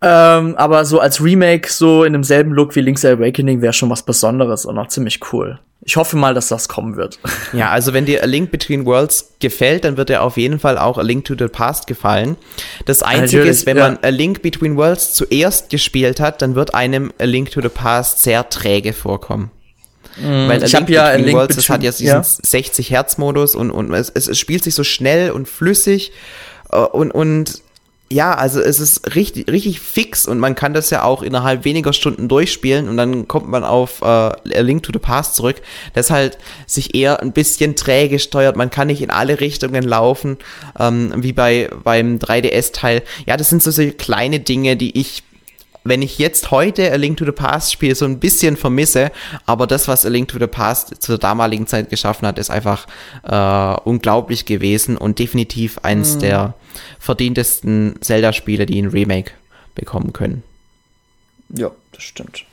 [0.00, 4.02] Ähm, aber so als Remake, so in demselben Look wie Link's Awakening, wäre schon was
[4.02, 5.58] Besonderes und auch ziemlich cool.
[5.88, 7.18] Ich hoffe mal, dass das kommen wird.
[7.54, 10.76] Ja, also wenn dir A Link Between Worlds gefällt, dann wird dir auf jeden Fall
[10.76, 12.36] auch A Link to the Past gefallen.
[12.84, 13.84] Das Einzige Natürlich, ist, wenn ja.
[13.84, 17.70] man A Link Between Worlds zuerst gespielt hat, dann wird einem A Link to the
[17.70, 19.50] Past sehr träge vorkommen.
[20.18, 22.22] Mm, Weil A Link ja Between Worlds, das hat ja diesen ja.
[22.22, 26.12] 60 Hertz Modus und, und es, es spielt sich so schnell und flüssig
[26.70, 27.62] äh, und, und
[28.10, 31.92] ja, also es ist richtig, richtig fix und man kann das ja auch innerhalb weniger
[31.92, 35.56] Stunden durchspielen und dann kommt man auf äh, A Link to the Past zurück,
[35.92, 38.56] das halt sich eher ein bisschen träge steuert.
[38.56, 40.38] Man kann nicht in alle Richtungen laufen,
[40.78, 43.02] ähm, wie bei beim 3DS-Teil.
[43.26, 45.22] Ja, das sind so, so kleine Dinge, die ich
[45.88, 49.10] wenn ich jetzt heute A Link to the Past spiele, so ein bisschen vermisse,
[49.46, 52.86] aber das, was A Link to the Past zur damaligen Zeit geschaffen hat, ist einfach
[53.24, 56.20] äh, unglaublich gewesen und definitiv eins mhm.
[56.20, 56.54] der
[56.98, 59.32] verdientesten Zelda-Spiele, die ein Remake
[59.74, 60.42] bekommen können.
[61.50, 62.44] Ja, das stimmt.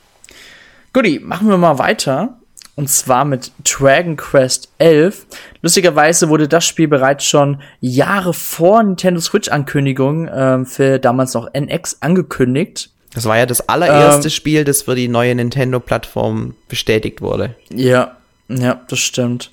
[0.92, 2.38] Guti, machen wir mal weiter.
[2.76, 5.26] Und zwar mit Dragon Quest 11.
[5.62, 12.02] Lustigerweise wurde das Spiel bereits schon Jahre vor Nintendo Switch-Ankündigung äh, für damals noch NX
[12.02, 12.90] angekündigt.
[13.16, 17.54] Das war ja das allererste ähm, Spiel, das für die neue Nintendo-Plattform bestätigt wurde.
[17.70, 18.18] Ja,
[18.50, 19.50] ja, das stimmt.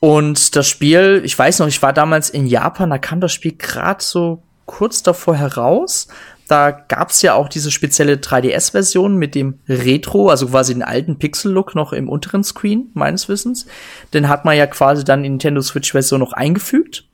[0.00, 3.52] Und das Spiel, ich weiß noch, ich war damals in Japan, da kam das Spiel
[3.56, 6.08] gerade so kurz davor heraus.
[6.48, 11.76] Da gab's ja auch diese spezielle 3DS-Version mit dem Retro, also quasi den alten Pixel-Look
[11.76, 13.66] noch im unteren Screen, meines Wissens.
[14.14, 17.05] Den hat man ja quasi dann in Nintendo Switch-Version noch eingefügt.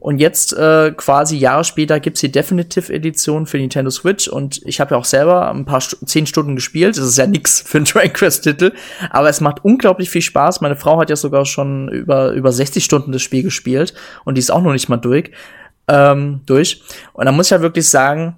[0.00, 4.80] Und jetzt äh, quasi Jahre später gibt's die Definitive Edition für Nintendo Switch und ich
[4.80, 6.96] habe ja auch selber ein paar St zehn Stunden gespielt.
[6.96, 8.72] Das ist ja nix für einen Dragon Quest Titel,
[9.10, 10.60] aber es macht unglaublich viel Spaß.
[10.60, 14.40] Meine Frau hat ja sogar schon über über 60 Stunden das Spiel gespielt und die
[14.40, 15.30] ist auch noch nicht mal durch.
[15.86, 16.82] Ähm, durch.
[17.12, 18.36] Und da muss ich ja wirklich sagen,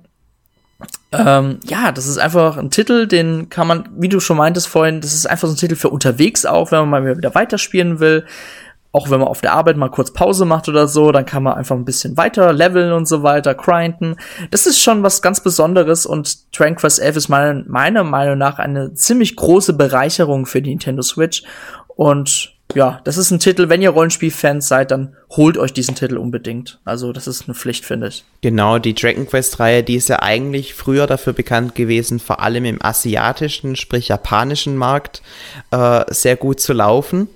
[1.12, 5.00] ähm, ja, das ist einfach ein Titel, den kann man, wie du schon meintest vorhin,
[5.00, 8.24] das ist einfach so ein Titel für unterwegs auch, wenn man mal wieder weiterspielen will
[8.92, 11.54] auch wenn man auf der Arbeit mal kurz Pause macht oder so, dann kann man
[11.54, 14.16] einfach ein bisschen weiter leveln und so weiter, grinden.
[14.50, 18.58] Das ist schon was ganz Besonderes und Dragon Quest 11 ist meine, meiner Meinung nach
[18.58, 21.44] eine ziemlich große Bereicherung für die Nintendo Switch
[21.88, 26.16] und ja, das ist ein Titel, wenn ihr Rollenspielfans seid, dann holt euch diesen Titel
[26.16, 26.80] unbedingt.
[26.84, 28.24] Also das ist eine Pflicht, finde ich.
[28.40, 32.82] Genau, die Dragon Quest-Reihe, die ist ja eigentlich früher dafür bekannt gewesen, vor allem im
[32.84, 35.22] asiatischen, sprich japanischen Markt,
[35.70, 37.28] äh, sehr gut zu laufen.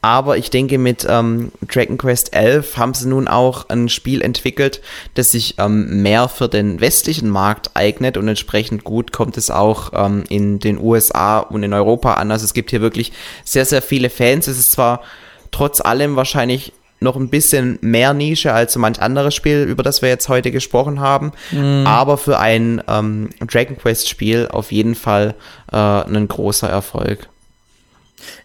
[0.00, 4.80] Aber ich denke, mit ähm, Dragon Quest 11 haben sie nun auch ein Spiel entwickelt,
[5.12, 9.92] das sich ähm, mehr für den westlichen Markt eignet und entsprechend gut kommt es auch
[9.92, 12.30] ähm, in den USA und in Europa an.
[12.30, 13.12] Also es gibt hier wirklich
[13.44, 14.46] sehr, sehr viele Fans.
[14.46, 15.02] Es ist zwar
[15.50, 20.02] trotz allem wahrscheinlich noch ein bisschen mehr Nische als so manch anderes Spiel, über das
[20.02, 21.32] wir jetzt heute gesprochen haben.
[21.52, 21.86] Mm.
[21.86, 25.34] Aber für ein ähm, Dragon Quest Spiel auf jeden Fall
[25.72, 27.28] äh, ein großer Erfolg.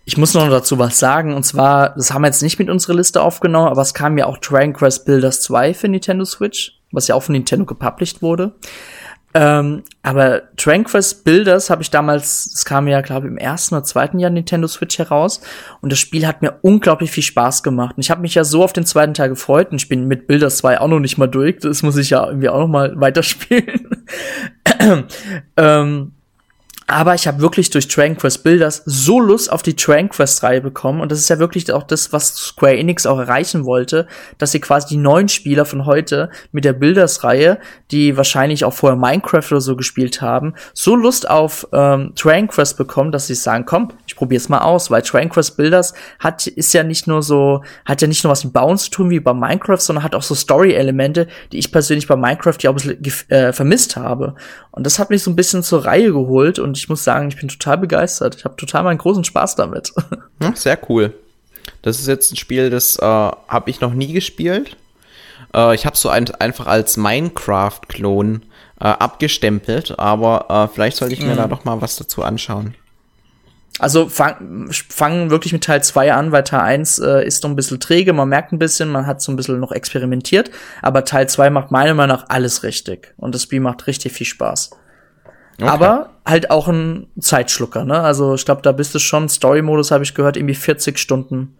[0.06, 2.96] Ich muss noch dazu was sagen, und zwar, das haben wir jetzt nicht mit unserer
[2.96, 7.08] Liste aufgenommen, aber es kam ja auch Dragon Quest Builders 2 für Nintendo Switch, was
[7.08, 8.54] ja auch von Nintendo gepublished wurde.
[9.34, 13.84] Ähm, aber Tranquest Builders habe ich damals, das kam ja, glaube ich, im ersten oder
[13.84, 15.42] zweiten Jahr Nintendo Switch heraus.
[15.82, 17.96] Und das Spiel hat mir unglaublich viel Spaß gemacht.
[17.96, 19.72] Und ich habe mich ja so auf den zweiten Teil gefreut.
[19.72, 21.58] Und ich bin mit Builders 2 auch noch nicht mal durch.
[21.60, 24.06] Das muss ich ja irgendwie auch noch mal weiterspielen.
[25.58, 26.12] ähm,
[26.90, 30.60] aber ich habe wirklich durch Dragon Quest Builders so Lust auf die Dragon Quest Reihe
[30.60, 34.08] bekommen und das ist ja wirklich auch das, was Square Enix auch erreichen wollte,
[34.40, 37.60] dass sie quasi die neuen Spieler von heute mit der Builders Reihe,
[37.92, 42.78] die wahrscheinlich auch vorher Minecraft oder so gespielt haben, so Lust auf ähm, Dragon Quest
[42.78, 46.74] bekommen, dass sie sagen, komm, ich probier's mal aus, weil Dragon Quest Builders hat ist
[46.74, 49.34] ja nicht nur so, hat ja nicht nur was mit Bauen zu tun wie bei
[49.34, 53.02] Minecraft, sondern hat auch so Story Elemente, die ich persönlich bei Minecraft ja auch ein
[53.02, 54.34] bisschen äh, vermisst habe.
[54.72, 57.38] Und das hat mich so ein bisschen zur Reihe geholt und ich muss sagen, ich
[57.38, 58.36] bin total begeistert.
[58.36, 59.94] Ich habe total meinen großen Spaß damit.
[60.42, 61.14] Ja, sehr cool.
[61.82, 64.76] Das ist jetzt ein Spiel, das äh, habe ich noch nie gespielt.
[65.54, 68.44] Äh, ich habe so ein, einfach als Minecraft-Klon
[68.80, 71.38] äh, abgestempelt, aber äh, vielleicht sollte ich mir mm.
[71.38, 72.76] da doch mal was dazu anschauen.
[73.78, 77.56] Also fangen fang wirklich mit Teil 2 an, weil Teil 1 äh, ist noch ein
[77.56, 80.52] bisschen träge, man merkt ein bisschen, man hat so ein bisschen noch experimentiert,
[80.82, 84.28] aber Teil 2 macht meiner Meinung nach alles richtig und das Spiel macht richtig viel
[84.28, 84.72] Spaß.
[85.62, 85.70] Okay.
[85.70, 88.00] Aber halt auch ein Zeitschlucker, ne?
[88.00, 91.58] Also ich glaube, da bist du schon, Story-Modus habe ich gehört, irgendwie 40 Stunden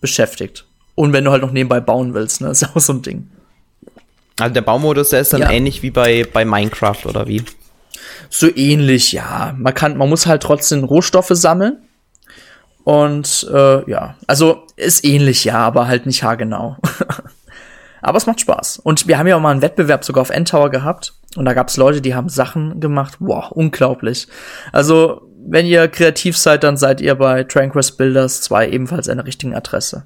[0.00, 0.64] beschäftigt.
[0.94, 2.48] Und wenn du halt noch nebenbei bauen willst, ne?
[2.50, 3.30] Ist auch so ein Ding.
[4.40, 5.50] Also der Baumodus, der ist dann ja.
[5.50, 7.44] ähnlich wie bei, bei Minecraft, oder wie?
[8.30, 9.54] So ähnlich, ja.
[9.58, 11.76] Man kann, man muss halt trotzdem Rohstoffe sammeln.
[12.82, 16.78] Und äh, ja, also ist ähnlich, ja, aber halt nicht haargenau.
[18.02, 18.78] aber es macht Spaß.
[18.78, 21.14] Und wir haben ja auch mal einen Wettbewerb sogar auf Endtower gehabt.
[21.36, 23.16] Und da gab es Leute, die haben Sachen gemacht.
[23.20, 24.26] Wow, unglaublich.
[24.72, 29.26] Also, wenn ihr kreativ seid, dann seid ihr bei Tranquest Builders 2 ebenfalls an der
[29.26, 30.04] richtigen Adresse.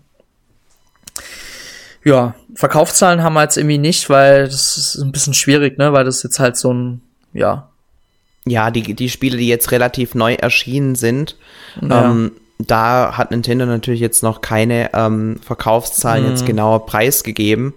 [2.05, 6.05] Ja, Verkaufszahlen haben wir jetzt irgendwie nicht, weil das ist ein bisschen schwierig, ne, weil
[6.05, 7.01] das jetzt halt so ein,
[7.33, 7.71] ja.
[8.47, 11.37] Ja, die, die Spiele, die jetzt relativ neu erschienen sind,
[11.81, 12.11] ja.
[12.11, 16.31] ähm, da hat Nintendo natürlich jetzt noch keine ähm, Verkaufszahlen mhm.
[16.31, 17.75] jetzt genauer preisgegeben.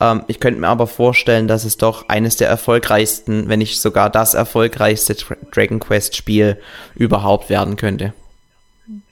[0.00, 4.10] Ähm, ich könnte mir aber vorstellen, dass es doch eines der erfolgreichsten, wenn nicht sogar
[4.10, 5.16] das erfolgreichste
[5.50, 6.58] Dragon Quest Spiel
[6.94, 8.12] überhaupt werden könnte.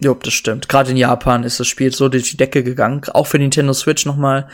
[0.01, 0.69] Jo, das stimmt.
[0.69, 3.03] Gerade in Japan ist das Spiel so durch die Decke gegangen.
[3.13, 4.49] Auch für Nintendo Switch nochmal.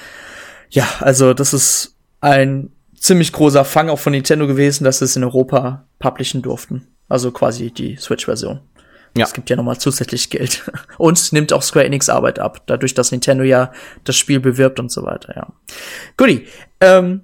[0.70, 5.16] Ja, also das ist ein ziemlich großer Fang auch von Nintendo gewesen, dass sie es
[5.16, 6.86] in Europa publishen durften.
[7.08, 8.60] Also quasi die Switch-Version.
[9.16, 9.24] Ja.
[9.24, 10.70] Es gibt ja nochmal zusätzlich Geld.
[10.98, 13.72] Und nimmt auch Square Enix Arbeit ab, dadurch, dass Nintendo ja
[14.05, 15.47] das Spiel bewirbt und so weiter, ja.
[16.16, 16.47] Guti,
[16.80, 17.22] ähm,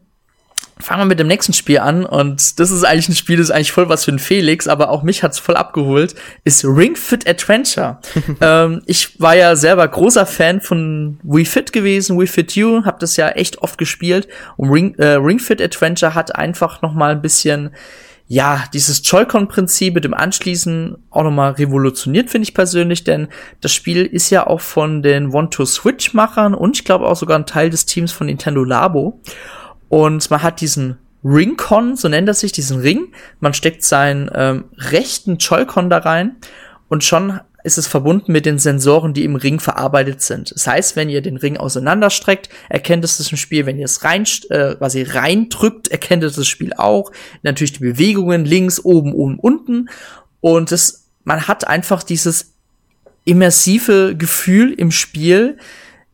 [0.83, 3.51] fangen wir mit dem nächsten Spiel an und das ist eigentlich ein Spiel, das ist
[3.51, 6.15] eigentlich voll was für ein Felix, aber auch mich hat's voll abgeholt,
[6.45, 7.99] ist Ring Fit Adventure.
[8.41, 12.99] ähm, ich war ja selber großer Fan von Wii Fit gewesen, Wii Fit U, hab
[12.99, 17.13] das ja echt oft gespielt und Ring, äh, Ring Fit Adventure hat einfach noch mal
[17.13, 17.71] ein bisschen
[18.33, 23.29] ja, dieses Joy-Con-Prinzip mit dem Anschließen auch nochmal revolutioniert, finde ich persönlich, denn
[23.61, 27.69] das Spiel ist ja auch von den One-to-Switch-Machern und ich glaube auch sogar ein Teil
[27.69, 29.21] des Teams von Nintendo Labo.
[29.91, 33.13] Und man hat diesen Ring-Con, so nennt er sich, diesen Ring.
[33.41, 36.37] Man steckt seinen ähm, rechten Joy-Con da rein
[36.89, 40.53] und schon ist es verbunden mit den Sensoren, die im Ring verarbeitet sind.
[40.55, 43.67] Das heißt, wenn ihr den Ring auseinanderstreckt, erkennt es das im Spiel.
[43.67, 47.13] Wenn ihr es rein, äh, quasi reindrückt, erkennt es das Spiel auch.
[47.43, 49.89] Natürlich die Bewegungen links, oben, oben, unten.
[50.41, 52.55] Und es, man hat einfach dieses
[53.25, 55.59] immersive Gefühl im Spiel,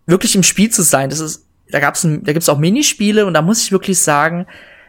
[0.07, 1.09] wirklich im Spiel zu sein.
[1.11, 4.47] Das ist, da gab's, ein, da gibt's auch Minispiele und da muss ich wirklich sagen,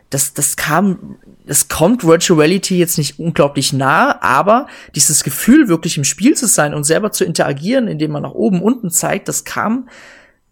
[0.10, 5.98] das, das kam, es kommt Virtual Reality jetzt nicht unglaublich nah, aber dieses Gefühl, wirklich
[5.98, 9.44] im Spiel zu sein und selber zu interagieren, indem man nach oben, unten zeigt, das
[9.44, 9.88] kam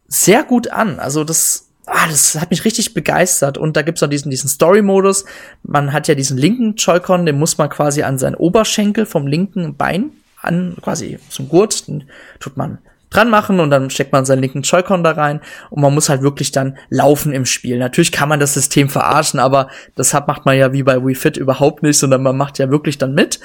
[0.07, 0.99] sehr gut an.
[0.99, 3.57] Also das, ah, das hat mich richtig begeistert.
[3.57, 5.25] Und da gibt's noch diesen, diesen Story-Modus.
[5.63, 9.75] Man hat ja diesen linken Joy-Con, den muss man quasi an seinen Oberschenkel vom linken
[9.75, 10.11] Bein
[10.41, 12.05] an, quasi zum Gurt, den
[12.39, 12.77] tut man
[13.09, 16.21] dran machen und dann steckt man seinen linken Joy-Con da rein und man muss halt
[16.21, 17.77] wirklich dann laufen im Spiel.
[17.77, 21.37] Natürlich kann man das System verarschen, aber das macht man ja wie bei Wii Fit
[21.37, 23.39] überhaupt nicht, sondern man macht ja wirklich dann mit.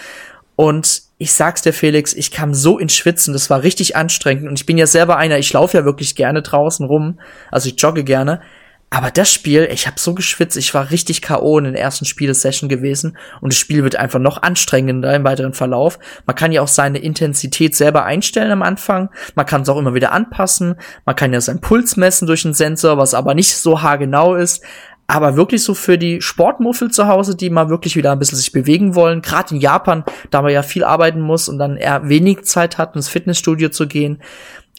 [0.56, 4.58] Und ich sag's dir, Felix, ich kam so ins Schwitzen, das war richtig anstrengend und
[4.58, 7.20] ich bin ja selber einer, ich laufe ja wirklich gerne draußen rum,
[7.50, 8.40] also ich jogge gerne,
[8.94, 11.56] aber das Spiel, ich habe so geschwitzt, ich war richtig K.O.
[11.56, 15.98] in den ersten Spielesession gewesen und das Spiel wird einfach noch anstrengender im weiteren Verlauf.
[16.26, 19.08] Man kann ja auch seine Intensität selber einstellen am Anfang.
[19.34, 20.74] Man kann es auch immer wieder anpassen.
[21.06, 24.62] Man kann ja seinen Puls messen durch einen Sensor, was aber nicht so haargenau ist.
[25.06, 28.52] Aber wirklich so für die Sportmuffel zu Hause, die mal wirklich wieder ein bisschen sich
[28.52, 32.44] bewegen wollen, gerade in Japan, da man ja viel arbeiten muss und dann eher wenig
[32.44, 34.20] Zeit hat, ins Fitnessstudio zu gehen,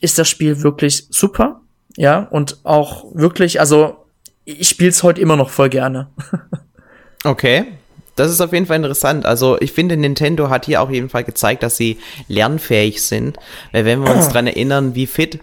[0.02, 1.61] ist das Spiel wirklich super.
[1.95, 4.02] Ja, und auch wirklich, also
[4.45, 6.07] ich spiele es heute immer noch voll gerne.
[7.24, 7.65] okay.
[8.15, 9.26] Das ist auf jeden Fall interessant.
[9.26, 11.98] Also ich finde, Nintendo hat hier auf jeden Fall gezeigt, dass sie
[12.28, 13.38] lernfähig sind.
[13.72, 15.40] Weil wenn wir uns dran erinnern, wie fit,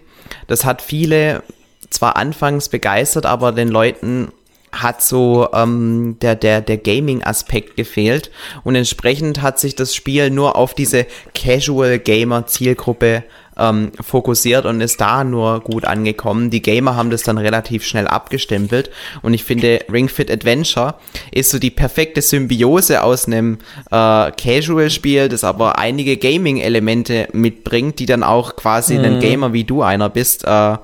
[0.47, 1.43] das hat viele
[1.89, 4.31] zwar anfangs begeistert, aber den Leuten
[4.71, 8.31] hat so ähm, der, der, der Gaming-Aspekt gefehlt.
[8.63, 11.05] Und entsprechend hat sich das Spiel nur auf diese
[11.35, 13.23] Casual-Gamer-Zielgruppe
[13.57, 16.49] ähm, fokussiert und ist da nur gut angekommen.
[16.49, 18.89] Die Gamer haben das dann relativ schnell abgestempelt
[19.21, 20.95] und ich finde Ring Fit Adventure
[21.31, 23.59] ist so die perfekte Symbiose aus einem
[23.91, 29.03] äh, Casual-Spiel, das aber einige Gaming-Elemente mitbringt, die dann auch quasi mhm.
[29.03, 30.77] einen Gamer wie du einer bist, äh,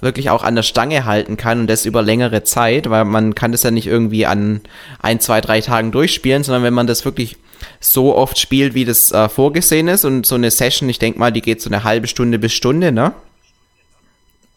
[0.00, 3.52] wirklich auch an der Stange halten kann und das über längere Zeit, weil man kann
[3.52, 4.60] das ja nicht irgendwie an
[5.00, 7.36] ein, zwei, drei Tagen durchspielen, sondern wenn man das wirklich
[7.80, 10.04] so oft spielt, wie das äh, vorgesehen ist.
[10.04, 12.92] Und so eine Session, ich denke mal, die geht so eine halbe Stunde bis Stunde,
[12.92, 13.12] ne?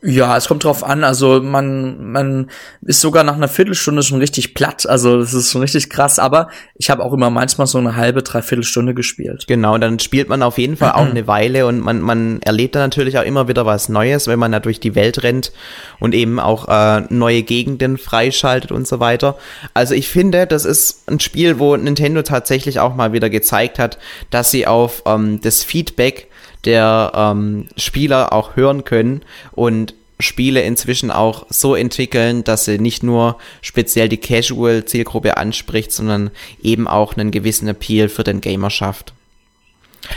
[0.03, 1.03] Ja, es kommt drauf an.
[1.03, 2.49] Also man, man
[2.81, 4.87] ist sogar nach einer Viertelstunde schon richtig platt.
[4.87, 6.17] Also das ist schon richtig krass.
[6.17, 9.45] Aber ich habe auch immer manchmal so eine halbe, dreiviertel Stunde gespielt.
[9.47, 12.81] Genau, dann spielt man auf jeden Fall auch eine Weile und man, man erlebt dann
[12.81, 15.51] natürlich auch immer wieder was Neues, wenn man da durch die Welt rennt
[15.99, 19.37] und eben auch äh, neue Gegenden freischaltet und so weiter.
[19.75, 23.99] Also ich finde, das ist ein Spiel, wo Nintendo tatsächlich auch mal wieder gezeigt hat,
[24.31, 26.30] dass sie auf ähm, das Feedback
[26.65, 29.21] der ähm, Spieler auch hören können
[29.51, 36.31] und Spiele inzwischen auch so entwickeln, dass sie nicht nur speziell die Casual-Zielgruppe anspricht, sondern
[36.61, 39.13] eben auch einen gewissen Appeal für den Gamer schafft.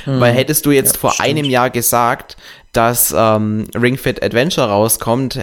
[0.05, 0.21] Hm.
[0.21, 1.29] Weil hättest du jetzt ja, vor stimmt.
[1.29, 2.37] einem Jahr gesagt,
[2.73, 5.41] dass ähm, Ring Fit Adventure rauskommt,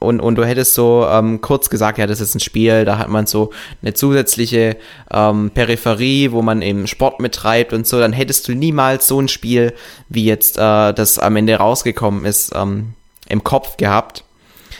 [0.00, 3.08] und, und du hättest so ähm, kurz gesagt, ja, das ist ein Spiel, da hat
[3.08, 3.50] man so
[3.82, 4.76] eine zusätzliche
[5.12, 9.28] ähm, Peripherie, wo man eben Sport mittreibt und so, dann hättest du niemals so ein
[9.28, 9.74] Spiel,
[10.08, 12.94] wie jetzt äh, das am Ende rausgekommen ist, ähm,
[13.28, 14.24] im Kopf gehabt.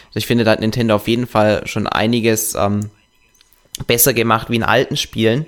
[0.09, 2.91] Also ich finde, da hat Nintendo auf jeden Fall schon einiges ähm,
[3.87, 5.47] besser gemacht wie in alten Spielen.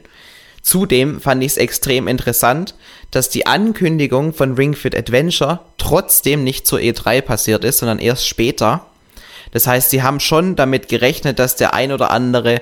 [0.63, 2.75] Zudem fand ich es extrem interessant,
[3.11, 8.27] dass die Ankündigung von Ring Fit Adventure trotzdem nicht zur E3 passiert ist, sondern erst
[8.27, 8.87] später.
[9.53, 12.61] Das heißt, sie haben schon damit gerechnet, dass der ein oder andere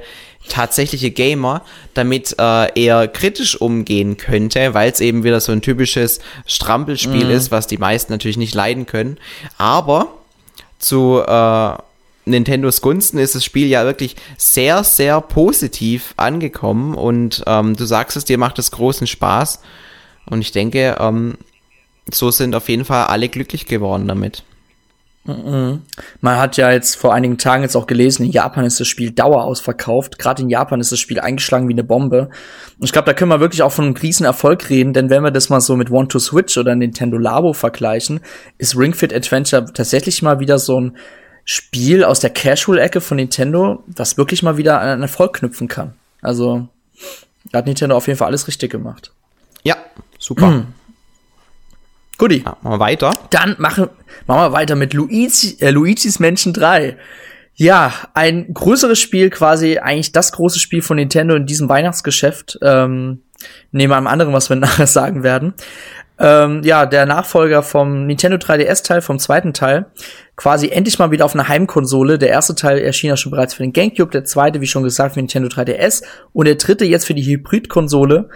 [0.49, 1.63] tatsächliche Gamer
[1.95, 7.31] damit äh, eher kritisch umgehen könnte, weil es eben wieder so ein typisches Strampelspiel mhm.
[7.31, 9.19] ist, was die meisten natürlich nicht leiden können.
[9.59, 10.15] Aber
[10.79, 11.73] zu äh,
[12.25, 18.17] Nintendos Gunsten ist das Spiel ja wirklich sehr, sehr positiv angekommen und ähm, du sagst
[18.17, 19.61] es, dir macht es großen Spaß
[20.27, 21.39] und ich denke, ähm,
[22.11, 24.45] so sind auf jeden Fall alle glücklich geworden damit.
[26.21, 29.11] Man hat ja jetzt vor einigen Tagen jetzt auch gelesen, in Japan ist das Spiel
[29.11, 30.19] dauerausverkauft.
[30.19, 32.31] Gerade in Japan ist das Spiel eingeschlagen wie eine Bombe.
[32.79, 35.31] Und ich glaube, da können wir wirklich auch von einem Riesenerfolg reden, denn wenn wir
[35.31, 38.21] das mal so mit One to Switch oder Nintendo Labo vergleichen,
[38.57, 40.97] ist Ring Fit Adventure tatsächlich mal wieder so ein
[41.45, 45.95] Spiel aus der Casual-Ecke von Nintendo, das wirklich mal wieder an einen Erfolg knüpfen kann.
[46.23, 46.69] Also,
[47.53, 49.13] da hat Nintendo auf jeden Fall alles richtig gemacht.
[49.63, 49.77] Ja,
[50.19, 50.65] super.
[52.19, 52.43] Guti.
[52.45, 53.15] Ja, machen wir weiter.
[53.31, 53.89] Dann machen,
[54.27, 56.97] machen wir weiter mit Luigi, äh, Luigi's Mansion 3.
[57.55, 62.59] Ja, ein größeres Spiel, quasi eigentlich das große Spiel von Nintendo in diesem Weihnachtsgeschäft.
[62.63, 63.23] Ähm,
[63.71, 65.55] neben einem anderen, was wir nachher sagen werden.
[66.21, 69.87] Ähm, ja, der Nachfolger vom Nintendo 3DS-Teil, vom zweiten Teil,
[70.35, 72.19] quasi endlich mal wieder auf einer Heimkonsole.
[72.19, 75.15] Der erste Teil erschien ja schon bereits für den GameCube, der zweite, wie schon gesagt,
[75.15, 78.29] für Nintendo 3DS und der dritte jetzt für die Hybrid-Konsole.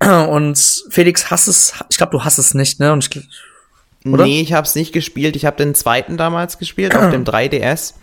[0.28, 0.58] Und
[0.90, 2.92] Felix hasst es, ich glaube, du hast es nicht, ne?
[2.92, 3.28] Und ich,
[4.10, 4.24] oder?
[4.24, 5.36] Nee, ich habe es nicht gespielt.
[5.36, 7.94] Ich habe den zweiten damals gespielt auf dem 3DS.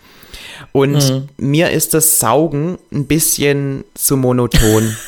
[0.72, 1.28] Und mhm.
[1.36, 4.96] mir ist das Saugen ein bisschen zu monoton.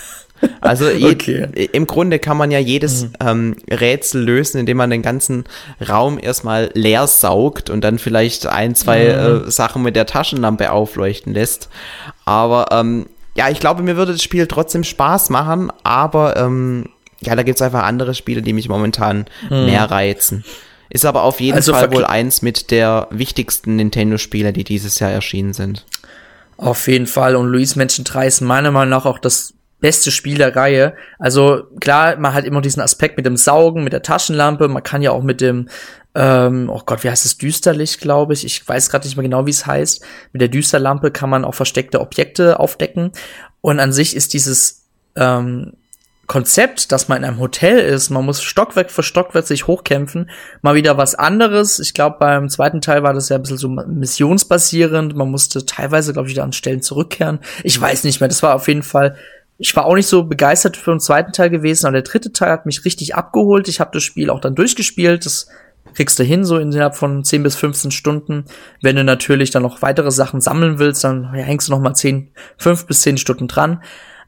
[0.62, 1.68] Also okay.
[1.72, 3.10] im Grunde kann man ja jedes mhm.
[3.20, 5.44] ähm, Rätsel lösen, indem man den ganzen
[5.86, 9.48] Raum erstmal leer saugt und dann vielleicht ein, zwei mhm.
[9.48, 11.68] äh, Sachen mit der Taschenlampe aufleuchten lässt.
[12.24, 13.06] Aber ähm,
[13.40, 16.90] ja, ich glaube, mir würde das Spiel trotzdem Spaß machen, aber ähm,
[17.20, 19.64] ja, da gibt es einfach andere Spiele, die mich momentan mhm.
[19.64, 20.44] mehr reizen.
[20.90, 25.10] Ist aber auf jeden also Fall wohl eins mit der wichtigsten Nintendo-Spiele, die dieses Jahr
[25.10, 25.86] erschienen sind.
[26.58, 27.34] Auf jeden Fall.
[27.34, 30.92] Und Luis Mansion 3 ist meiner Meinung nach auch das beste Spiel der Reihe.
[31.18, 34.68] Also klar, man hat immer diesen Aspekt mit dem Saugen, mit der Taschenlampe.
[34.68, 35.70] Man kann ja auch mit dem,
[36.14, 38.44] ähm, oh Gott, wie heißt es, Düsterlicht, glaube ich.
[38.44, 40.02] Ich weiß gerade nicht mehr genau, wie es heißt.
[40.32, 43.12] Mit der Düsterlampe kann man auch versteckte Objekte aufdecken.
[43.60, 45.74] Und an sich ist dieses ähm,
[46.30, 50.30] Konzept, dass man in einem Hotel ist, man muss Stockwerk für Stockwerk sich hochkämpfen,
[50.62, 51.80] mal wieder was anderes.
[51.80, 55.16] Ich glaube, beim zweiten Teil war das ja ein bisschen so missionsbasierend.
[55.16, 57.40] Man musste teilweise, glaube ich, wieder an Stellen zurückkehren.
[57.64, 58.28] Ich weiß nicht mehr.
[58.28, 59.16] Das war auf jeden Fall.
[59.58, 62.52] Ich war auch nicht so begeistert für den zweiten Teil gewesen, aber der dritte Teil
[62.52, 63.66] hat mich richtig abgeholt.
[63.66, 65.26] Ich habe das Spiel auch dann durchgespielt.
[65.26, 65.48] Das
[65.94, 68.44] kriegst du hin, so innerhalb von 10 bis 15 Stunden.
[68.82, 72.32] Wenn du natürlich dann noch weitere Sachen sammeln willst, dann hängst du noch mal 10,
[72.58, 73.82] 5 bis 10 Stunden dran.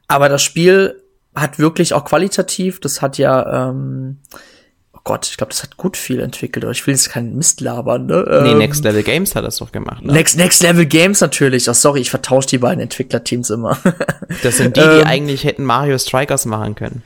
[0.07, 1.03] Aber das Spiel
[1.35, 4.19] hat wirklich auch qualitativ, das hat ja, ähm,
[4.93, 7.61] oh Gott, ich glaube, das hat gut viel entwickelt, aber ich will jetzt keinen Mist
[7.61, 8.41] labern, ne?
[8.43, 10.13] Nee, ähm, Next Level Games hat das doch gemacht, ne?
[10.13, 11.69] Next, Next Level Games natürlich.
[11.69, 13.77] Ach, sorry, ich vertausche die beiden Entwicklerteams immer.
[14.43, 17.03] das sind die, die ähm, eigentlich hätten Mario Strikers machen können.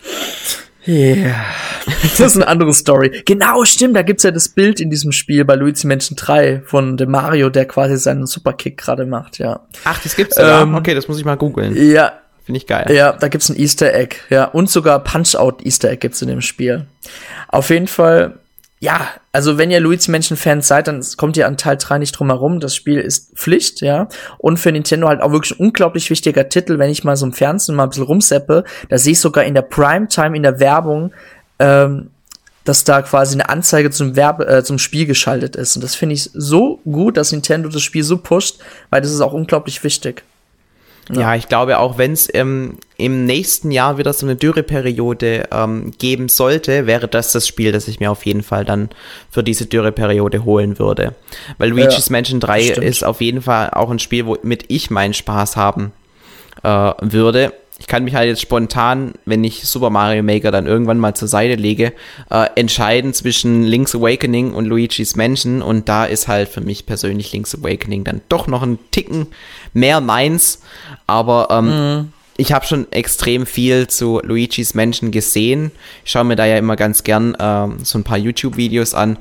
[0.87, 1.45] Ja, yeah.
[1.85, 3.21] das ist eine andere Story.
[3.25, 6.97] Genau, stimmt, da gibt's ja das Bild in diesem Spiel bei Luigi Mansion 3 von
[6.97, 9.61] dem Mario, der quasi seinen Superkick gerade macht, ja.
[9.83, 10.63] Ach, das gibt's ja.
[10.63, 11.75] Ähm, okay, das muss ich mal googeln.
[11.75, 12.13] Ja,
[12.47, 12.85] Finde ich geil.
[12.95, 14.15] Ja, da gibt's ein Easter Egg.
[14.29, 16.87] Ja, und sogar Punch-Out Easter Egg gibt's in dem Spiel.
[17.49, 18.39] Auf jeden Fall,
[18.79, 22.11] ja, also wenn ihr Luigi Mansion Fans seid, dann kommt ihr an Teil 3 nicht
[22.11, 22.59] drum herum.
[22.59, 24.07] Das Spiel ist Pflicht, ja.
[24.37, 26.77] Und für Nintendo halt auch wirklich ein unglaublich wichtiger Titel.
[26.77, 29.55] Wenn ich mal so im Fernsehen mal ein bisschen rumseppe, da sehe ich sogar in
[29.55, 31.11] der Primetime in der Werbung,
[31.57, 32.11] ähm,
[32.65, 35.75] dass da quasi eine Anzeige zum Werbe, äh, zum Spiel geschaltet ist.
[35.75, 38.59] Und das finde ich so gut, dass Nintendo das Spiel so pusht,
[38.91, 40.23] weil das ist auch unglaublich wichtig.
[41.09, 45.49] Ja, ja ich glaube, auch wenn es ähm, im nächsten Jahr wieder so eine Dürreperiode
[45.51, 48.89] ähm, geben sollte, wäre das das Spiel, das ich mir auf jeden Fall dann
[49.29, 51.15] für diese Dürreperiode holen würde.
[51.57, 55.13] Weil Luigi's ja, Mansion 3 ist auf jeden Fall auch ein Spiel, womit ich meinen
[55.13, 55.91] Spaß haben
[56.63, 60.97] äh, würde ich kann mich halt jetzt spontan, wenn ich Super Mario Maker dann irgendwann
[60.97, 61.93] mal zur Seite lege,
[62.29, 65.61] äh, entscheiden zwischen Link's Awakening und Luigi's Mansion.
[65.61, 69.27] Und da ist halt für mich persönlich Link's Awakening dann doch noch ein Ticken
[69.73, 70.61] mehr meins,
[71.05, 75.71] aber ähm, mhm ich habe schon extrem viel zu Luigi's Mansion gesehen.
[76.05, 79.17] Ich schaue mir da ja immer ganz gern ähm, so ein paar YouTube-Videos an.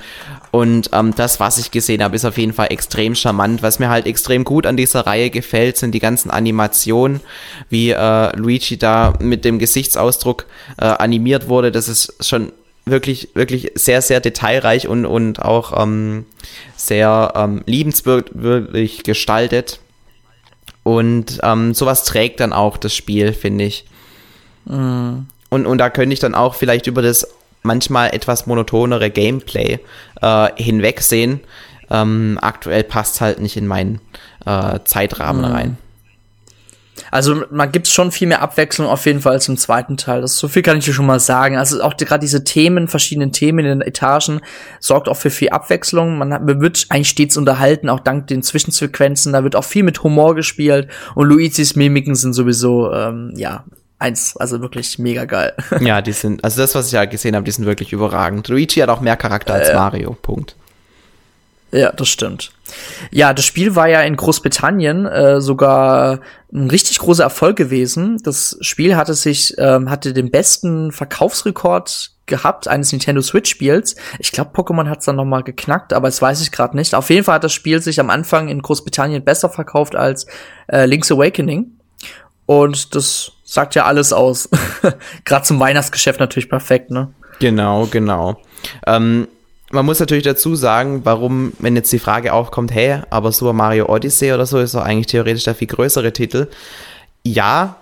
[0.50, 3.62] Und ähm, das, was ich gesehen habe, ist auf jeden Fall extrem charmant.
[3.62, 7.20] Was mir halt extrem gut an dieser Reihe gefällt, sind die ganzen Animationen,
[7.70, 10.46] wie äh, Luigi da mit dem Gesichtsausdruck
[10.78, 11.72] äh, animiert wurde.
[11.72, 12.52] Das ist schon
[12.84, 16.26] wirklich, wirklich sehr, sehr detailreich und, und auch ähm,
[16.76, 19.80] sehr ähm, liebenswürdig gestaltet.
[20.86, 23.86] Und ähm, sowas trägt dann auch das Spiel, finde ich.
[24.66, 25.26] Mhm.
[25.48, 27.26] Und, und da könnte ich dann auch vielleicht über das
[27.64, 29.80] manchmal etwas monotonere Gameplay
[30.22, 31.40] äh, hinwegsehen.
[31.90, 34.00] Ähm, aktuell passt halt nicht in meinen
[34.44, 35.52] äh, Zeitrahmen mhm.
[35.56, 35.78] rein.
[37.10, 40.20] Also man gibt schon viel mehr Abwechslung auf jeden Fall als im zweiten Teil.
[40.20, 41.56] Das so viel kann ich dir schon mal sagen.
[41.56, 44.40] Also auch die, gerade diese Themen, verschiedenen Themen in den Etagen
[44.80, 46.18] sorgt auch für viel Abwechslung.
[46.18, 49.32] Man, hat, man wird eigentlich stets unterhalten, auch dank den Zwischensequenzen.
[49.32, 53.64] Da wird auch viel mit Humor gespielt und Luigis Mimiken sind sowieso ähm, ja
[53.98, 55.54] eins, also wirklich mega geil.
[55.80, 58.48] Ja, die sind, also das, was ich ja halt gesehen habe, die sind wirklich überragend.
[58.48, 60.16] Luigi hat auch mehr Charakter als äh, Mario.
[60.20, 60.56] Punkt.
[61.72, 62.52] Ja, das stimmt.
[63.10, 66.20] Ja, das Spiel war ja in Großbritannien äh, sogar
[66.52, 68.18] ein richtig großer Erfolg gewesen.
[68.22, 73.96] Das Spiel hatte sich ähm, hatte den besten Verkaufsrekord gehabt eines Nintendo Switch Spiels.
[74.18, 76.94] Ich glaube, Pokémon hat es dann noch mal geknackt, aber das weiß ich gerade nicht.
[76.94, 80.26] Auf jeden Fall hat das Spiel sich am Anfang in Großbritannien besser verkauft als
[80.66, 81.72] äh, Link's Awakening.
[82.46, 84.48] Und das sagt ja alles aus.
[85.24, 87.12] gerade zum Weihnachtsgeschäft natürlich perfekt, ne?
[87.38, 88.40] Genau, genau.
[88.86, 89.28] Ähm,
[89.72, 93.86] man muss natürlich dazu sagen, warum, wenn jetzt die Frage aufkommt, hey, aber Super Mario
[93.88, 96.48] Odyssey oder so ist doch eigentlich theoretisch der viel größere Titel.
[97.24, 97.76] Ja,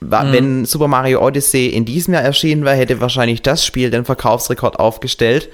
[0.00, 0.32] mhm.
[0.32, 4.78] wenn Super Mario Odyssey in diesem Jahr erschienen wäre, hätte wahrscheinlich das Spiel den Verkaufsrekord
[4.78, 5.48] aufgestellt.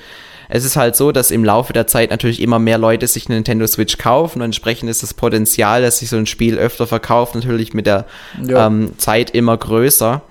[0.48, 3.34] Es ist halt so, dass im Laufe der Zeit natürlich immer mehr Leute sich eine
[3.36, 7.34] Nintendo Switch kaufen und entsprechend ist das Potenzial, dass sich so ein Spiel öfter verkauft,
[7.34, 8.06] natürlich mit der
[8.42, 8.66] ja.
[8.66, 10.22] ähm, Zeit immer größer.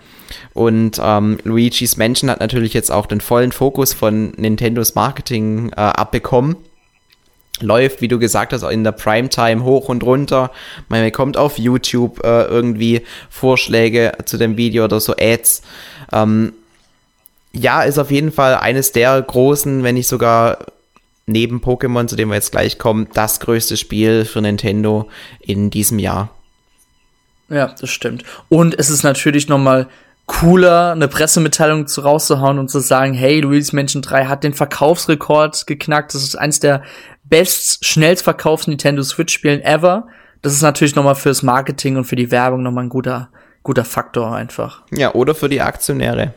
[0.54, 5.76] Und ähm, Luigi's Mansion hat natürlich jetzt auch den vollen Fokus von Nintendos Marketing äh,
[5.76, 6.56] abbekommen.
[7.62, 10.52] läuft, wie du gesagt hast, in der Primetime hoch und runter.
[10.90, 15.62] Man bekommt auf YouTube äh, irgendwie Vorschläge zu dem Video oder so Ads.
[16.12, 16.54] Ähm,
[17.54, 20.58] ja, ist auf jeden Fall eines der großen, wenn nicht sogar
[21.26, 25.10] neben Pokémon, zu dem wir jetzt gleich kommen, das größte Spiel für Nintendo
[25.40, 26.30] in diesem Jahr.
[27.50, 28.24] Ja, das stimmt.
[28.50, 29.88] Und es ist natürlich nochmal
[30.26, 35.68] cooler, eine Pressemitteilung zu rauszuhauen und zu sagen, hey, Luigi's Mansion 3 hat den Verkaufsrekord
[35.68, 36.14] geknackt.
[36.16, 36.84] Das ist eins der
[37.24, 40.08] best schnellst verkauften Nintendo Switch Spielen ever.
[40.42, 43.30] Das ist natürlich nochmal fürs Marketing und für die Werbung nochmal ein guter,
[43.64, 44.84] guter Faktor einfach.
[44.92, 46.34] Ja, oder für die Aktionäre.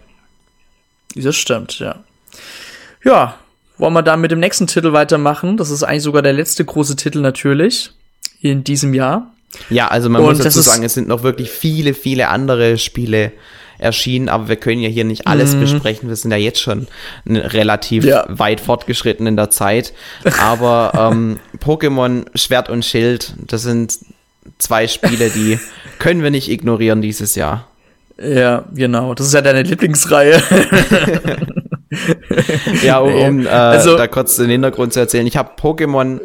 [1.14, 1.96] Das stimmt, ja.
[3.04, 3.36] Ja,
[3.78, 5.56] wollen wir dann mit dem nächsten Titel weitermachen?
[5.56, 7.92] Das ist eigentlich sogar der letzte große Titel natürlich
[8.40, 9.32] in diesem Jahr.
[9.70, 13.32] Ja, also man und muss dazu sagen, es sind noch wirklich viele, viele andere Spiele
[13.78, 15.60] erschienen, aber wir können ja hier nicht alles mhm.
[15.60, 16.08] besprechen.
[16.08, 16.86] Wir sind ja jetzt schon
[17.26, 18.24] relativ ja.
[18.28, 19.92] weit fortgeschritten in der Zeit.
[20.40, 23.98] Aber ähm, Pokémon Schwert und Schild, das sind
[24.58, 25.58] zwei Spiele, die
[25.98, 27.66] können wir nicht ignorieren dieses Jahr.
[28.20, 29.14] Ja, genau.
[29.14, 30.42] Das ist ja deine Lieblingsreihe.
[32.82, 35.26] ja, um, um äh, also, da kurz den Hintergrund zu erzählen.
[35.26, 36.20] Ich habe Pokémon,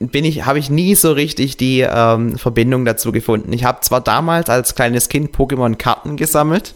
[0.00, 3.52] bin ich, habe ich nie so richtig die ähm, Verbindung dazu gefunden.
[3.52, 6.74] Ich habe zwar damals als kleines Kind Pokémon-Karten gesammelt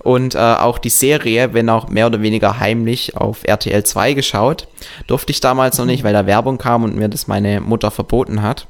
[0.00, 4.68] und äh, auch die Serie, wenn auch mehr oder weniger heimlich auf RTL 2 geschaut.
[5.06, 8.42] Durfte ich damals noch nicht, weil da Werbung kam und mir das meine Mutter verboten
[8.42, 8.66] hat.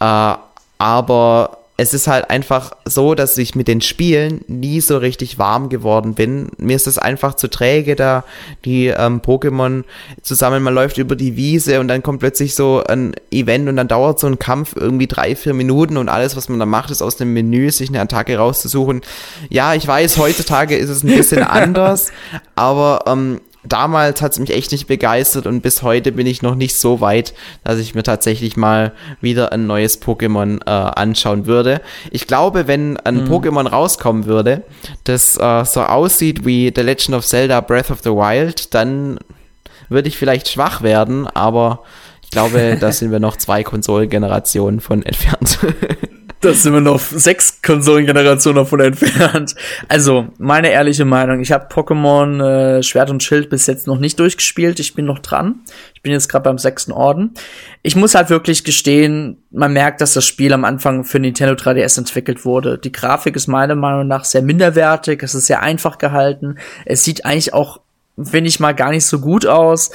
[0.00, 0.34] Äh,
[0.78, 5.70] aber es ist halt einfach so, dass ich mit den Spielen nie so richtig warm
[5.70, 6.48] geworden bin.
[6.58, 8.22] Mir ist es einfach zu träge, da
[8.66, 9.84] die ähm, Pokémon
[10.20, 13.88] zusammen, man läuft über die Wiese und dann kommt plötzlich so ein Event und dann
[13.88, 17.00] dauert so ein Kampf irgendwie drei, vier Minuten und alles, was man da macht, ist
[17.00, 19.00] aus dem Menü sich eine Attacke rauszusuchen.
[19.48, 22.12] Ja, ich weiß, heutzutage ist es ein bisschen anders,
[22.56, 26.54] aber ähm, damals hat es mich echt nicht begeistert und bis heute bin ich noch
[26.54, 27.34] nicht so weit,
[27.64, 31.80] dass ich mir tatsächlich mal wieder ein neues Pokémon äh, anschauen würde.
[32.10, 33.32] Ich glaube, wenn ein mhm.
[33.32, 34.62] Pokémon rauskommen würde,
[35.04, 39.18] das äh, so aussieht wie The Legend of Zelda Breath of the Wild, dann
[39.88, 41.82] würde ich vielleicht schwach werden, aber
[42.30, 45.58] ich glaube, da sind wir noch zwei Konsolengenerationen von entfernt.
[46.42, 49.54] Da sind wir noch sechs Konsolengenerationen davon entfernt.
[49.88, 52.42] Also, meine ehrliche Meinung, ich habe Pokémon
[52.78, 54.80] äh, Schwert und Schild bis jetzt noch nicht durchgespielt.
[54.80, 55.56] Ich bin noch dran.
[55.94, 57.34] Ich bin jetzt gerade beim sechsten Orden.
[57.82, 61.98] Ich muss halt wirklich gestehen, man merkt, dass das Spiel am Anfang für Nintendo 3DS
[61.98, 62.78] entwickelt wurde.
[62.78, 66.56] Die Grafik ist meiner Meinung nach sehr minderwertig, es ist sehr einfach gehalten.
[66.86, 67.80] Es sieht eigentlich auch,
[68.16, 69.90] finde ich mal, gar nicht so gut aus.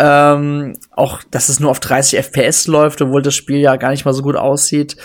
[0.00, 4.04] Ähm, auch, dass es nur auf 30 FPS läuft, obwohl das Spiel ja gar nicht
[4.04, 4.96] mal so gut aussieht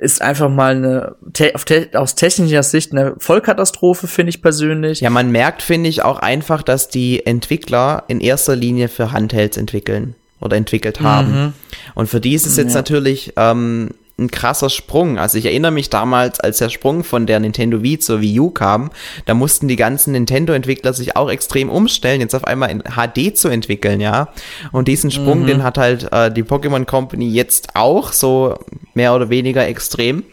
[0.00, 1.52] ist einfach mal eine te
[1.92, 5.00] aus technischer Sicht eine Vollkatastrophe, finde ich persönlich.
[5.00, 9.58] Ja, man merkt, finde ich, auch einfach, dass die Entwickler in erster Linie für Handhelds
[9.58, 11.32] entwickeln oder entwickelt haben.
[11.32, 11.52] Mhm.
[11.94, 12.78] Und für die ist es jetzt ja.
[12.78, 13.90] natürlich ähm,
[14.20, 15.18] ein krasser Sprung.
[15.18, 18.50] Also ich erinnere mich damals, als der Sprung von der Nintendo Wii zur Wii U
[18.50, 18.90] kam,
[19.24, 23.48] da mussten die ganzen Nintendo-Entwickler sich auch extrem umstellen, jetzt auf einmal in HD zu
[23.48, 24.28] entwickeln, ja.
[24.72, 25.46] Und diesen Sprung, mhm.
[25.46, 28.58] den hat halt äh, die Pokémon Company jetzt auch, so
[28.94, 30.24] mehr oder weniger extrem.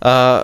[0.00, 0.42] Äh,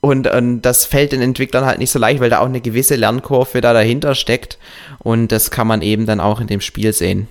[0.00, 2.96] und, und das fällt den Entwicklern halt nicht so leicht, weil da auch eine gewisse
[2.96, 4.58] Lernkurve da dahinter steckt.
[4.98, 7.28] Und das kann man eben dann auch in dem Spiel sehen.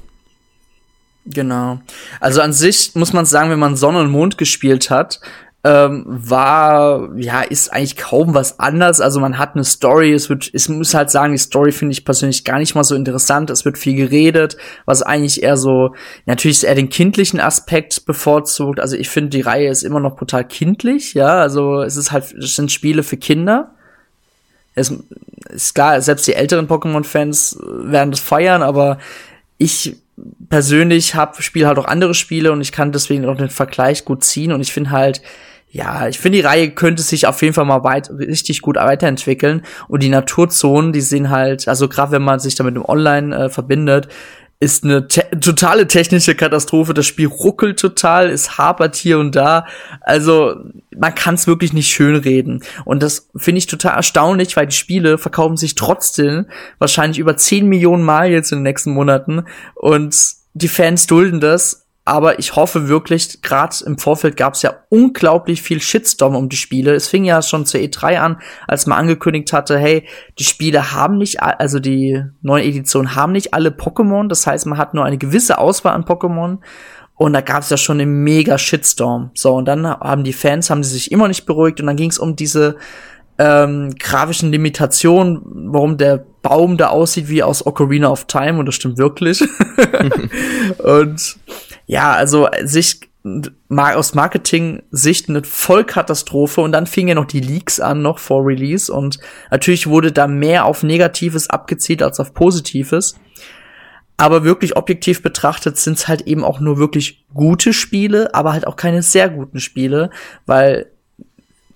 [1.25, 1.79] Genau.
[2.19, 5.19] Also an sich muss man sagen, wenn man Sonne und Mond gespielt hat,
[5.63, 8.99] ähm, war, ja, ist eigentlich kaum was anders.
[8.99, 12.03] Also man hat eine Story, es wird, ich muss halt sagen, die Story finde ich
[12.03, 13.51] persönlich gar nicht mal so interessant.
[13.51, 15.93] Es wird viel geredet, was eigentlich eher so,
[16.25, 18.79] natürlich eher den kindlichen Aspekt bevorzugt.
[18.79, 21.39] Also ich finde, die Reihe ist immer noch brutal kindlich, ja.
[21.41, 23.75] Also es ist halt, es sind Spiele für Kinder.
[24.73, 24.91] Es
[25.49, 28.97] ist klar, selbst die älteren Pokémon-Fans werden das feiern, aber
[29.61, 29.95] ich
[30.49, 34.23] persönlich habe spiele halt auch andere Spiele und ich kann deswegen auch den Vergleich gut
[34.23, 35.21] ziehen und ich finde halt
[35.73, 39.61] ja, ich finde die Reihe könnte sich auf jeden Fall mal weit richtig gut weiterentwickeln
[39.87, 43.49] und die Naturzonen, die sehen halt, also gerade wenn man sich damit im Online äh,
[43.49, 44.09] verbindet,
[44.61, 46.93] ist eine te totale technische Katastrophe.
[46.93, 49.65] Das Spiel ruckelt total, es hapert hier und da.
[50.01, 50.55] Also
[50.95, 52.63] man kann es wirklich nicht schönreden.
[52.85, 56.45] Und das finde ich total erstaunlich, weil die Spiele verkaufen sich trotzdem
[56.77, 59.45] wahrscheinlich über 10 Millionen Mal jetzt in den nächsten Monaten.
[59.73, 60.15] Und
[60.53, 65.61] die Fans dulden das aber ich hoffe wirklich, gerade im Vorfeld gab es ja unglaublich
[65.61, 66.95] viel Shitstorm um die Spiele.
[66.95, 70.07] Es fing ja schon zur E3 an, als man angekündigt hatte, hey,
[70.39, 74.27] die Spiele haben nicht, also die neue Edition haben nicht alle Pokémon.
[74.27, 76.57] Das heißt, man hat nur eine gewisse Auswahl an Pokémon.
[77.15, 79.29] Und da gab es ja schon einen mega Shitstorm.
[79.35, 81.79] So, und dann haben die Fans, haben sie sich immer nicht beruhigt.
[81.79, 82.77] Und dann ging es um diese
[83.37, 85.41] ähm, grafischen Limitationen,
[85.71, 88.57] warum der Baum da aussieht wie aus Ocarina of Time.
[88.57, 89.39] Und das stimmt wirklich.
[90.79, 91.37] und
[91.91, 93.01] ja, also sich
[93.67, 98.91] aus Marketing-Sicht eine Vollkatastrophe und dann fingen ja noch die Leaks an, noch vor Release
[98.91, 99.19] und
[99.51, 103.15] natürlich wurde da mehr auf Negatives abgezielt als auf Positives.
[104.15, 108.65] Aber wirklich objektiv betrachtet sind es halt eben auch nur wirklich gute Spiele, aber halt
[108.65, 110.11] auch keine sehr guten Spiele,
[110.45, 110.91] weil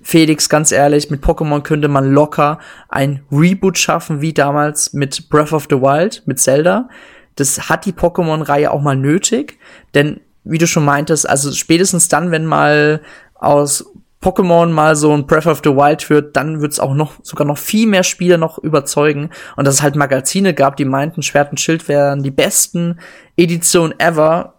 [0.02, 5.52] Felix, ganz ehrlich, mit Pokémon könnte man locker ein Reboot schaffen, wie damals mit Breath
[5.52, 6.88] of the Wild, mit Zelda.
[7.36, 9.60] Das hat die Pokémon-Reihe auch mal nötig,
[9.94, 13.02] denn wie du schon meintest, also spätestens dann, wenn mal
[13.34, 13.86] aus
[14.22, 17.58] Pokémon mal so ein Breath of the Wild wird, dann wird's auch noch sogar noch
[17.58, 21.60] viel mehr Spiele noch überzeugen und dass es halt Magazine gab, die meinten, Schwert und
[21.60, 23.00] Schild wären die besten
[23.38, 24.54] Editionen ever.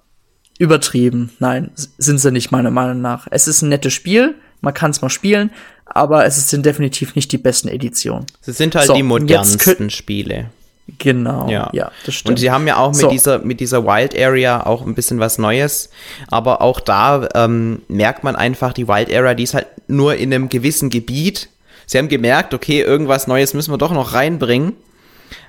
[0.59, 1.33] Übertrieben.
[1.39, 3.27] Nein, sind sie nicht meiner Meinung nach.
[3.31, 5.51] Es ist ein nettes Spiel, man kann es mal spielen,
[5.85, 8.25] aber es sind definitiv nicht die besten Editionen.
[8.41, 10.51] Sie sind halt so, die modernsten Spiele.
[10.99, 11.69] Genau, ja.
[11.73, 12.31] ja, das stimmt.
[12.31, 13.11] Und sie haben ja auch mit so.
[13.11, 15.91] dieser mit dieser Wild Area auch ein bisschen was Neues,
[16.29, 20.33] aber auch da ähm, merkt man einfach, die Wild Area, die ist halt nur in
[20.33, 21.49] einem gewissen Gebiet.
[21.87, 24.75] Sie haben gemerkt, okay, irgendwas Neues müssen wir doch noch reinbringen,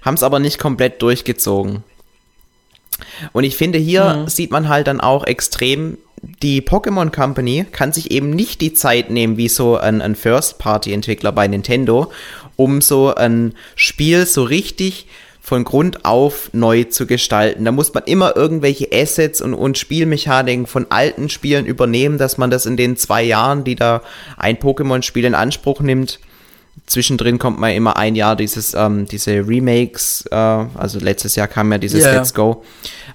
[0.02, 1.84] haben es aber nicht komplett durchgezogen.
[3.32, 4.28] Und ich finde, hier mhm.
[4.28, 6.00] sieht man halt dann auch extrem,
[6.42, 11.32] die Pokémon Company kann sich eben nicht die Zeit nehmen, wie so ein, ein First-Party-Entwickler
[11.32, 12.12] bei Nintendo,
[12.56, 15.08] um so ein Spiel so richtig
[15.48, 17.64] von Grund auf neu zu gestalten.
[17.64, 22.50] Da muss man immer irgendwelche Assets und, und Spielmechaniken von alten Spielen übernehmen, dass man
[22.50, 24.02] das in den zwei Jahren, die da
[24.36, 26.20] ein Pokémon-Spiel in Anspruch nimmt,
[26.86, 31.72] zwischendrin kommt man immer ein Jahr dieses, ähm, diese Remakes, äh, also letztes Jahr kam
[31.72, 32.18] ja dieses yeah.
[32.18, 32.66] Let's Go.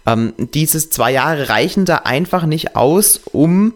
[0.06, 3.74] Ähm, dieses zwei Jahre reichen da einfach nicht aus, um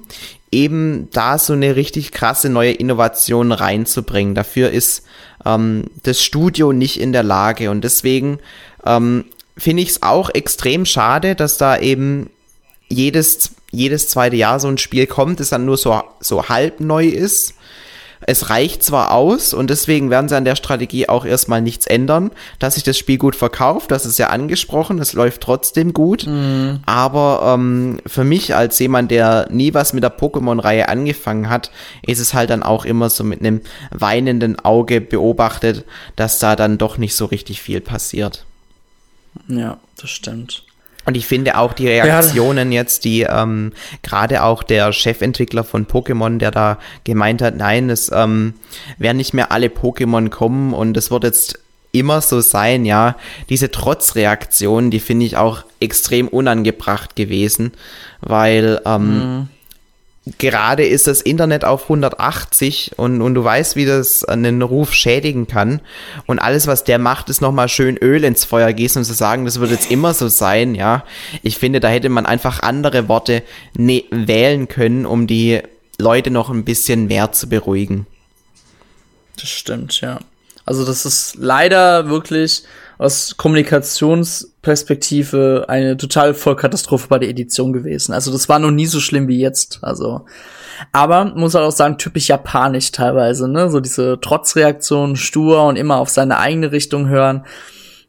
[0.57, 4.35] eben da so eine richtig krasse neue Innovation reinzubringen.
[4.35, 5.05] Dafür ist
[5.45, 7.71] ähm, das Studio nicht in der Lage.
[7.71, 8.39] Und deswegen
[8.87, 9.27] ähm,
[9.59, 12.31] finde ich es auch extrem schade, dass da eben
[12.89, 17.07] jedes, jedes zweite Jahr so ein Spiel kommt, das dann nur so, so halb neu
[17.07, 17.53] ist
[18.27, 22.33] es reicht zwar aus und deswegen werden sie an der Strategie auch erstmal nichts ändern,
[22.59, 26.81] dass sich das Spiel gut verkauft, das ist ja angesprochen, es läuft trotzdem gut, mhm.
[26.87, 31.71] aber ähm, für mich als jemand, der nie was mit der Pokémon-Reihe angefangen hat,
[32.03, 35.85] ist es halt dann auch immer so mit einem weinenden Auge beobachtet,
[36.17, 38.45] dass da dann doch nicht so richtig viel passiert.
[39.49, 40.66] Ja, das stimmt.
[41.07, 42.81] Und ich finde auch die Reaktionen ja.
[42.81, 43.73] jetzt, die ähm,
[44.03, 48.55] gerade auch der Chefentwickler von Pokémon, der da gemeint hat, nein, es ähm,
[48.99, 51.61] werden nicht mehr alle Pokémon kommen und es wird jetzt
[51.93, 53.17] immer so sein, ja.
[53.49, 57.73] Diese Trotzreaktion, die finde ich auch extrem unangebracht gewesen,
[58.21, 59.49] weil ähm, mhm
[60.39, 65.47] gerade ist das Internet auf 180 und, und du weißt, wie das einen Ruf schädigen
[65.47, 65.81] kann.
[66.27, 69.45] Und alles, was der macht, ist nochmal schön Öl ins Feuer gießen und zu sagen,
[69.45, 71.05] das wird jetzt immer so sein, ja.
[71.43, 73.43] Ich finde, da hätte man einfach andere Worte
[73.77, 75.61] ne wählen können, um die
[75.99, 78.07] Leute noch ein bisschen mehr zu beruhigen.
[79.37, 80.19] Das stimmt, ja.
[80.65, 82.65] Also das ist leider wirklich
[82.99, 83.37] aus
[84.67, 88.13] Kommunikationsperspektive eine total Vollkatastrophe bei der Edition gewesen.
[88.13, 89.79] Also das war noch nie so schlimm wie jetzt.
[89.83, 90.27] Also,
[90.93, 93.71] aber muss halt auch sagen, typisch japanisch teilweise, ne?
[93.71, 97.45] So diese Trotzreaktion, stur und immer auf seine eigene Richtung hören.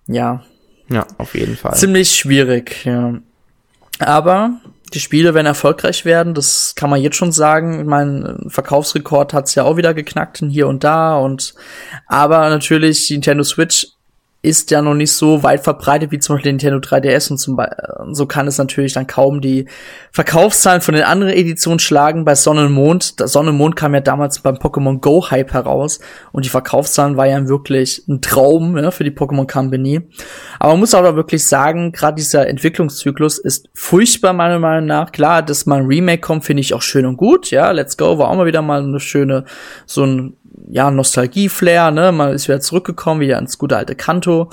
[0.08, 0.44] Ja.
[0.90, 1.76] Ja, auf jeden Fall.
[1.76, 3.16] Ziemlich schwierig, ja.
[4.00, 4.52] Aber
[4.94, 7.86] die Spiele werden erfolgreich werden, das kann man jetzt schon sagen.
[7.86, 11.56] Mein Verkaufsrekord hat's ja auch wieder geknackt hier und da und
[12.08, 13.88] aber natürlich die Nintendo Switch
[14.48, 17.76] ist ja noch nicht so weit verbreitet wie zum Beispiel Nintendo 3DS und zum Beispiel,
[18.12, 19.68] so kann es natürlich dann kaum die
[20.14, 22.24] Verkaufszahlen von den anderen Editionen schlagen.
[22.24, 26.00] Bei Sonne und Mond, Sonne und Mond kam ja damals beim Pokémon Go Hype heraus
[26.32, 30.02] und die Verkaufszahlen war ja wirklich ein Traum ja, für die Pokémon Company.
[30.60, 35.12] Aber man muss auch wirklich sagen, gerade dieser Entwicklungszyklus ist furchtbar meiner Meinung nach.
[35.12, 37.52] Klar, dass mal ein Remake kommt, finde ich auch schön und gut.
[37.52, 39.44] Ja, Let's Go war auch mal wieder mal eine schöne,
[39.86, 40.37] so ein
[40.70, 42.12] ja, Nostalgie-Flair, ne?
[42.12, 44.50] Man ist wieder zurückgekommen, wieder ins gute alte Kanto.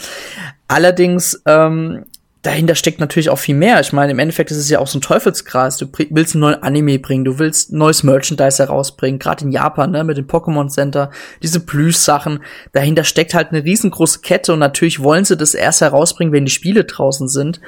[0.69, 2.05] Allerdings, ähm,
[2.45, 3.81] dahinter steckt natürlich auch viel mehr.
[3.81, 5.79] Ich meine, im Endeffekt ist es ja auch so ein Teufelskreis.
[5.79, 10.05] Du willst einen neuen Anime bringen, du willst neues Merchandise herausbringen, gerade in Japan, ne,
[10.05, 11.11] mit dem Pokémon Center,
[11.43, 12.41] diese Plüsch-Sachen.
[12.73, 16.51] Dahinter steckt halt eine riesengroße Kette und natürlich wollen sie das erst herausbringen, wenn die
[16.51, 17.61] Spiele draußen sind.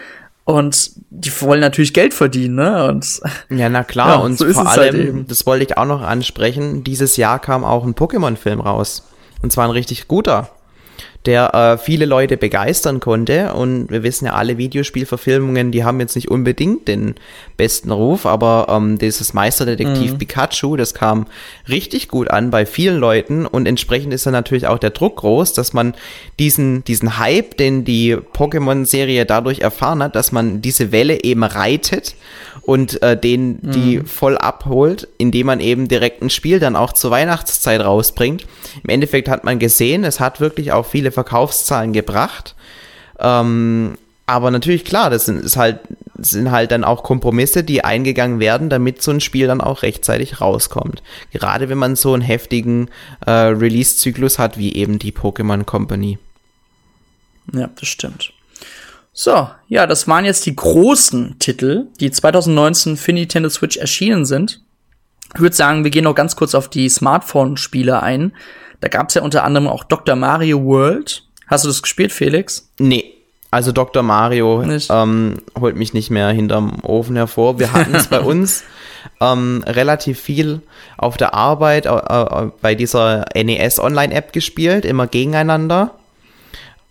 [0.47, 2.87] Und die wollen natürlich Geld verdienen, ne?
[2.87, 3.21] Und
[3.51, 4.11] ja, na klar.
[4.11, 7.41] Ja, und so vor halt allem, halt das wollte ich auch noch ansprechen, dieses Jahr
[7.41, 9.03] kam auch ein Pokémon-Film raus.
[9.43, 10.51] Und zwar ein richtig guter
[11.27, 13.53] der äh, viele Leute begeistern konnte.
[13.55, 17.17] Und wir wissen ja, alle Videospielverfilmungen, die haben jetzt nicht unbedingt den
[17.57, 20.19] besten Ruf, aber ähm, dieses Meisterdetektiv mhm.
[20.19, 21.27] Pikachu, das kam
[21.69, 25.53] richtig gut an bei vielen Leuten und entsprechend ist dann natürlich auch der Druck groß,
[25.53, 25.95] dass man
[26.39, 32.15] diesen, diesen Hype, den die Pokémon-Serie dadurch erfahren hat, dass man diese Welle eben reitet
[32.67, 34.07] und äh, den die mhm.
[34.07, 38.45] voll abholt, indem man eben direkt ein Spiel dann auch zur Weihnachtszeit rausbringt.
[38.83, 42.57] Im Endeffekt hat man gesehen, es hat wirklich auch viele Verkaufszahlen gebracht.
[43.21, 45.79] Ähm, aber natürlich klar, das sind, ist halt,
[46.19, 50.41] sind halt dann auch Kompromisse, die eingegangen werden, damit so ein Spiel dann auch rechtzeitig
[50.41, 51.05] rauskommt.
[51.33, 52.89] Gerade wenn man so einen heftigen
[53.25, 56.19] äh, Release-Zyklus hat, wie eben die Pokémon Company.
[57.55, 58.33] Ja, das stimmt.
[59.19, 64.61] So, ja, das waren jetzt die großen Titel, die 2019 für Nintendo Switch erschienen sind.
[65.35, 68.35] Ich würde sagen, wir gehen noch ganz kurz auf die Smartphone-Spiele ein.
[68.83, 70.17] Da gab es ja unter anderem auch Dr.
[70.17, 71.25] Mario World.
[71.47, 72.71] Hast du das gespielt, Felix?
[72.79, 73.15] Nee,
[73.51, 74.03] also Dr.
[74.03, 77.59] Mario ähm, holt mich nicht mehr hinterm Ofen hervor.
[77.59, 78.65] Wir hatten es bei uns
[79.23, 80.61] ähm, relativ viel
[80.99, 85.93] auf der Arbeit äh, bei dieser NES Online-App gespielt, immer gegeneinander.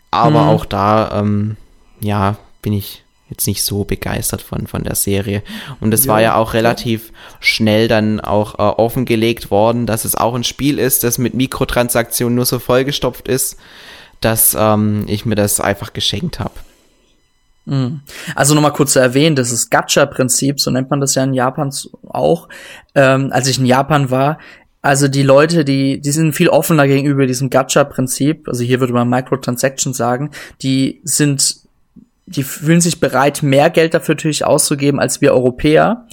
[0.09, 0.49] Aber hm.
[0.49, 1.55] auch da, ähm,
[1.99, 5.41] ja, bin ich jetzt nicht so begeistert von, von der Serie.
[5.79, 10.15] Und es ja, war ja auch relativ schnell dann auch äh, offengelegt worden, dass es
[10.15, 13.57] auch ein Spiel ist, das mit Mikrotransaktionen nur so vollgestopft ist
[14.21, 16.53] dass ähm, ich mir das einfach geschenkt habe.
[17.65, 18.01] Mhm.
[18.35, 21.71] Also nochmal kurz zu erwähnen, das ist Gacha-Prinzip, so nennt man das ja in Japan
[22.07, 22.49] auch.
[22.93, 24.39] Ähm, als ich in Japan war,
[24.81, 28.47] also die Leute, die, die sind viel offener gegenüber diesem Gacha-Prinzip.
[28.47, 30.29] Also hier würde man Microtransactions sagen.
[30.61, 31.55] Die sind,
[32.25, 36.07] die fühlen sich bereit, mehr Geld dafür natürlich auszugeben als wir Europäer.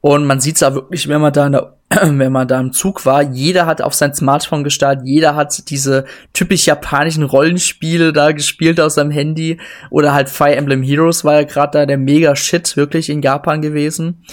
[0.00, 2.72] Und man sieht es da wirklich, wenn man da in der wenn man da im
[2.72, 8.32] Zug war, jeder hat auf sein Smartphone gestartet, jeder hat diese typisch japanischen Rollenspiele da
[8.32, 9.60] gespielt aus seinem Handy.
[9.90, 13.62] Oder halt Fire Emblem Heroes war ja gerade da der mega Shit wirklich in Japan
[13.62, 14.24] gewesen.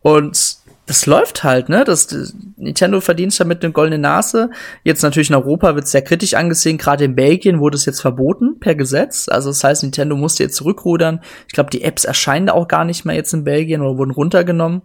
[0.00, 0.55] Und
[0.86, 1.82] das läuft halt, ne?
[1.84, 4.50] Das, das Nintendo verdient damit eine goldene Nase.
[4.84, 6.78] Jetzt natürlich in Europa wird sehr kritisch angesehen.
[6.78, 9.28] Gerade in Belgien wurde es jetzt verboten per Gesetz.
[9.28, 11.20] Also das heißt, Nintendo musste jetzt zurückrudern.
[11.48, 14.82] Ich glaube, die Apps erscheinen auch gar nicht mehr jetzt in Belgien oder wurden runtergenommen.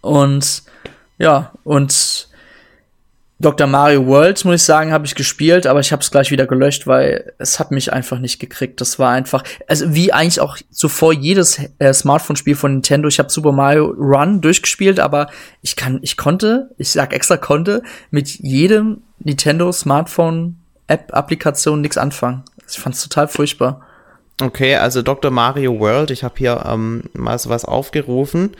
[0.00, 0.62] Und
[1.18, 2.29] ja, und
[3.40, 3.66] Dr.
[3.66, 6.86] Mario World, muss ich sagen, habe ich gespielt, aber ich habe es gleich wieder gelöscht,
[6.86, 8.82] weil es hat mich einfach nicht gekriegt.
[8.82, 13.08] Das war einfach, also wie eigentlich auch zuvor jedes äh, Smartphone-Spiel von Nintendo.
[13.08, 15.30] Ich habe Super Mario Run durchgespielt, aber
[15.62, 22.42] ich kann, ich konnte, ich sag extra konnte, mit jedem Nintendo Smartphone-App-Applikation nichts anfangen.
[22.68, 23.80] Ich fand's total furchtbar.
[24.42, 25.30] Okay, also Dr.
[25.30, 28.50] Mario World, ich habe hier ähm, mal sowas aufgerufen,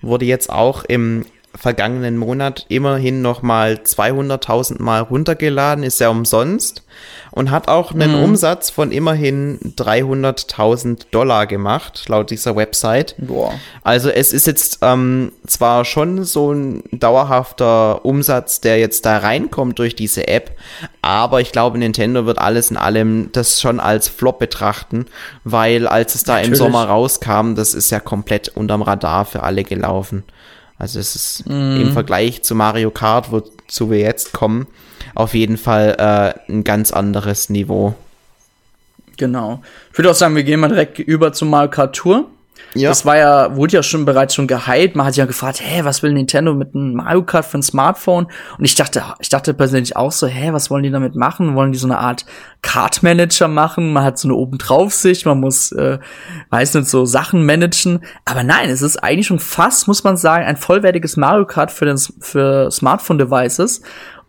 [0.00, 6.84] wurde jetzt auch im vergangenen Monat immerhin nochmal 200.000 Mal runtergeladen, ist ja umsonst
[7.32, 8.24] und hat auch einen mhm.
[8.24, 13.14] Umsatz von immerhin 300.000 Dollar gemacht, laut dieser Website.
[13.18, 13.52] Boah.
[13.82, 19.78] Also es ist jetzt ähm, zwar schon so ein dauerhafter Umsatz, der jetzt da reinkommt
[19.78, 20.56] durch diese App,
[21.02, 25.06] aber ich glaube, Nintendo wird alles in allem das schon als Flop betrachten,
[25.44, 26.50] weil als es da Natürlich.
[26.50, 30.24] im Sommer rauskam, das ist ja komplett unterm Radar für alle gelaufen.
[30.80, 31.80] Also es ist mm.
[31.80, 34.66] im Vergleich zu Mario Kart, wozu wir jetzt kommen,
[35.14, 35.94] auf jeden Fall
[36.48, 37.94] äh, ein ganz anderes Niveau.
[39.18, 39.62] Genau.
[39.92, 42.30] Ich würde auch sagen, wir gehen mal direkt über zu Mario Kart Tour.
[42.74, 42.88] Ja.
[42.88, 44.94] Das war ja, wurde ja schon bereits schon gehypt.
[44.94, 48.26] Man hat ja gefragt, hä, was will Nintendo mit einem Mario Kart für ein Smartphone?
[48.58, 51.56] Und ich dachte, ich dachte persönlich auch so, hä, was wollen die damit machen?
[51.56, 52.24] Wollen die so eine Art
[52.62, 53.92] Kart Manager machen?
[53.92, 55.98] Man hat so eine Obendraufsicht, man muss, äh,
[56.50, 58.04] weiß nicht, so Sachen managen.
[58.24, 61.86] Aber nein, es ist eigentlich schon fast, muss man sagen, ein vollwertiges Mario Kart für,
[61.86, 63.82] den, für Smartphone Devices.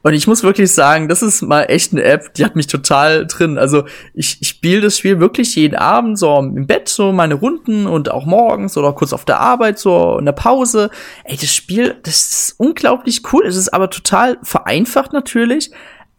[0.04, 3.28] Und ich muss wirklich sagen, das ist mal echt eine App, die hat mich total
[3.28, 3.58] drin.
[3.58, 3.84] Also
[4.14, 8.10] ich, ich spiele das Spiel wirklich jeden Abend so im Bett, so meine Runden und
[8.10, 10.90] auch morgens oder kurz auf der Arbeit, so in der Pause.
[11.24, 13.46] Ey, das Spiel, das ist unglaublich cool.
[13.46, 15.72] Es ist aber total vereinfacht natürlich.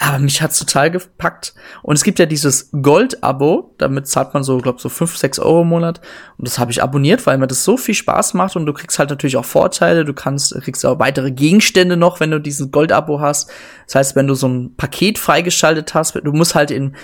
[0.05, 1.55] Aber mich hat's total gepackt.
[1.83, 5.62] Und es gibt ja dieses Gold-Abo, damit zahlt man so, glaub so fünf, sechs Euro
[5.62, 6.01] im Monat.
[6.39, 8.99] Und das habe ich abonniert, weil mir das so viel Spaß macht und du kriegst
[8.99, 10.05] halt natürlich auch Vorteile.
[10.05, 13.49] Du kannst, kriegst auch weitere Gegenstände noch, wenn du dieses Gold-Abo hast.
[13.87, 16.97] Das heißt, wenn du so ein Paket freigeschaltet hast, du musst halt in,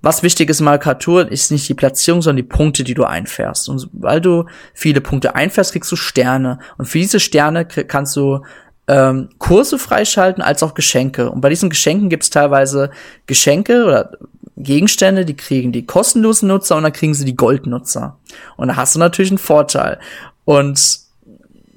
[0.00, 3.68] was wichtig ist mal Tour, ist nicht die Platzierung, sondern die Punkte, die du einfährst.
[3.68, 6.58] Und weil du viele Punkte einfährst, kriegst du Sterne.
[6.78, 8.40] Und für diese Sterne kannst du
[8.88, 11.30] ähm, Kurse freischalten als auch Geschenke.
[11.30, 12.90] Und bei diesen Geschenken gibt es teilweise
[13.26, 14.12] Geschenke oder
[14.56, 18.16] Gegenstände, die kriegen die kostenlosen Nutzer und dann kriegen sie die Goldnutzer.
[18.56, 19.98] Und da hast du natürlich einen Vorteil.
[20.44, 21.00] Und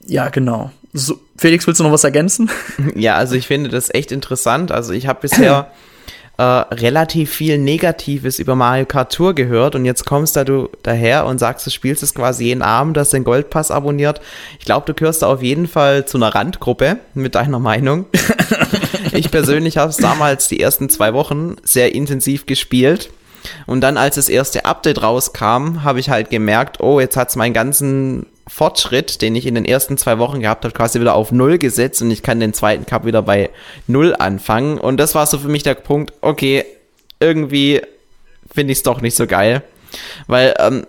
[0.05, 0.71] ja, genau.
[0.93, 2.49] So, Felix, willst du noch was ergänzen?
[2.95, 4.71] Ja, also ich finde das echt interessant.
[4.71, 5.71] Also ich habe bisher
[6.39, 11.25] äh, relativ viel Negatives über Mario Kart Tour gehört und jetzt kommst da du daher
[11.25, 14.21] und sagst, du spielst es quasi jeden Abend, hast den Goldpass abonniert.
[14.57, 18.05] Ich glaube, du gehörst da auf jeden Fall zu einer Randgruppe mit deiner Meinung.
[19.11, 23.09] ich persönlich habe es damals die ersten zwei Wochen sehr intensiv gespielt.
[23.65, 27.35] Und dann, als das erste Update rauskam, habe ich halt gemerkt, oh, jetzt hat es
[27.35, 31.31] meinen ganzen Fortschritt, den ich in den ersten zwei Wochen gehabt habe, quasi wieder auf
[31.31, 33.51] Null gesetzt und ich kann den zweiten Cup wieder bei
[33.87, 34.79] Null anfangen.
[34.79, 36.65] Und das war so für mich der Punkt, okay,
[37.19, 37.81] irgendwie
[38.51, 39.61] finde ich es doch nicht so geil.
[40.27, 40.85] Weil ähm,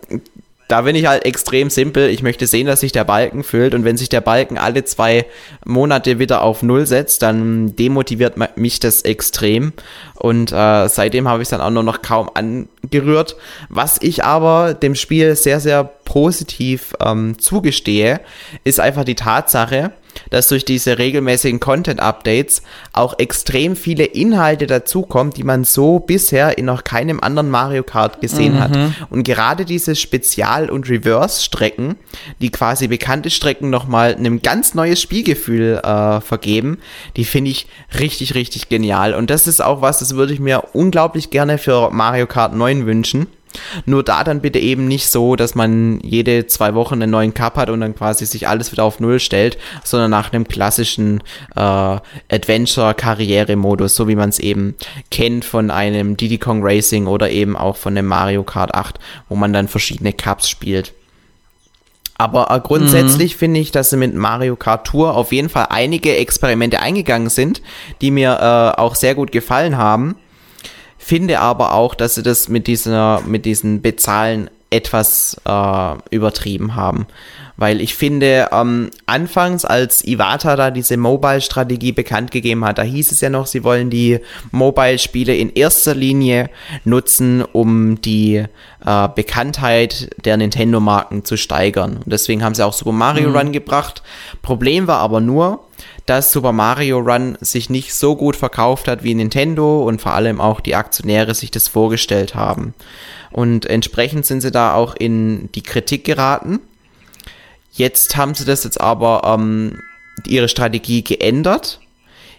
[0.71, 2.09] da bin ich halt extrem simpel.
[2.09, 5.27] Ich möchte sehen, dass sich der Balken füllt und wenn sich der Balken alle zwei
[5.65, 9.73] Monate wieder auf Null setzt, dann demotiviert mich das extrem
[10.15, 13.37] und äh, seitdem habe ich es dann auch nur noch kaum angerührt.
[13.69, 18.21] Was ich aber dem Spiel sehr, sehr positiv ähm, zugestehe,
[18.63, 19.93] ist einfach die Tatsache,
[20.31, 22.62] dass durch diese regelmäßigen Content-Updates
[22.93, 28.20] auch extrem viele Inhalte dazukommen, die man so bisher in noch keinem anderen Mario Kart
[28.20, 28.61] gesehen mhm.
[28.61, 28.78] hat.
[29.11, 31.97] Und gerade diese Spezial- und Reverse-Strecken,
[32.41, 36.78] die quasi bekannte Strecken nochmal einem ganz neues Spielgefühl äh, vergeben,
[37.16, 37.66] die finde ich
[37.99, 39.15] richtig, richtig genial.
[39.15, 42.87] Und das ist auch was, das würde ich mir unglaublich gerne für Mario Kart 9
[42.87, 43.27] wünschen
[43.87, 47.57] nur da dann bitte eben nicht so, dass man jede zwei Wochen einen neuen Cup
[47.57, 51.23] hat und dann quasi sich alles wieder auf Null stellt, sondern nach einem klassischen
[51.57, 51.61] äh,
[52.31, 54.75] Adventure-Karriere-Modus, so wie man es eben
[55.11, 58.99] kennt von einem Diddy Kong Racing oder eben auch von einem Mario Kart 8,
[59.29, 60.93] wo man dann verschiedene Cups spielt.
[62.21, 63.39] Aber äh, grundsätzlich mhm.
[63.39, 67.63] finde ich, dass sie mit Mario Kart Tour auf jeden Fall einige Experimente eingegangen sind,
[68.03, 70.17] die mir äh, auch sehr gut gefallen haben
[71.01, 77.07] finde aber auch, dass sie das mit dieser, mit diesen Bezahlen etwas äh, übertrieben haben.
[77.57, 83.13] Weil ich finde, ähm, anfangs, als Iwata da diese Mobile-Strategie bekannt gegeben hat, da hieß
[83.13, 84.21] es ja noch, sie wollen die
[84.51, 86.49] Mobile-Spiele in erster Linie
[86.85, 88.45] nutzen, um die
[88.87, 91.99] äh, Bekanntheit der Nintendo-Marken zu steigern.
[91.99, 93.37] Und deswegen haben sie auch Super Mario mhm.
[93.37, 94.03] Run gebracht.
[94.41, 95.65] Problem war aber nur,
[96.11, 100.41] dass Super Mario Run sich nicht so gut verkauft hat, wie Nintendo und vor allem
[100.41, 102.74] auch die Aktionäre sich das vorgestellt haben.
[103.31, 106.59] Und entsprechend sind sie da auch in die Kritik geraten.
[107.70, 109.78] Jetzt haben sie das jetzt aber ähm,
[110.27, 111.78] ihre Strategie geändert,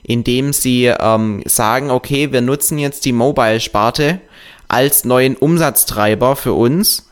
[0.04, 4.20] indem sie ähm, sagen, okay, wir nutzen jetzt die Mobile-Sparte
[4.68, 7.10] als neuen Umsatztreiber für uns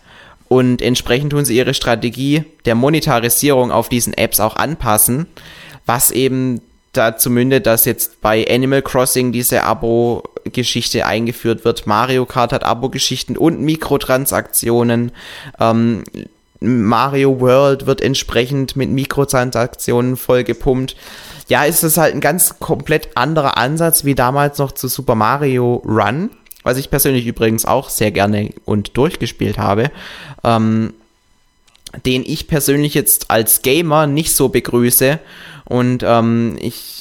[0.50, 5.28] und entsprechend tun sie ihre Strategie der Monetarisierung auf diesen Apps auch anpassen,
[5.90, 6.62] was eben
[6.94, 11.88] dazu mündet, dass jetzt bei Animal Crossing diese Abo-Geschichte eingeführt wird.
[11.88, 15.12] Mario Kart hat Abo-Geschichten und Mikrotransaktionen.
[15.60, 16.04] Ähm,
[16.60, 20.96] Mario World wird entsprechend mit Mikrotransaktionen vollgepumpt.
[21.48, 25.82] Ja, ist es halt ein ganz komplett anderer Ansatz wie damals noch zu Super Mario
[25.84, 26.30] Run,
[26.62, 29.90] was ich persönlich übrigens auch sehr gerne und durchgespielt habe.
[30.44, 30.94] Ähm,
[32.06, 35.20] den ich persönlich jetzt als Gamer nicht so begrüße
[35.66, 37.00] und ähm, ich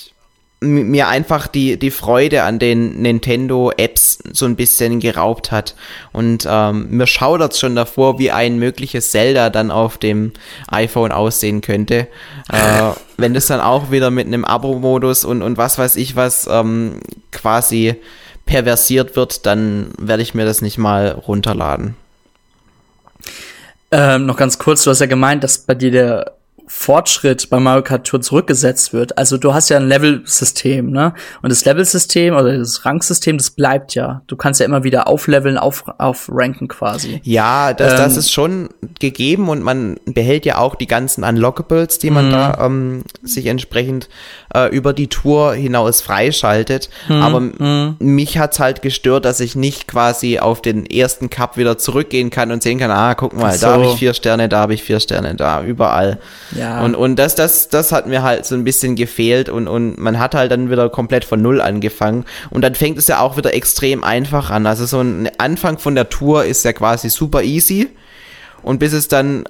[0.60, 5.76] mir einfach die, die Freude an den Nintendo-Apps so ein bisschen geraubt hat.
[6.12, 10.32] Und ähm, mir schaudert schon davor, wie ein mögliches Zelda dann auf dem
[10.66, 12.08] iPhone aussehen könnte.
[12.50, 16.48] Äh, wenn das dann auch wieder mit einem Abo-Modus und, und was weiß ich was
[16.50, 17.00] ähm,
[17.30, 17.94] quasi
[18.44, 21.94] perversiert wird, dann werde ich mir das nicht mal runterladen.
[23.90, 26.37] Ähm, noch ganz kurz, du hast ja gemeint, dass bei dir der
[26.68, 29.16] Fortschritt bei Mario Kart Tour zurückgesetzt wird.
[29.16, 31.14] Also du hast ja ein Level-System, ne?
[31.42, 34.22] Und das Level-System oder das Ranksystem, das bleibt ja.
[34.26, 37.20] Du kannst ja immer wieder aufleveln, auf, aufranken quasi.
[37.24, 38.68] Ja, das, ähm, das ist schon
[39.00, 42.32] gegeben und man behält ja auch die ganzen Unlockables, die man mhm.
[42.32, 44.08] da ähm, sich entsprechend
[44.54, 46.90] äh, über die Tour hinaus freischaltet.
[47.08, 47.22] Mhm.
[47.22, 47.96] Aber mhm.
[47.98, 52.50] mich hat's halt gestört, dass ich nicht quasi auf den ersten Cup wieder zurückgehen kann
[52.52, 53.66] und sehen kann, ah, guck mal, so.
[53.66, 56.18] da habe ich vier Sterne, da habe ich vier Sterne, da, überall.
[56.58, 56.82] Ja.
[56.82, 60.18] Und, und das, das, das hat mir halt so ein bisschen gefehlt und, und man
[60.18, 62.24] hat halt dann wieder komplett von Null angefangen.
[62.50, 64.66] Und dann fängt es ja auch wieder extrem einfach an.
[64.66, 67.88] Also so ein Anfang von der Tour ist ja quasi super easy.
[68.62, 69.44] Und bis es dann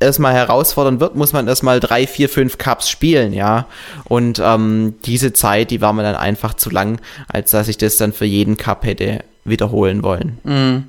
[0.00, 3.66] erstmal herausfordern wird, muss man erstmal drei, vier, fünf Cups spielen, ja.
[4.04, 7.96] Und ähm, diese Zeit, die war mir dann einfach zu lang, als dass ich das
[7.96, 10.38] dann für jeden Cup hätte wiederholen wollen.
[10.44, 10.84] Mhm.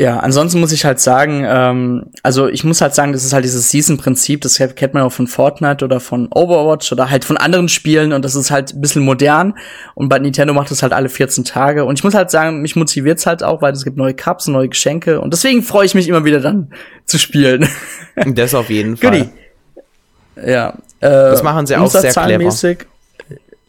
[0.00, 3.44] Ja, ansonsten muss ich halt sagen, ähm, also ich muss halt sagen, das ist halt
[3.44, 7.68] dieses Season-Prinzip, das kennt man auch von Fortnite oder von Overwatch oder halt von anderen
[7.68, 9.58] Spielen und das ist halt ein bisschen modern
[9.94, 12.76] und bei Nintendo macht das halt alle 14 Tage und ich muss halt sagen, mich
[12.76, 16.08] motiviert's halt auch, weil es gibt neue Cups, neue Geschenke und deswegen freue ich mich
[16.08, 16.72] immer wieder dann
[17.04, 17.68] zu spielen.
[18.26, 19.10] Das auf jeden Fall.
[19.10, 20.50] Goodie.
[20.50, 20.70] Ja.
[21.00, 22.76] Äh, das machen sie auch sehr clever.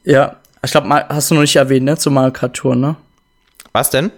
[0.06, 2.96] Ja, ich glaube, hast du noch nicht erwähnt, ne, zu Mario Kart Tour, ne?
[3.74, 4.12] Was denn?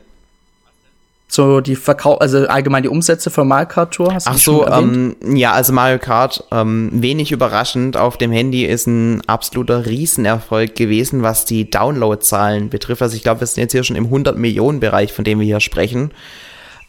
[1.33, 4.13] So die Verkauf, also allgemein die Umsätze von Mario Kart Tour?
[4.13, 8.85] Hast Ach so, ähm, ja, also Mario Kart, ähm, wenig überraschend, auf dem Handy ist
[8.85, 13.01] ein absoluter Riesenerfolg gewesen, was die Downloadzahlen betrifft.
[13.01, 15.45] Also ich glaube, wir sind jetzt hier schon im 100 Millionen Bereich, von dem wir
[15.47, 16.11] hier sprechen.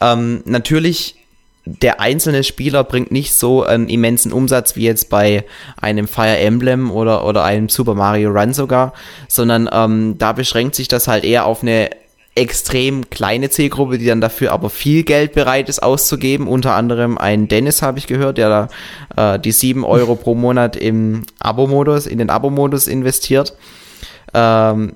[0.02, 1.16] Ähm, natürlich
[1.64, 5.46] der einzelne Spieler bringt nicht so einen immensen Umsatz wie jetzt bei
[5.80, 8.92] einem Fire Emblem oder, oder einem Super Mario Run sogar,
[9.26, 11.88] sondern ähm, da beschränkt sich das halt eher auf eine
[12.36, 16.48] extrem kleine Zielgruppe, die dann dafür aber viel Geld bereit ist auszugeben.
[16.48, 18.68] Unter anderem ein Dennis habe ich gehört, der
[19.16, 23.56] da äh, die sieben Euro pro Monat im Abo-Modus, in den Abo-Modus investiert.
[24.32, 24.94] Ähm,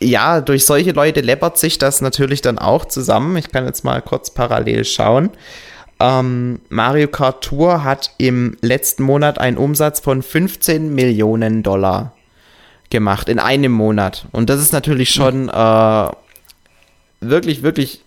[0.00, 3.36] ja, durch solche Leute läppert sich das natürlich dann auch zusammen.
[3.36, 5.30] Ich kann jetzt mal kurz parallel schauen.
[5.98, 12.12] Ähm, Mario Kart Tour hat im letzten Monat einen Umsatz von 15 Millionen Dollar
[12.90, 14.26] gemacht in einem Monat.
[14.32, 16.10] Und das ist natürlich schon äh,
[17.20, 18.00] wirklich, wirklich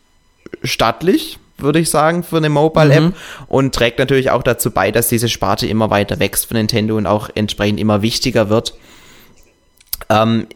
[0.64, 3.14] stattlich, würde ich sagen, für eine Mobile-App mhm.
[3.48, 7.06] und trägt natürlich auch dazu bei, dass diese Sparte immer weiter wächst für Nintendo und
[7.06, 8.74] auch entsprechend immer wichtiger wird.
[10.10, 10.48] Ähm,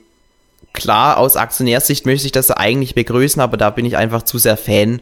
[0.72, 4.58] klar, aus Aktionärssicht möchte ich das eigentlich begrüßen, aber da bin ich einfach zu sehr
[4.58, 5.02] Fan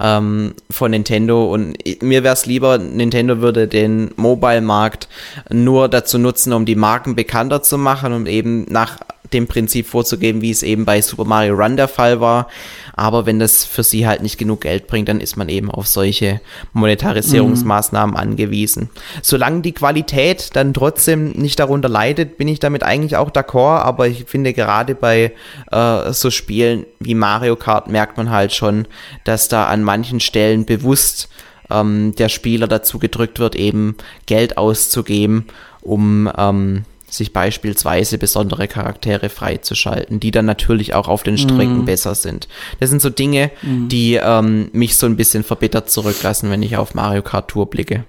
[0.00, 5.08] ähm, von Nintendo und mir wäre es lieber, Nintendo würde den Mobile-Markt
[5.50, 8.98] nur dazu nutzen, um die Marken bekannter zu machen und eben nach
[9.32, 12.48] dem Prinzip vorzugeben, wie es eben bei Super Mario Run der Fall war.
[12.94, 15.86] Aber wenn das für sie halt nicht genug Geld bringt, dann ist man eben auf
[15.86, 16.40] solche
[16.72, 18.20] Monetarisierungsmaßnahmen mhm.
[18.20, 18.90] angewiesen.
[19.22, 23.80] Solange die Qualität dann trotzdem nicht darunter leidet, bin ich damit eigentlich auch d'accord.
[23.80, 25.32] Aber ich finde gerade bei
[25.72, 28.86] äh, so Spielen wie Mario Kart merkt man halt schon,
[29.24, 31.28] dass da an manchen Stellen bewusst
[31.70, 33.96] ähm, der Spieler dazu gedrückt wird, eben
[34.26, 35.46] Geld auszugeben,
[35.82, 36.84] um ähm,
[37.16, 41.84] sich beispielsweise besondere Charaktere freizuschalten, die dann natürlich auch auf den Strecken mm.
[41.84, 42.48] besser sind.
[42.80, 43.88] Das sind so Dinge, mm.
[43.88, 48.04] die ähm, mich so ein bisschen verbittert zurücklassen, wenn ich auf Mario Kart Tour blicke.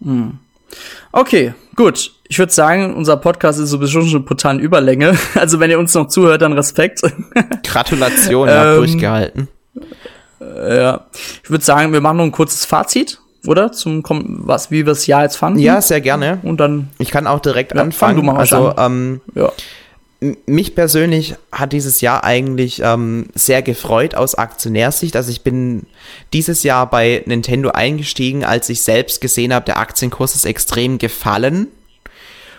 [0.00, 0.30] Mm.
[1.12, 2.12] Okay, gut.
[2.28, 5.18] Ich würde sagen, unser Podcast ist sowieso schon eine brutalen Überlänge.
[5.34, 7.02] Also wenn ihr uns noch zuhört, dann Respekt.
[7.64, 9.48] Gratulation, ihr habt ähm, durchgehalten.
[10.40, 11.06] Äh, ja.
[11.42, 13.72] Ich würde sagen, wir machen noch ein kurzes Fazit oder?
[13.72, 15.58] Zum was, wie wir das Jahr jetzt fanden?
[15.60, 16.38] Ja, sehr gerne.
[16.42, 16.88] Und dann.
[16.98, 18.16] Ich kann auch direkt ja, anfangen.
[18.16, 18.92] Fang du mal also, an.
[18.92, 19.52] ähm, ja.
[20.44, 25.16] Mich persönlich hat dieses Jahr eigentlich ähm, sehr gefreut aus Aktionärsicht.
[25.16, 25.86] Also ich bin
[26.34, 31.68] dieses Jahr bei Nintendo eingestiegen, als ich selbst gesehen habe, der Aktienkurs ist extrem gefallen.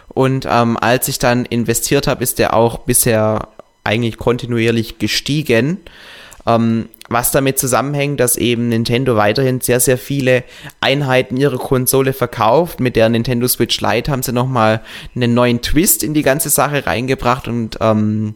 [0.07, 3.47] Und ähm, als ich dann investiert habe, ist der auch bisher
[3.83, 5.77] eigentlich kontinuierlich gestiegen.
[6.45, 10.43] Ähm, was damit zusammenhängt, dass eben Nintendo weiterhin sehr, sehr viele
[10.79, 12.79] Einheiten ihrer Konsole verkauft.
[12.79, 14.81] Mit der Nintendo Switch Lite haben sie nochmal
[15.15, 18.35] einen neuen Twist in die ganze Sache reingebracht und ähm,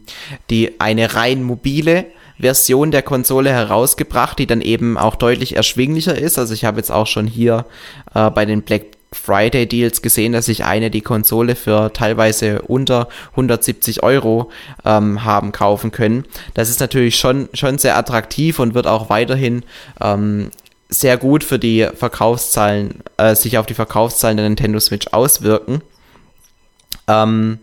[0.50, 2.06] die eine rein mobile
[2.38, 6.38] Version der Konsole herausgebracht, die dann eben auch deutlich erschwinglicher ist.
[6.38, 7.66] Also ich habe jetzt auch schon hier
[8.14, 13.08] äh, bei den Black Friday Deals gesehen, dass sich eine die Konsole für teilweise unter
[13.32, 14.52] 170 Euro
[14.84, 16.26] ähm, haben kaufen können.
[16.54, 19.64] Das ist natürlich schon, schon sehr attraktiv und wird auch weiterhin
[20.02, 20.52] ähm,
[20.90, 25.82] sehr gut für die Verkaufszahlen, äh, sich auf die Verkaufszahlen der Nintendo Switch auswirken.
[27.08, 27.60] Ähm,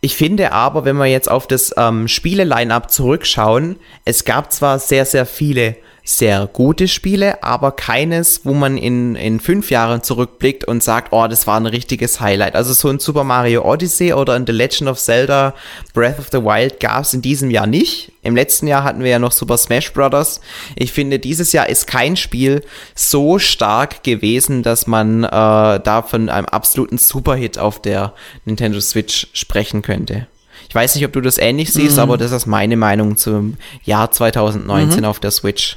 [0.00, 5.04] ich finde aber, wenn wir jetzt auf das ähm, Spiele-Line-Up zurückschauen, es gab zwar sehr,
[5.04, 5.76] sehr viele
[6.08, 11.26] sehr gute Spiele, aber keines, wo man in, in fünf Jahren zurückblickt und sagt, oh,
[11.28, 12.54] das war ein richtiges Highlight.
[12.54, 15.54] Also so ein Super Mario Odyssey oder ein The Legend of Zelda
[15.92, 18.12] Breath of the Wild gab es in diesem Jahr nicht.
[18.22, 20.40] Im letzten Jahr hatten wir ja noch Super Smash Bros.
[20.76, 22.62] Ich finde, dieses Jahr ist kein Spiel
[22.94, 28.14] so stark gewesen, dass man äh, da von einem absoluten Superhit auf der
[28.46, 30.26] Nintendo Switch sprechen könnte.
[30.70, 32.02] Ich weiß nicht, ob du das ähnlich siehst, mhm.
[32.02, 35.04] aber das ist meine Meinung zum Jahr 2019 mhm.
[35.04, 35.76] auf der Switch.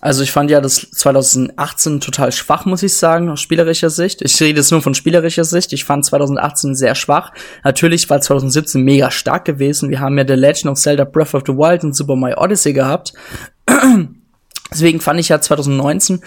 [0.00, 4.22] Also ich fand ja das 2018 total schwach, muss ich sagen, aus spielerischer Sicht.
[4.22, 5.74] Ich rede jetzt nur von spielerischer Sicht.
[5.74, 7.32] Ich fand 2018 sehr schwach.
[7.64, 9.90] Natürlich war 2017 mega stark gewesen.
[9.90, 12.72] Wir haben ja The Legend of Zelda Breath of the Wild und Super Mario Odyssey
[12.72, 13.12] gehabt.
[14.70, 16.22] Deswegen fand ich ja 2019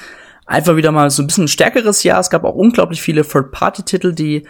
[0.46, 2.20] einfach wieder mal so ein bisschen ein stärkeres Jahr.
[2.20, 4.46] Es gab auch unglaublich viele Third-Party-Titel, die,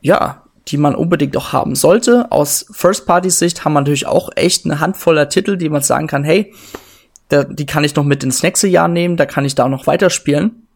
[0.00, 2.32] ja, die man unbedingt auch haben sollte.
[2.32, 6.54] Aus First-Party-Sicht haben wir natürlich auch echt eine Handvoller Titel, die man sagen kann, hey,
[7.28, 9.70] da, die kann ich noch mit ins nächste Jahr nehmen, da kann ich da auch
[9.70, 10.66] noch weiterspielen.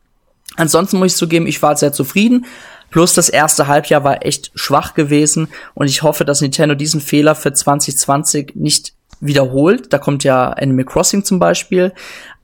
[0.57, 2.47] Ansonsten muss ich zugeben, ich war sehr zufrieden.
[2.91, 7.35] Plus das erste Halbjahr war echt schwach gewesen und ich hoffe, dass Nintendo diesen Fehler
[7.35, 9.93] für 2020 nicht wiederholt.
[9.93, 11.93] Da kommt ja Animal Crossing zum Beispiel.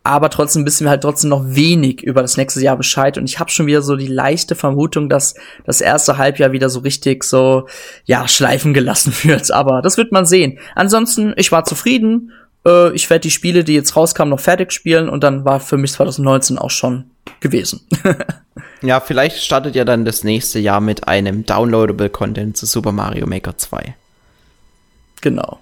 [0.07, 3.17] Aber trotzdem wissen wir halt trotzdem noch wenig über das nächste Jahr Bescheid.
[3.17, 6.81] Und ich habe schon wieder so die leichte Vermutung, dass das erste Halbjahr wieder so
[6.81, 7.69] richtig so,
[8.05, 9.51] ja, schleifen gelassen wird.
[9.51, 10.59] Aber das wird man sehen.
[10.75, 12.33] Ansonsten, ich war zufrieden
[12.67, 15.77] äh, ich werde die Spiele, die jetzt rauskamen, noch fertig spielen und dann war für
[15.77, 17.11] mich 2019 auch schon
[17.41, 17.87] gewesen.
[18.83, 23.27] ja, vielleicht startet ja dann das nächste Jahr mit einem downloadable Content zu Super Mario
[23.27, 23.95] Maker 2.
[25.21, 25.61] Genau.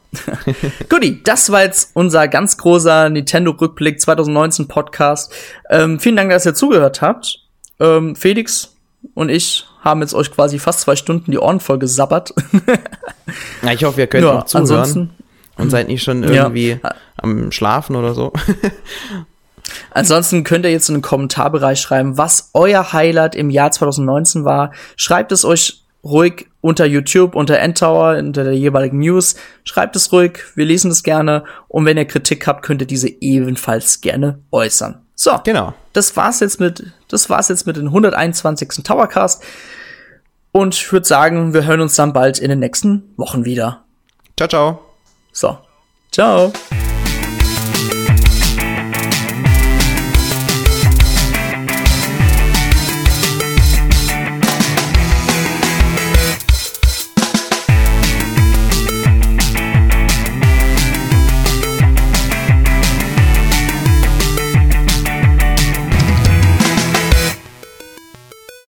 [0.88, 5.32] Guti, das war jetzt unser ganz großer Nintendo-Rückblick 2019 Podcast.
[5.70, 7.38] Ähm, vielen Dank, dass ihr zugehört habt.
[7.78, 8.74] Ähm, Felix
[9.14, 12.34] und ich haben jetzt euch quasi fast zwei Stunden die Ohren voll gesabbert.
[13.62, 15.10] ja, ich hoffe, ihr könnt ja, noch zuhören
[15.56, 16.94] und seid nicht schon irgendwie ja.
[17.16, 18.32] am Schlafen oder so.
[19.90, 24.72] Ansonsten könnt ihr jetzt in den Kommentarbereich schreiben, was euer Highlight im Jahr 2019 war.
[24.96, 29.36] Schreibt es euch ruhig unter YouTube, unter Endtower, unter der jeweiligen News.
[29.64, 31.44] Schreibt es ruhig, wir lesen es gerne.
[31.68, 35.00] Und wenn ihr Kritik habt, könnt ihr diese ebenfalls gerne äußern.
[35.14, 35.74] So, genau.
[35.92, 38.82] Das war's jetzt mit, das war's jetzt mit dem 121.
[38.82, 39.42] Towercast.
[40.50, 43.84] Und ich würde sagen, wir hören uns dann bald in den nächsten Wochen wieder.
[44.36, 44.91] Ciao, ciao.
[45.32, 45.58] So.
[46.10, 46.52] Ciao.